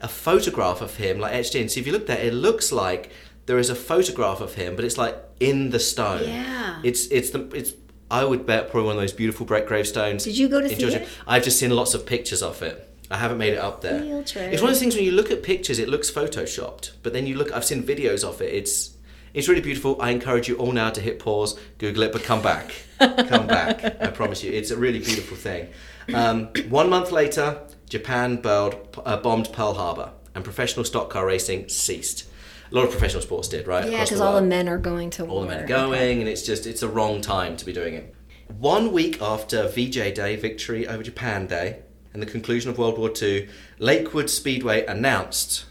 a 0.00 0.08
photograph 0.08 0.80
of 0.80 0.96
him, 0.96 1.18
like 1.18 1.32
etched 1.32 1.54
in. 1.54 1.68
So 1.68 1.80
if 1.80 1.86
you 1.86 1.92
look 1.92 2.06
there, 2.06 2.20
it 2.20 2.34
looks 2.34 2.70
like 2.70 3.10
there 3.46 3.58
is 3.58 3.70
a 3.70 3.74
photograph 3.74 4.40
of 4.40 4.54
him, 4.54 4.76
but 4.76 4.84
it's 4.84 4.98
like 4.98 5.16
in 5.40 5.70
the 5.70 5.80
stone. 5.80 6.28
Yeah. 6.28 6.80
It's 6.84 7.06
it's 7.08 7.30
the 7.30 7.48
it's. 7.54 7.72
I 8.10 8.24
would 8.24 8.44
bet 8.44 8.70
probably 8.70 8.88
one 8.88 8.96
of 8.96 9.00
those 9.00 9.12
beautiful 9.14 9.46
brick 9.46 9.66
gravestones. 9.66 10.24
Did 10.24 10.36
you 10.36 10.46
go 10.48 10.60
to 10.60 10.68
see 10.68 10.74
Georgia. 10.76 11.02
it? 11.02 11.08
I've 11.26 11.42
just 11.42 11.58
seen 11.58 11.70
lots 11.70 11.94
of 11.94 12.04
pictures 12.04 12.42
of 12.42 12.60
it. 12.62 12.91
I 13.12 13.18
haven't 13.18 13.38
made 13.38 13.52
it 13.52 13.58
up 13.58 13.82
there. 13.82 14.02
It's 14.02 14.34
one 14.34 14.46
of 14.46 14.60
those 14.60 14.80
things 14.80 14.94
when 14.94 15.04
you 15.04 15.12
look 15.12 15.30
at 15.30 15.42
pictures, 15.42 15.78
it 15.78 15.88
looks 15.88 16.10
photoshopped, 16.10 16.92
but 17.02 17.12
then 17.12 17.26
you 17.26 17.36
look. 17.36 17.52
I've 17.52 17.64
seen 17.64 17.82
videos 17.82 18.24
of 18.24 18.40
it. 18.40 18.54
It's 18.54 18.96
it's 19.34 19.48
really 19.48 19.60
beautiful. 19.60 20.00
I 20.00 20.10
encourage 20.10 20.48
you 20.48 20.56
all 20.56 20.72
now 20.72 20.90
to 20.90 21.00
hit 21.00 21.18
pause, 21.18 21.58
Google 21.78 22.04
it, 22.04 22.12
but 22.12 22.22
come 22.24 22.42
back, 22.42 22.72
come 22.98 23.46
back. 23.46 23.84
I 24.00 24.08
promise 24.08 24.42
you, 24.42 24.50
it's 24.52 24.70
a 24.70 24.76
really 24.76 24.98
beautiful 24.98 25.36
thing. 25.36 25.68
Um, 26.14 26.48
one 26.68 26.88
month 26.90 27.12
later, 27.12 27.60
Japan 27.88 28.36
bombed, 28.36 28.76
uh, 29.04 29.18
bombed 29.18 29.52
Pearl 29.52 29.74
Harbor, 29.74 30.12
and 30.34 30.42
professional 30.42 30.84
stock 30.84 31.10
car 31.10 31.26
racing 31.26 31.68
ceased. 31.68 32.28
A 32.70 32.74
lot 32.74 32.84
of 32.84 32.90
professional 32.90 33.20
sports 33.22 33.48
did, 33.48 33.66
right? 33.66 33.90
Yeah, 33.90 34.04
because 34.04 34.22
all 34.22 34.34
the 34.34 34.40
men 34.40 34.68
are 34.68 34.78
going 34.78 35.10
to 35.10 35.26
war. 35.26 35.34
all 35.34 35.40
the 35.42 35.48
men 35.48 35.64
are 35.64 35.66
going, 35.66 36.20
and 36.20 36.28
it's 36.28 36.42
just 36.42 36.66
it's 36.66 36.82
a 36.82 36.88
wrong 36.88 37.20
time 37.20 37.58
to 37.58 37.66
be 37.66 37.72
doing 37.74 37.94
it. 37.94 38.14
One 38.58 38.92
week 38.92 39.20
after 39.20 39.68
VJ 39.68 40.14
Day, 40.14 40.36
victory 40.36 40.86
over 40.88 41.02
Japan 41.02 41.46
Day, 41.46 41.80
and 42.12 42.22
the 42.22 42.26
conclusion 42.26 42.70
of 42.70 42.78
World 42.78 42.98
War 42.98 43.10
II, 43.20 43.48
Lakewood 43.78 44.28
Speedway 44.28 44.84
announced 44.86 45.64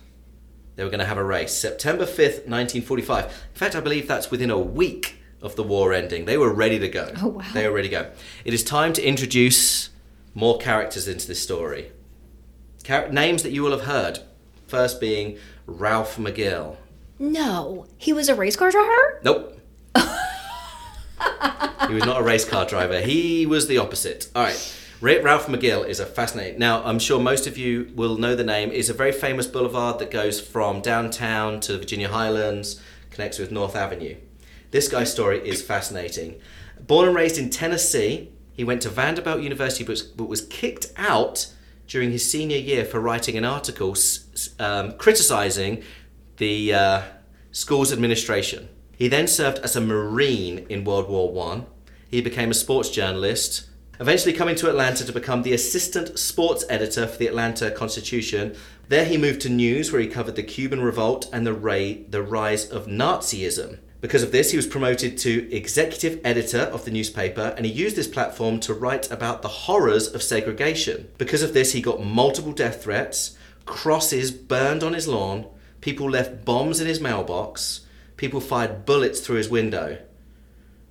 they 0.76 0.84
were 0.84 0.90
going 0.90 1.00
to 1.00 1.06
have 1.06 1.18
a 1.18 1.24
race 1.24 1.54
September 1.54 2.06
5th, 2.06 2.48
1945. 2.48 3.26
In 3.26 3.32
fact, 3.54 3.76
I 3.76 3.80
believe 3.80 4.08
that's 4.08 4.32
within 4.32 4.50
a 4.50 4.58
week 4.58 5.22
of 5.42 5.56
the 5.56 5.64
war 5.64 5.94
ending. 5.94 6.26
They 6.26 6.38
were 6.38 6.54
ready 6.54 6.80
to 6.80 6.88
go. 6.88 7.14
Oh, 7.22 7.28
wow. 7.28 7.46
They 7.54 7.68
were 7.68 7.76
ready 7.76 7.90
to 7.90 7.96
go. 7.96 8.12
It 8.46 8.54
is 8.54 8.64
time 8.64 8.94
to 8.94 9.04
introduce 9.04 9.90
more 10.34 10.58
characters 10.58 11.08
into 11.08 11.28
this 11.28 11.42
story. 11.42 11.92
Char- 12.84 13.10
names 13.10 13.44
that 13.44 13.52
you 13.52 13.64
will 13.64 13.72
have 13.72 13.82
heard. 13.82 14.20
First 14.68 15.00
being 15.02 15.38
Ralph 15.66 16.18
McGill. 16.18 16.78
No, 17.20 17.86
he 17.98 18.14
was 18.14 18.30
a 18.30 18.36
race 18.36 18.56
car 18.56 18.72
driver. 18.72 19.20
Nope. 19.24 19.60
he 19.96 21.94
was 21.94 22.06
not 22.06 22.22
a 22.22 22.24
race 22.24 22.46
car 22.46 22.66
driver. 22.66 23.02
He 23.02 23.46
was 23.46 23.68
the 23.68 23.78
opposite. 23.78 24.30
All 24.36 24.44
right. 24.44 24.78
Ra- 25.02 25.16
Ralph 25.24 25.48
McGill 25.48 25.88
is 25.88 26.00
a 26.00 26.06
fascinating. 26.06 26.60
Now, 26.60 26.84
I'm 26.84 27.00
sure 27.00 27.20
most 27.20 27.48
of 27.48 27.58
you 27.58 27.92
will 27.96 28.18
know 28.18 28.36
the 28.36 28.44
name. 28.44 28.70
It's 28.72 28.88
a 28.88 28.94
very 28.94 29.12
famous 29.12 29.48
boulevard 29.48 29.98
that 29.98 30.12
goes 30.12 30.40
from 30.40 30.80
downtown 30.82 31.60
to 31.62 31.72
the 31.72 31.80
Virginia 31.80 32.08
Highlands, 32.08 32.80
connects 33.10 33.40
with 33.40 33.52
North 33.52 33.76
Avenue. 33.76 34.18
This 34.70 34.88
guy's 34.88 35.12
story 35.12 35.40
is 35.40 35.64
fascinating. 35.64 36.40
Born 36.80 37.08
and 37.08 37.16
raised 37.16 37.40
in 37.40 37.50
Tennessee, 37.50 38.30
he 38.54 38.64
went 38.64 38.84
to 38.84 38.90
Vanderbilt 38.90 39.42
University 39.42 39.84
but 39.84 40.30
was, 40.30 40.42
kicked 40.42 40.94
out 40.98 41.52
during 41.88 42.12
his 42.12 42.30
senior 42.30 42.58
year 42.58 42.86
for 42.86 43.00
writing 43.00 43.36
an 43.36 43.44
article 43.44 43.96
um, 44.60 44.92
criticizing 45.00 45.84
the 46.38 46.76
uh, 46.76 47.02
school's 47.52 47.92
administration. 47.92 48.70
He 48.96 49.08
then 49.08 49.28
served 49.28 49.58
as 49.60 49.76
a 49.76 49.82
Marine 49.82 50.60
in 50.70 50.84
World 50.84 51.10
War 51.10 51.34
One. 51.34 51.66
He 52.08 52.22
became 52.22 52.52
a 52.52 52.54
sports 52.54 52.92
journalist, 52.92 53.68
eventually 54.02 54.34
coming 54.34 54.56
to 54.56 54.68
Atlanta 54.68 55.06
to 55.06 55.14
become 55.14 55.44
the 55.44 55.54
assistant 55.54 56.18
sports 56.18 56.66
editor 56.68 57.06
for 57.06 57.20
the 57.20 57.28
Atlanta 57.28 57.70
Constitution. 57.70 58.56
There 58.90 59.06
he 59.06 59.16
moved 59.16 59.42
to 59.42 59.50
news, 59.50 59.92
where 59.92 60.02
he 60.02 60.08
covered 60.08 60.36
the 60.36 60.42
Cuban 60.42 60.82
Revolt 60.82 61.30
and 61.32 61.46
the, 61.46 62.04
the 62.10 62.24
rise 62.24 62.68
of 62.68 62.88
Nazism. 62.88 63.78
Because 64.02 64.24
of 64.24 64.32
this, 64.32 64.50
he 64.50 64.58
was 64.58 64.66
promoted 64.66 65.20
to 65.20 65.56
executive 65.56 66.20
editor 66.24 66.62
of 66.62 66.84
the 66.84 66.90
newspaper, 66.90 67.54
and 67.56 67.64
he 67.64 67.72
used 67.72 67.96
this 67.96 68.08
platform 68.08 68.60
to 68.62 68.74
write 68.74 69.12
about 69.12 69.44
the 69.44 69.48
horrors 69.48 70.12
of 70.12 70.24
segregation. 70.24 71.08
Because 71.20 71.44
of 71.44 71.54
this, 71.54 71.74
he 71.74 71.80
got 71.80 72.04
multiple 72.04 72.54
death 72.54 72.82
threats, 72.82 73.38
crosses 73.68 74.32
burned 74.32 74.82
on 74.82 74.94
his 74.94 75.08
lawn, 75.08 75.46
people 75.80 76.10
left 76.10 76.44
bombs 76.44 76.82
in 76.82 76.88
his 76.88 77.00
mailbox, 77.00 77.82
people 78.18 78.42
fired 78.42 78.84
bullets 78.84 79.20
through 79.20 79.38
his 79.38 79.50
window. 79.50 80.00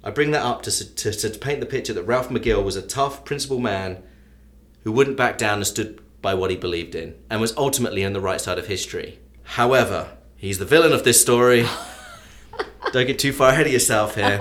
I 0.03 0.11
bring 0.11 0.31
that 0.31 0.45
up 0.45 0.63
to, 0.63 0.95
to, 0.95 1.13
to 1.13 1.39
paint 1.39 1.61
the 1.61 1.67
picture 1.67 1.93
that 1.93 2.05
Ralph 2.05 2.31
McGill 2.31 2.65
was 2.65 2.77
a 2.77 2.83
tough, 2.83 3.25
principled 3.25 3.63
man 3.63 4.03
who 4.85 4.93
wouldn't 4.93 5.17
back 5.17 5.37
down 5.37 5.59
and 5.59 5.67
stood 5.67 6.01
by 6.23 6.35
what 6.35 6.51
he 6.51 6.57
believed 6.57 6.95
in, 6.95 7.15
and 7.29 7.41
was 7.41 7.57
ultimately 7.57 8.05
on 8.05 8.13
the 8.13 8.21
right 8.21 8.41
side 8.41 8.59
of 8.59 8.67
history. 8.67 9.19
However, 9.43 10.17
he's 10.37 10.59
the 10.59 10.65
villain 10.65 10.93
of 10.93 11.05
this 11.05 11.21
story. 11.21 11.67
Don't 12.93 13.07
get 13.07 13.19
too 13.19 13.33
far 13.33 13.51
ahead 13.51 13.67
of 13.67 13.73
yourself 13.73 14.15
here. 14.15 14.41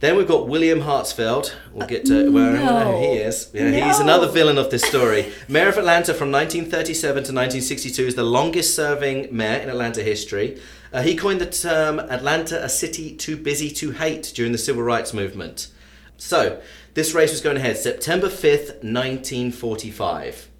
Then 0.00 0.16
we've 0.16 0.26
got 0.26 0.48
William 0.48 0.80
Hartsfield. 0.80 1.52
We'll 1.72 1.86
get 1.86 2.06
to 2.06 2.24
don't 2.24 2.34
know 2.34 2.92
who 2.92 2.98
he 3.00 3.18
is. 3.18 3.50
Yeah, 3.52 3.86
he's 3.86 4.00
another 4.00 4.28
villain 4.28 4.56
of 4.56 4.70
this 4.70 4.82
story. 4.82 5.30
Mayor 5.46 5.68
of 5.68 5.76
Atlanta 5.76 6.14
from 6.14 6.32
1937 6.32 7.12
to 7.12 7.18
1962 7.18 8.06
is 8.06 8.14
the 8.14 8.24
longest 8.24 8.74
serving 8.74 9.28
mayor 9.30 9.58
in 9.58 9.68
Atlanta 9.68 10.02
history. 10.02 10.58
Uh, 10.92 11.02
he 11.02 11.14
coined 11.14 11.40
the 11.40 11.46
term 11.46 12.00
Atlanta 12.00 12.62
a 12.64 12.68
city 12.68 13.14
too 13.14 13.36
busy 13.36 13.70
to 13.70 13.92
hate 13.92 14.32
during 14.34 14.52
the 14.52 14.58
civil 14.58 14.82
rights 14.82 15.14
movement. 15.14 15.68
So, 16.16 16.60
this 16.94 17.14
race 17.14 17.30
was 17.30 17.40
going 17.40 17.56
ahead 17.56 17.78
September 17.78 18.26
5th, 18.26 18.82
1945. 18.82 20.50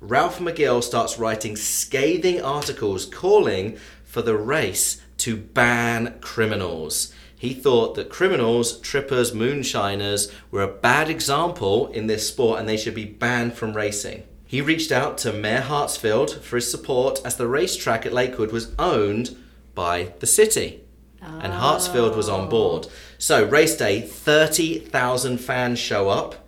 Ralph 0.00 0.38
McGill 0.38 0.82
starts 0.82 1.18
writing 1.18 1.56
scathing 1.56 2.40
articles 2.40 3.06
calling 3.06 3.76
for 4.04 4.22
the 4.22 4.36
race 4.36 5.02
to 5.18 5.36
ban 5.36 6.18
criminals. 6.20 7.12
He 7.36 7.52
thought 7.52 7.96
that 7.96 8.08
criminals, 8.08 8.78
trippers, 8.80 9.34
moonshiners 9.34 10.32
were 10.50 10.62
a 10.62 10.68
bad 10.68 11.10
example 11.10 11.88
in 11.88 12.06
this 12.06 12.28
sport 12.28 12.60
and 12.60 12.68
they 12.68 12.76
should 12.76 12.94
be 12.94 13.04
banned 13.04 13.54
from 13.54 13.74
racing. 13.74 14.22
He 14.46 14.60
reached 14.60 14.92
out 14.92 15.18
to 15.18 15.32
Mayor 15.32 15.60
Hartsfield 15.60 16.40
for 16.40 16.56
his 16.56 16.70
support 16.70 17.20
as 17.24 17.36
the 17.36 17.48
racetrack 17.48 18.06
at 18.06 18.12
Lakewood 18.12 18.52
was 18.52 18.72
owned 18.78 19.36
by 19.76 20.14
the 20.18 20.26
city. 20.26 20.80
And 21.22 21.52
Hartsfield 21.52 22.16
was 22.16 22.28
on 22.28 22.48
board. 22.48 22.86
So, 23.18 23.44
race 23.44 23.76
day, 23.76 24.00
30,000 24.00 25.38
fans 25.38 25.78
show 25.78 26.08
up. 26.08 26.46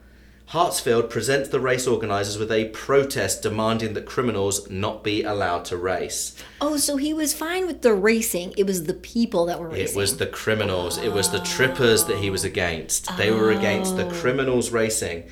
Hartsfield 0.50 1.10
presents 1.10 1.50
the 1.50 1.60
race 1.60 1.86
organisers 1.86 2.38
with 2.38 2.50
a 2.50 2.70
protest 2.70 3.42
demanding 3.42 3.92
that 3.92 4.06
criminals 4.06 4.70
not 4.70 5.04
be 5.04 5.22
allowed 5.22 5.66
to 5.66 5.76
race. 5.76 6.34
Oh, 6.58 6.78
so 6.78 6.96
he 6.96 7.12
was 7.12 7.34
fine 7.34 7.66
with 7.66 7.82
the 7.82 7.92
racing. 7.92 8.54
It 8.56 8.64
was 8.64 8.84
the 8.84 8.94
people 8.94 9.44
that 9.46 9.60
were 9.60 9.74
It 9.74 9.94
was 9.94 10.16
the 10.16 10.26
criminals, 10.26 10.96
it 10.96 11.12
was 11.12 11.30
the 11.30 11.40
trippers 11.40 12.04
that 12.04 12.18
he 12.18 12.30
was 12.30 12.44
against. 12.44 13.14
They 13.18 13.30
were 13.30 13.50
against 13.50 13.96
the 13.96 14.06
oh. 14.06 14.10
criminals 14.10 14.70
racing. 14.70 15.28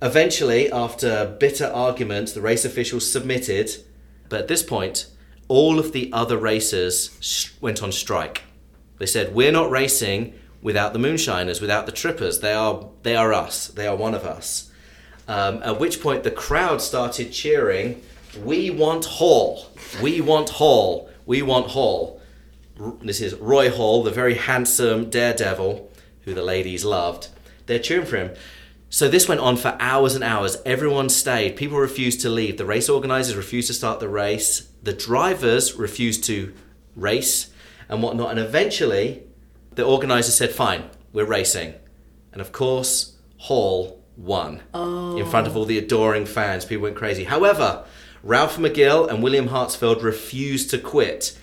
Eventually, 0.00 0.70
after 0.70 1.36
bitter 1.40 1.66
arguments, 1.66 2.32
the 2.32 2.40
race 2.40 2.64
officials 2.64 3.10
submitted, 3.10 3.70
but 4.28 4.40
at 4.40 4.48
this 4.48 4.62
point, 4.62 5.06
all 5.48 5.78
of 5.78 5.92
the 5.92 6.10
other 6.12 6.36
racers 6.36 7.50
went 7.60 7.82
on 7.82 7.92
strike. 7.92 8.42
They 8.98 9.06
said, 9.06 9.34
"We're 9.34 9.52
not 9.52 9.70
racing 9.70 10.34
without 10.62 10.92
the 10.92 10.98
moonshiners, 10.98 11.60
without 11.60 11.86
the 11.86 11.92
trippers. 11.92 12.40
They 12.40 12.52
are 12.52 12.88
they 13.02 13.14
are 13.14 13.32
us. 13.32 13.68
They 13.68 13.86
are 13.86 13.96
one 13.96 14.14
of 14.14 14.24
us." 14.24 14.70
Um, 15.28 15.60
at 15.62 15.80
which 15.80 16.00
point, 16.00 16.22
the 16.22 16.30
crowd 16.30 16.80
started 16.80 17.32
cheering, 17.32 18.02
"We 18.44 18.70
want 18.70 19.04
Hall! 19.04 19.66
We 20.00 20.20
want 20.20 20.50
Hall! 20.50 21.10
We 21.26 21.42
want 21.42 21.68
Hall!" 21.68 22.20
This 23.02 23.20
is 23.20 23.34
Roy 23.34 23.70
Hall, 23.70 24.02
the 24.02 24.10
very 24.10 24.34
handsome 24.34 25.08
daredevil 25.08 25.90
who 26.24 26.34
the 26.34 26.42
ladies 26.42 26.84
loved. 26.84 27.28
They're 27.66 27.78
cheering 27.78 28.06
for 28.06 28.16
him. 28.16 28.30
So 28.88 29.08
this 29.08 29.28
went 29.28 29.40
on 29.40 29.56
for 29.56 29.76
hours 29.80 30.14
and 30.14 30.22
hours. 30.22 30.58
Everyone 30.64 31.08
stayed. 31.08 31.56
People 31.56 31.78
refused 31.78 32.20
to 32.20 32.28
leave. 32.28 32.56
The 32.56 32.64
race 32.64 32.88
organizers 32.88 33.34
refused 33.34 33.68
to 33.68 33.74
start 33.74 33.98
the 33.98 34.08
race. 34.08 34.68
The 34.86 34.92
drivers 34.92 35.74
refused 35.74 36.24
to 36.24 36.54
race 36.94 37.50
and 37.88 38.02
whatnot. 38.02 38.30
And 38.30 38.38
eventually, 38.38 39.24
the 39.74 39.84
organizers 39.84 40.34
said, 40.34 40.52
"Fine, 40.52 40.84
we're 41.12 41.26
racing." 41.26 41.74
And 42.32 42.40
of 42.40 42.52
course, 42.52 43.16
Hall 43.38 44.02
won 44.16 44.54
in 44.54 44.60
oh. 44.72 45.26
front 45.26 45.46
of 45.46 45.56
all 45.56 45.64
the 45.64 45.76
adoring 45.76 46.24
fans. 46.24 46.64
People 46.64 46.84
went 46.84 46.96
crazy. 46.96 47.24
However, 47.24 47.84
Ralph 48.22 48.58
McGill 48.58 49.10
and 49.10 49.22
William 49.22 49.48
Hartsfield 49.48 50.02
refused 50.02 50.70
to 50.70 50.78
quit 50.78 51.36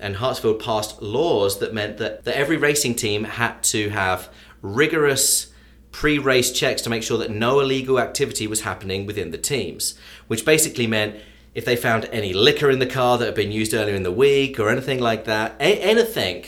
and 0.00 0.16
Hartsfield 0.16 0.62
passed 0.62 1.00
laws 1.00 1.58
that 1.60 1.72
meant 1.72 1.98
that, 1.98 2.24
that 2.24 2.36
every 2.36 2.56
racing 2.56 2.94
team 2.94 3.24
had 3.24 3.62
to 3.64 3.88
have 3.90 4.28
rigorous 4.60 5.52
pre 5.92 6.18
race 6.18 6.50
checks 6.50 6.82
to 6.82 6.90
make 6.90 7.02
sure 7.02 7.16
that 7.18 7.30
no 7.30 7.60
illegal 7.60 7.98
activity 7.98 8.46
was 8.46 8.62
happening 8.62 9.06
within 9.06 9.30
the 9.30 9.38
teams, 9.38 9.94
which 10.26 10.44
basically 10.44 10.86
meant 10.86 11.16
if 11.54 11.64
they 11.64 11.76
found 11.76 12.06
any 12.06 12.32
liquor 12.32 12.70
in 12.70 12.80
the 12.80 12.86
car 12.86 13.16
that 13.18 13.26
had 13.26 13.34
been 13.34 13.52
used 13.52 13.74
earlier 13.74 13.94
in 13.94 14.02
the 14.02 14.12
week 14.12 14.58
or 14.58 14.68
anything 14.68 15.00
like 15.00 15.24
that, 15.24 15.54
a- 15.60 15.80
anything 15.80 16.44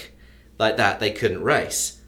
like 0.59 0.77
that, 0.77 1.01
they 1.01 1.11
couldn't 1.11 1.43
race. 1.43 2.01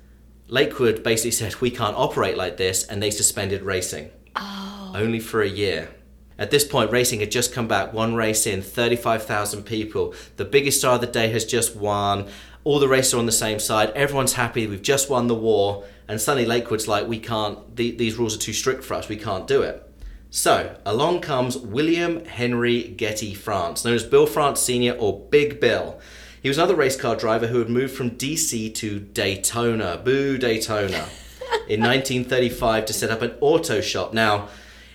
Lakewood 0.48 1.02
basically 1.02 1.30
said, 1.30 1.54
We 1.56 1.70
can't 1.70 1.96
operate 1.96 2.36
like 2.36 2.56
this, 2.56 2.84
and 2.84 3.02
they 3.02 3.10
suspended 3.10 3.62
racing. 3.62 4.10
Oh. 4.34 4.92
Only 4.94 5.20
for 5.20 5.42
a 5.42 5.48
year. 5.48 5.90
At 6.38 6.50
this 6.50 6.64
point, 6.64 6.92
racing 6.92 7.20
had 7.20 7.30
just 7.30 7.52
come 7.52 7.66
back, 7.68 7.92
one 7.92 8.14
race 8.14 8.46
in, 8.46 8.62
35,000 8.62 9.64
people. 9.64 10.14
The 10.36 10.44
biggest 10.44 10.78
star 10.78 10.94
of 10.94 11.00
the 11.00 11.06
day 11.08 11.28
has 11.30 11.44
just 11.44 11.74
won. 11.76 12.28
All 12.64 12.78
the 12.78 12.88
races 12.88 13.14
are 13.14 13.18
on 13.18 13.26
the 13.26 13.32
same 13.32 13.58
side. 13.58 13.90
Everyone's 13.90 14.34
happy. 14.34 14.66
We've 14.66 14.82
just 14.82 15.10
won 15.10 15.26
the 15.26 15.34
war. 15.34 15.84
And 16.06 16.20
suddenly 16.20 16.46
Lakewood's 16.48 16.86
like, 16.86 17.08
we 17.08 17.18
can't, 17.18 17.76
the, 17.76 17.90
these 17.90 18.16
rules 18.16 18.36
are 18.36 18.40
too 18.40 18.52
strict 18.52 18.84
for 18.84 18.94
us. 18.94 19.08
We 19.08 19.16
can't 19.16 19.46
do 19.46 19.62
it. 19.62 19.87
So 20.30 20.76
along 20.84 21.20
comes 21.20 21.56
William 21.56 22.24
Henry 22.26 22.82
Getty 22.82 23.34
France, 23.34 23.84
known 23.84 23.94
as 23.94 24.04
Bill 24.04 24.26
France 24.26 24.60
Sr. 24.60 24.92
or 24.92 25.20
Big 25.30 25.58
Bill. 25.60 25.98
He 26.42 26.48
was 26.48 26.58
another 26.58 26.76
race 26.76 26.96
car 26.96 27.16
driver 27.16 27.46
who 27.46 27.58
had 27.58 27.68
moved 27.68 27.94
from 27.94 28.12
DC 28.12 28.74
to 28.76 29.00
Daytona, 29.00 30.00
boo 30.02 30.38
Daytona, 30.38 31.08
in 31.68 31.80
1935 31.80 32.86
to 32.86 32.92
set 32.92 33.10
up 33.10 33.22
an 33.22 33.34
auto 33.40 33.80
shop. 33.80 34.12
Now, 34.12 34.48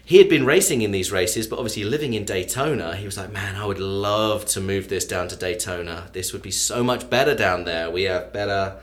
he 0.06 0.18
had 0.18 0.30
been 0.30 0.46
racing 0.46 0.82
in 0.82 0.92
these 0.92 1.12
races, 1.12 1.48
but 1.48 1.58
obviously 1.58 1.84
living 1.84 2.14
in 2.14 2.26
Daytona, 2.26 2.96
he 2.96 3.06
was 3.06 3.18
like, 3.18 3.32
man, 3.32 3.56
I 3.56 3.66
would 3.66 3.80
love 3.80 4.46
to 4.48 4.60
move 4.60 4.90
this 4.90 5.06
down 5.06 5.30
to 5.30 5.36
Daytona. 5.36 6.10
This 6.12 6.34
would 6.34 6.42
be 6.42 6.52
so 6.52 6.84
much 6.84 7.10
better 7.10 7.34
down 7.34 7.64
there. 7.64 7.90
We 7.90 8.04
have 8.04 8.34
better. 8.34 8.78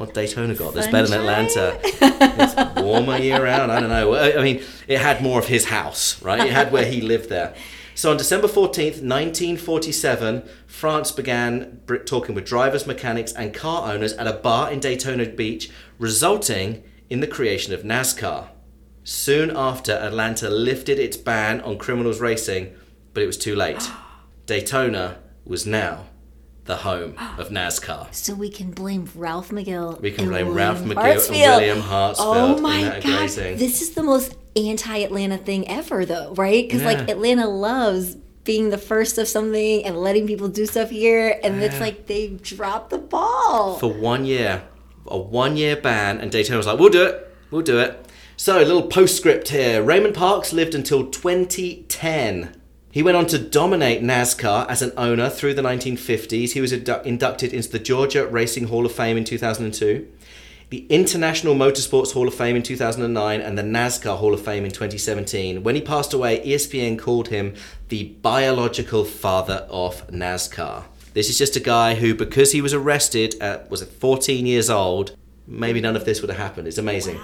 What 0.00 0.14
Daytona 0.14 0.54
got? 0.54 0.72
That's 0.72 0.86
better 0.86 1.08
than 1.08 1.20
Atlanta. 1.20 1.78
it's 1.84 2.80
warmer 2.80 3.18
year 3.18 3.44
round. 3.44 3.70
I 3.70 3.80
don't 3.80 3.90
know. 3.90 4.14
I 4.14 4.38
I 4.38 4.42
mean, 4.42 4.62
it 4.88 4.98
had 4.98 5.22
more 5.22 5.38
of 5.38 5.46
his 5.46 5.66
house, 5.66 6.22
right? 6.22 6.40
It 6.40 6.54
had 6.54 6.72
where 6.72 6.86
he 6.86 7.02
lived 7.02 7.28
there. 7.28 7.54
So 7.94 8.10
on 8.10 8.16
December 8.16 8.48
14th, 8.48 9.02
1947, 9.02 10.48
France 10.66 11.12
began 11.12 11.82
talking 12.06 12.34
with 12.34 12.46
drivers, 12.46 12.86
mechanics, 12.86 13.32
and 13.34 13.52
car 13.52 13.92
owners 13.92 14.14
at 14.14 14.26
a 14.26 14.32
bar 14.32 14.72
in 14.72 14.80
Daytona 14.80 15.26
Beach, 15.26 15.70
resulting 15.98 16.82
in 17.10 17.20
the 17.20 17.26
creation 17.26 17.74
of 17.74 17.82
NASCAR. 17.82 18.48
Soon 19.04 19.54
after, 19.54 19.92
Atlanta 19.92 20.48
lifted 20.48 20.98
its 20.98 21.18
ban 21.18 21.60
on 21.60 21.76
criminals 21.76 22.20
racing, 22.20 22.74
but 23.12 23.22
it 23.22 23.26
was 23.26 23.36
too 23.36 23.54
late. 23.54 23.90
Daytona 24.46 25.18
was 25.44 25.66
now 25.66 26.06
the 26.64 26.76
home 26.76 27.14
of 27.38 27.48
NASCAR. 27.48 28.08
So 28.14 28.34
we 28.34 28.48
can 28.50 28.70
blame 28.70 29.08
Ralph 29.14 29.50
McGill. 29.50 30.00
We 30.00 30.10
can 30.10 30.26
blame 30.28 30.48
William 30.48 30.56
Ralph 30.56 30.78
McGill 30.82 31.28
and 31.28 31.60
William 31.60 31.80
Hartsfield 31.80 32.16
Oh 32.18 32.58
my 32.60 33.00
god! 33.02 33.28
This 33.58 33.82
is 33.82 33.90
the 33.90 34.02
most 34.02 34.36
anti-Atlanta 34.56 35.38
thing 35.38 35.68
ever, 35.68 36.04
though, 36.04 36.34
right? 36.34 36.66
Because 36.66 36.82
Yeah. 36.82 36.88
like 36.88 37.08
Atlanta 37.08 37.48
loves 37.48 38.16
being 38.44 38.70
the 38.70 38.78
first 38.78 39.18
of 39.18 39.28
something 39.28 39.84
and 39.84 39.96
letting 39.96 40.26
people 40.26 40.48
do 40.48 40.66
stuff 40.66 40.90
here, 40.90 41.38
and 41.44 41.62
it's 41.62 41.78
like 41.80 42.06
they 42.06 42.28
dropped 42.28 42.90
the 42.90 42.98
ball. 42.98 43.76
for 43.78 43.92
one 43.92 44.24
year, 44.24 44.62
a 45.06 45.18
one 45.18 45.56
year 45.56 45.76
ban, 45.76 46.18
and 46.20 46.30
Daytona 46.30 46.56
was 46.56 46.66
like, 46.66 46.78
we'll 46.78 46.88
do 46.88 47.04
it, 47.04 47.34
we'll 47.50 47.62
do 47.62 47.78
it. 47.78 48.06
So, 48.36 48.56
a 48.58 48.64
little 48.64 48.84
postscript 48.84 49.48
here. 49.50 49.82
Raymond 49.82 50.14
Parks 50.14 50.52
lived 50.54 50.74
until 50.74 51.06
2010. 51.10 52.54
He 52.92 53.04
went 53.04 53.16
on 53.16 53.26
to 53.26 53.38
dominate 53.38 54.02
NASCAR 54.02 54.68
as 54.68 54.82
an 54.82 54.92
owner 54.96 55.30
through 55.30 55.54
the 55.54 55.62
1950s. 55.62 56.52
He 56.52 56.60
was 56.60 56.72
indu- 56.72 57.04
inducted 57.04 57.52
into 57.52 57.70
the 57.70 57.78
Georgia 57.78 58.26
Racing 58.26 58.64
Hall 58.64 58.84
of 58.84 58.90
Fame 58.90 59.16
in 59.16 59.22
2002, 59.22 60.08
the 60.70 60.86
International 60.88 61.54
Motorsports 61.54 62.14
Hall 62.14 62.26
of 62.26 62.34
Fame 62.34 62.56
in 62.56 62.64
2009, 62.64 63.40
and 63.40 63.56
the 63.56 63.62
NASCAR 63.62 64.18
Hall 64.18 64.34
of 64.34 64.44
Fame 64.44 64.64
in 64.64 64.72
2017. 64.72 65.62
When 65.62 65.76
he 65.76 65.80
passed 65.80 66.12
away, 66.12 66.44
ESPN 66.44 66.98
called 66.98 67.28
him 67.28 67.54
the 67.90 68.04
biological 68.22 69.04
father 69.04 69.66
of 69.70 70.04
NASCAR. 70.08 70.84
This 71.14 71.30
is 71.30 71.38
just 71.38 71.54
a 71.54 71.60
guy 71.60 71.94
who, 71.94 72.12
because 72.12 72.50
he 72.50 72.60
was 72.60 72.74
arrested 72.74 73.36
at, 73.40 73.70
was 73.70 73.82
it 73.82 73.88
14 73.88 74.46
years 74.46 74.68
old, 74.68 75.14
maybe 75.46 75.80
none 75.80 75.94
of 75.94 76.04
this 76.04 76.20
would 76.22 76.30
have 76.30 76.40
happened. 76.40 76.66
It's 76.66 76.78
amazing. 76.78 77.20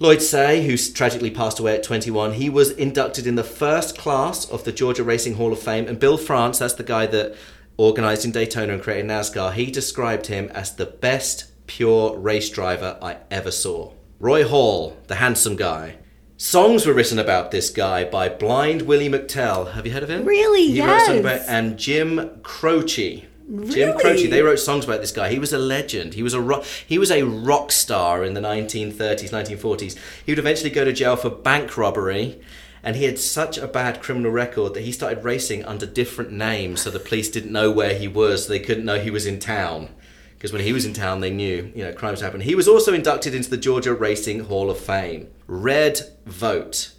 Lloyd 0.00 0.22
Seay, 0.22 0.64
who 0.64 0.76
tragically 0.76 1.30
passed 1.30 1.58
away 1.58 1.74
at 1.74 1.82
21, 1.82 2.34
he 2.34 2.48
was 2.48 2.70
inducted 2.70 3.26
in 3.26 3.34
the 3.34 3.42
first 3.42 3.98
class 3.98 4.48
of 4.48 4.62
the 4.62 4.70
Georgia 4.70 5.02
Racing 5.02 5.34
Hall 5.34 5.52
of 5.52 5.58
Fame. 5.58 5.88
And 5.88 5.98
Bill 5.98 6.16
France, 6.16 6.60
that's 6.60 6.74
the 6.74 6.84
guy 6.84 7.06
that 7.06 7.34
organized 7.76 8.24
in 8.24 8.30
Daytona 8.30 8.74
and 8.74 8.82
created 8.82 9.06
NASCAR, 9.06 9.52
he 9.54 9.70
described 9.72 10.26
him 10.26 10.50
as 10.50 10.76
the 10.76 10.86
best 10.86 11.46
pure 11.66 12.16
race 12.16 12.48
driver 12.48 12.96
I 13.02 13.18
ever 13.30 13.50
saw. 13.50 13.92
Roy 14.20 14.46
Hall, 14.46 14.96
the 15.08 15.16
handsome 15.16 15.56
guy. 15.56 15.96
Songs 16.36 16.86
were 16.86 16.94
written 16.94 17.18
about 17.18 17.50
this 17.50 17.68
guy 17.68 18.04
by 18.04 18.28
Blind 18.28 18.82
Willie 18.82 19.08
McTell. 19.08 19.72
Have 19.72 19.84
you 19.84 19.92
heard 19.92 20.04
of 20.04 20.10
him? 20.10 20.24
Really? 20.24 20.68
He 20.68 20.76
Yes. 20.76 21.08
about, 21.08 21.40
and 21.48 21.76
Jim 21.76 22.38
Croce. 22.44 23.27
Jim 23.48 23.90
Really? 23.90 24.02
Croce. 24.02 24.26
They 24.26 24.42
wrote 24.42 24.58
songs 24.58 24.84
about 24.84 25.00
this 25.00 25.10
guy. 25.10 25.30
He 25.30 25.38
was 25.38 25.54
a 25.54 25.58
legend. 25.58 26.14
He 26.14 26.22
was 26.22 26.34
a 26.34 26.40
rock, 26.40 26.64
he 26.86 26.98
was 26.98 27.10
a 27.10 27.22
rock 27.22 27.72
star 27.72 28.22
in 28.22 28.34
the 28.34 28.40
1930s, 28.40 29.30
1940s. 29.30 29.96
He 30.24 30.32
would 30.32 30.38
eventually 30.38 30.70
go 30.70 30.84
to 30.84 30.92
jail 30.92 31.16
for 31.16 31.30
bank 31.30 31.78
robbery, 31.78 32.40
and 32.82 32.94
he 32.94 33.04
had 33.04 33.18
such 33.18 33.56
a 33.56 33.66
bad 33.66 34.02
criminal 34.02 34.30
record 34.30 34.74
that 34.74 34.82
he 34.82 34.92
started 34.92 35.24
racing 35.24 35.64
under 35.64 35.86
different 35.86 36.30
names, 36.30 36.82
so 36.82 36.90
the 36.90 37.00
police 37.00 37.30
didn't 37.30 37.52
know 37.52 37.70
where 37.70 37.94
he 37.94 38.06
was. 38.06 38.44
So 38.44 38.50
they 38.50 38.60
couldn't 38.60 38.84
know 38.84 39.00
he 39.00 39.10
was 39.10 39.26
in 39.26 39.38
town. 39.38 39.88
Because 40.34 40.52
when 40.52 40.62
he 40.62 40.72
was 40.72 40.84
in 40.84 40.92
town, 40.92 41.20
they 41.20 41.30
knew, 41.30 41.72
you 41.74 41.82
know, 41.82 41.92
crimes 41.92 42.20
happened. 42.20 42.44
He 42.44 42.54
was 42.54 42.68
also 42.68 42.94
inducted 42.94 43.34
into 43.34 43.50
the 43.50 43.56
Georgia 43.56 43.92
Racing 43.92 44.44
Hall 44.44 44.70
of 44.70 44.78
Fame. 44.78 45.26
Red 45.48 46.00
Vogt, 46.26 46.92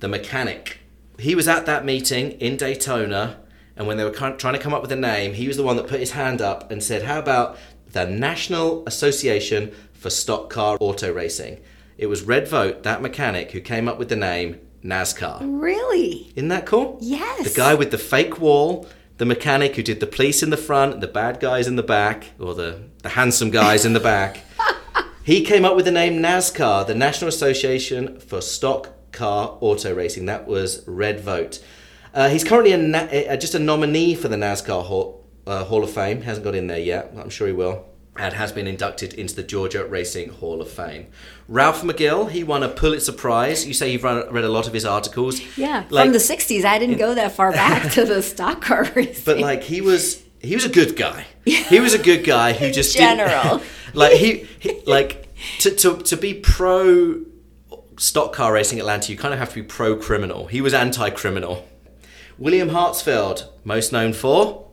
the 0.00 0.08
mechanic. 0.08 0.80
He 1.18 1.34
was 1.34 1.48
at 1.48 1.64
that 1.64 1.86
meeting 1.86 2.32
in 2.32 2.58
Daytona, 2.58 3.38
and 3.76 3.86
when 3.86 3.96
they 3.96 4.04
were 4.04 4.10
trying 4.10 4.36
to 4.36 4.58
come 4.58 4.74
up 4.74 4.82
with 4.82 4.92
a 4.92 4.96
name, 4.96 5.34
he 5.34 5.48
was 5.48 5.56
the 5.56 5.62
one 5.62 5.76
that 5.76 5.86
put 5.86 6.00
his 6.00 6.12
hand 6.12 6.40
up 6.40 6.70
and 6.70 6.82
said, 6.82 7.02
How 7.02 7.18
about 7.18 7.56
the 7.90 8.06
National 8.06 8.84
Association 8.86 9.72
for 9.92 10.10
Stock 10.10 10.50
Car 10.50 10.76
Auto 10.80 11.12
Racing? 11.12 11.60
It 11.98 12.06
was 12.06 12.22
Red 12.22 12.48
Vogt, 12.48 12.82
that 12.82 13.02
mechanic, 13.02 13.52
who 13.52 13.60
came 13.60 13.88
up 13.88 13.98
with 13.98 14.08
the 14.08 14.16
name 14.16 14.60
NASCAR. 14.84 15.38
really? 15.42 16.32
Isn't 16.34 16.48
that 16.48 16.66
cool? 16.66 16.98
Yes. 17.00 17.52
The 17.52 17.56
guy 17.56 17.74
with 17.74 17.90
the 17.92 17.98
fake 17.98 18.40
wall, 18.40 18.88
the 19.18 19.24
mechanic 19.24 19.76
who 19.76 19.82
did 19.82 20.00
the 20.00 20.06
police 20.06 20.42
in 20.42 20.50
the 20.50 20.56
front, 20.56 21.00
the 21.00 21.06
bad 21.06 21.38
guys 21.38 21.68
in 21.68 21.76
the 21.76 21.82
back, 21.82 22.30
or 22.40 22.54
the, 22.54 22.82
the 23.02 23.10
handsome 23.10 23.50
guys 23.50 23.84
in 23.84 23.92
the 23.92 24.00
back. 24.00 24.40
He 25.24 25.44
came 25.44 25.64
up 25.64 25.76
with 25.76 25.84
the 25.84 25.92
name 25.92 26.20
NASCAR, 26.20 26.84
the 26.84 26.96
National 26.96 27.28
Association 27.28 28.18
for 28.18 28.40
Stock 28.40 28.88
Car 29.12 29.56
Auto 29.60 29.94
Racing. 29.94 30.26
That 30.26 30.48
was 30.48 30.82
Red 30.88 31.20
Vogt. 31.20 31.62
Uh, 32.14 32.28
he's 32.28 32.44
currently 32.44 32.72
a 32.72 32.76
na- 32.78 32.98
uh, 32.98 33.36
just 33.36 33.54
a 33.54 33.58
nominee 33.58 34.14
for 34.14 34.28
the 34.28 34.36
NASCAR 34.36 34.84
Hall, 34.84 35.24
uh, 35.46 35.64
Hall 35.64 35.82
of 35.82 35.90
Fame. 35.90 36.22
Hasn't 36.22 36.44
got 36.44 36.54
in 36.54 36.66
there 36.66 36.78
yet. 36.78 37.12
I'm 37.16 37.30
sure 37.30 37.46
he 37.46 37.52
will. 37.52 37.86
And 38.16 38.34
has 38.34 38.52
been 38.52 38.66
inducted 38.66 39.14
into 39.14 39.34
the 39.34 39.42
Georgia 39.42 39.86
Racing 39.86 40.28
Hall 40.28 40.60
of 40.60 40.70
Fame. 40.70 41.06
Ralph 41.48 41.80
McGill, 41.82 42.30
he 42.30 42.44
won 42.44 42.62
a 42.62 42.68
Pulitzer 42.68 43.12
Prize. 43.12 43.66
You 43.66 43.72
say 43.72 43.90
you've 43.90 44.04
run, 44.04 44.30
read 44.30 44.44
a 44.44 44.50
lot 44.50 44.66
of 44.66 44.74
his 44.74 44.84
articles. 44.84 45.40
Yeah. 45.56 45.84
Like- 45.88 46.04
From 46.04 46.12
the 46.12 46.18
'60s, 46.18 46.66
I 46.66 46.78
didn't 46.78 46.98
go 46.98 47.14
that 47.14 47.32
far 47.32 47.52
back 47.62 47.90
to 47.92 48.04
the 48.04 48.20
stock 48.22 48.60
car 48.60 48.84
racing. 48.94 49.22
but 49.24 49.38
like 49.38 49.62
he 49.62 49.80
was 49.80 50.22
he 50.40 50.54
was 50.54 50.64
a 50.64 50.68
good 50.68 50.96
guy 50.96 51.24
he 51.44 51.78
was 51.78 51.94
a 51.94 51.98
good 51.98 52.24
guy 52.24 52.52
who 52.52 52.70
just 52.72 52.96
general. 52.96 53.62
like 53.94 54.14
he, 54.16 54.46
he 54.58 54.82
like 54.86 55.28
to, 55.60 55.70
to 55.70 55.96
to 55.98 56.16
be 56.16 56.34
pro 56.34 57.22
stock 57.96 58.32
car 58.32 58.52
racing 58.52 58.80
atlanta 58.80 59.12
you 59.12 59.16
kind 59.16 59.32
of 59.32 59.38
have 59.38 59.50
to 59.50 59.54
be 59.56 59.62
pro 59.62 59.94
criminal 59.96 60.48
he 60.48 60.60
was 60.60 60.74
anti 60.74 61.10
criminal 61.10 61.64
william 62.42 62.70
hartsfield 62.70 63.44
most 63.64 63.92
known 63.92 64.12
for 64.12 64.68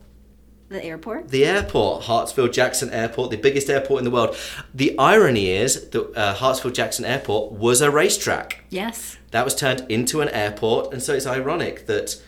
the 0.69 0.83
airport. 0.83 1.29
the 1.29 1.45
airport, 1.45 2.03
Hartsfield 2.03 2.53
Jackson 2.53 2.91
Airport, 2.91 3.31
the 3.31 3.37
biggest 3.37 3.71
airport 3.71 3.97
in 4.01 4.05
the 4.05 4.11
world. 4.11 4.35
The 4.71 4.95
irony 4.99 5.49
is 5.49 5.89
that 5.89 6.15
uh, 6.15 6.35
Hartsfield 6.35 6.73
Jackson 6.75 7.05
Airport 7.05 7.51
was 7.53 7.81
a 7.81 7.89
racetrack 7.89 8.63
Yes. 8.69 9.17
that 9.31 9.43
was 9.43 9.55
turned 9.55 9.83
into 9.89 10.21
an 10.21 10.29
airport, 10.29 10.93
and 10.93 11.01
so 11.01 11.15
it's 11.15 11.25
ironic 11.25 11.87
that 11.87 12.21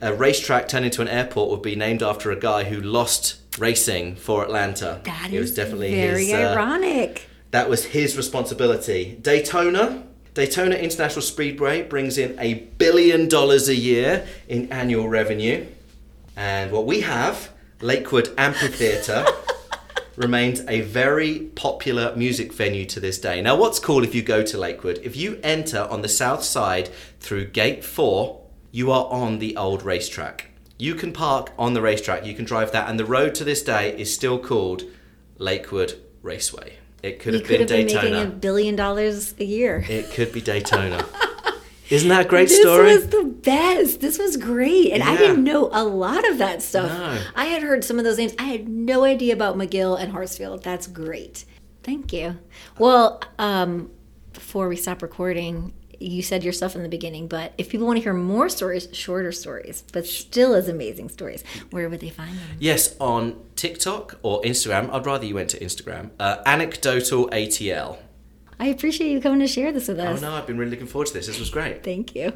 a 0.00 0.14
racetrack 0.14 0.68
turned 0.68 0.84
into 0.84 1.02
an 1.02 1.08
airport 1.08 1.50
would 1.50 1.60
be 1.62 1.74
named 1.74 2.00
after 2.00 2.30
a 2.30 2.38
guy 2.38 2.62
who 2.70 2.80
lost 2.80 3.40
racing 3.58 4.14
for 4.14 4.44
Atlanta. 4.44 5.00
That 5.02 5.32
it 5.32 5.40
was 5.40 5.52
definitely 5.52 5.92
very 5.92 6.26
his, 6.26 6.34
uh, 6.34 6.52
ironic. 6.54 7.28
that 7.50 7.68
was 7.68 7.86
his 7.86 8.16
responsibility. 8.16 9.18
Daytona. 9.20 10.04
Daytona 10.38 10.76
International 10.76 11.20
Speedway 11.20 11.82
brings 11.82 12.16
in 12.16 12.38
a 12.38 12.54
billion 12.78 13.26
dollars 13.26 13.68
a 13.68 13.74
year 13.74 14.24
in 14.46 14.70
annual 14.70 15.08
revenue. 15.08 15.66
And 16.36 16.70
what 16.70 16.86
we 16.86 17.00
have, 17.00 17.50
Lakewood 17.80 18.32
Amphitheatre, 18.38 19.26
remains 20.16 20.60
a 20.68 20.82
very 20.82 21.40
popular 21.56 22.14
music 22.14 22.52
venue 22.52 22.84
to 22.84 23.00
this 23.00 23.18
day. 23.18 23.42
Now, 23.42 23.56
what's 23.56 23.80
cool 23.80 24.04
if 24.04 24.14
you 24.14 24.22
go 24.22 24.44
to 24.44 24.56
Lakewood, 24.56 25.00
if 25.02 25.16
you 25.16 25.40
enter 25.42 25.88
on 25.90 26.02
the 26.02 26.08
south 26.08 26.44
side 26.44 26.88
through 27.18 27.46
Gate 27.46 27.82
4, 27.82 28.40
you 28.70 28.92
are 28.92 29.06
on 29.06 29.40
the 29.40 29.56
old 29.56 29.82
racetrack. 29.82 30.52
You 30.78 30.94
can 30.94 31.12
park 31.12 31.50
on 31.58 31.74
the 31.74 31.82
racetrack, 31.82 32.24
you 32.24 32.34
can 32.34 32.44
drive 32.44 32.70
that, 32.70 32.88
and 32.88 32.96
the 32.96 33.04
road 33.04 33.34
to 33.34 33.42
this 33.42 33.64
day 33.64 33.98
is 33.98 34.14
still 34.14 34.38
called 34.38 34.84
Lakewood 35.36 36.00
Raceway. 36.22 36.77
It 37.02 37.20
could 37.20 37.34
You 37.34 37.38
have 37.40 37.48
could 37.48 37.58
been 37.58 37.60
have 37.60 37.68
been 37.68 37.86
Daytona. 37.86 38.10
making 38.10 38.32
a 38.32 38.34
billion 38.34 38.76
dollars 38.76 39.34
a 39.38 39.44
year. 39.44 39.84
It 39.88 40.10
could 40.10 40.32
be 40.32 40.40
Daytona. 40.40 41.04
Isn't 41.90 42.08
that 42.10 42.26
a 42.26 42.28
great 42.28 42.48
this 42.48 42.60
story? 42.60 42.88
This 42.94 43.04
was 43.04 43.10
the 43.10 43.24
best. 43.24 44.00
This 44.00 44.18
was 44.18 44.36
great. 44.36 44.92
And 44.92 45.02
I 45.02 45.16
didn't 45.16 45.42
know 45.42 45.70
a 45.72 45.84
lot 45.84 46.28
of 46.28 46.36
that 46.38 46.60
stuff. 46.60 46.90
No. 46.90 47.18
I 47.34 47.46
had 47.46 47.62
heard 47.62 47.82
some 47.82 47.98
of 47.98 48.04
those 48.04 48.18
names. 48.18 48.34
I 48.38 48.42
had 48.44 48.68
no 48.68 49.04
idea 49.04 49.32
about 49.32 49.56
McGill 49.56 49.98
and 49.98 50.12
Hartsfield. 50.12 50.62
That's 50.62 50.86
great. 50.86 51.46
Thank 51.82 52.12
you. 52.12 52.36
Well, 52.78 53.22
um, 53.38 53.90
before 54.34 54.68
we 54.68 54.76
stop 54.76 55.00
recording, 55.00 55.72
you 55.98 56.22
said 56.22 56.44
yourself 56.44 56.76
in 56.76 56.82
the 56.82 56.88
beginning, 56.88 57.28
but 57.28 57.52
if 57.58 57.68
people 57.68 57.86
want 57.86 57.96
to 57.98 58.02
hear 58.02 58.14
more 58.14 58.48
stories, 58.48 58.88
shorter 58.92 59.32
stories, 59.32 59.82
but 59.92 60.06
still 60.06 60.54
as 60.54 60.68
amazing 60.68 61.08
stories, 61.08 61.42
where 61.70 61.88
would 61.88 62.00
they 62.00 62.10
find 62.10 62.30
them? 62.30 62.56
Yes, 62.58 62.96
on 63.00 63.40
TikTok 63.56 64.18
or 64.22 64.40
Instagram. 64.42 64.92
I'd 64.92 65.06
rather 65.06 65.26
you 65.26 65.34
went 65.34 65.50
to 65.50 65.58
Instagram. 65.60 66.10
Uh, 66.18 66.38
anecdotal 66.46 67.28
ATL. 67.30 67.98
I 68.60 68.66
appreciate 68.66 69.10
you 69.10 69.20
coming 69.20 69.40
to 69.40 69.46
share 69.46 69.72
this 69.72 69.88
with 69.88 70.00
us. 70.00 70.18
Oh 70.18 70.28
no, 70.28 70.34
I've 70.34 70.46
been 70.46 70.58
really 70.58 70.72
looking 70.72 70.86
forward 70.86 71.08
to 71.08 71.14
this. 71.14 71.26
This 71.26 71.38
was 71.38 71.50
great. 71.50 71.84
Thank 71.84 72.14
you. 72.14 72.32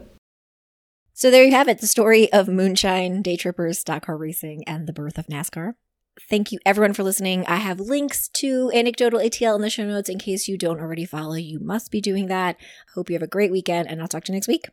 So 1.14 1.30
there 1.30 1.44
you 1.44 1.50
have 1.50 1.68
it 1.68 1.78
the 1.80 1.86
story 1.86 2.32
of 2.32 2.48
moonshine, 2.48 3.22
day 3.22 3.36
trippers, 3.36 3.78
stock 3.78 4.06
car 4.06 4.16
racing, 4.16 4.64
and 4.66 4.86
the 4.86 4.92
birth 4.92 5.18
of 5.18 5.26
NASCAR. 5.26 5.74
Thank 6.20 6.52
you 6.52 6.58
everyone 6.66 6.92
for 6.92 7.02
listening. 7.02 7.46
I 7.46 7.56
have 7.56 7.80
links 7.80 8.28
to 8.28 8.70
anecdotal 8.74 9.18
ATL 9.20 9.56
in 9.56 9.62
the 9.62 9.70
show 9.70 9.86
notes 9.86 10.10
in 10.10 10.18
case 10.18 10.46
you 10.46 10.58
don't 10.58 10.78
already 10.78 11.06
follow. 11.06 11.34
You 11.34 11.58
must 11.58 11.90
be 11.90 12.02
doing 12.02 12.26
that. 12.28 12.56
Hope 12.94 13.08
you 13.08 13.14
have 13.14 13.22
a 13.22 13.26
great 13.26 13.50
weekend, 13.50 13.88
and 13.88 14.00
I'll 14.00 14.08
talk 14.08 14.24
to 14.24 14.32
you 14.32 14.36
next 14.36 14.48
week. 14.48 14.68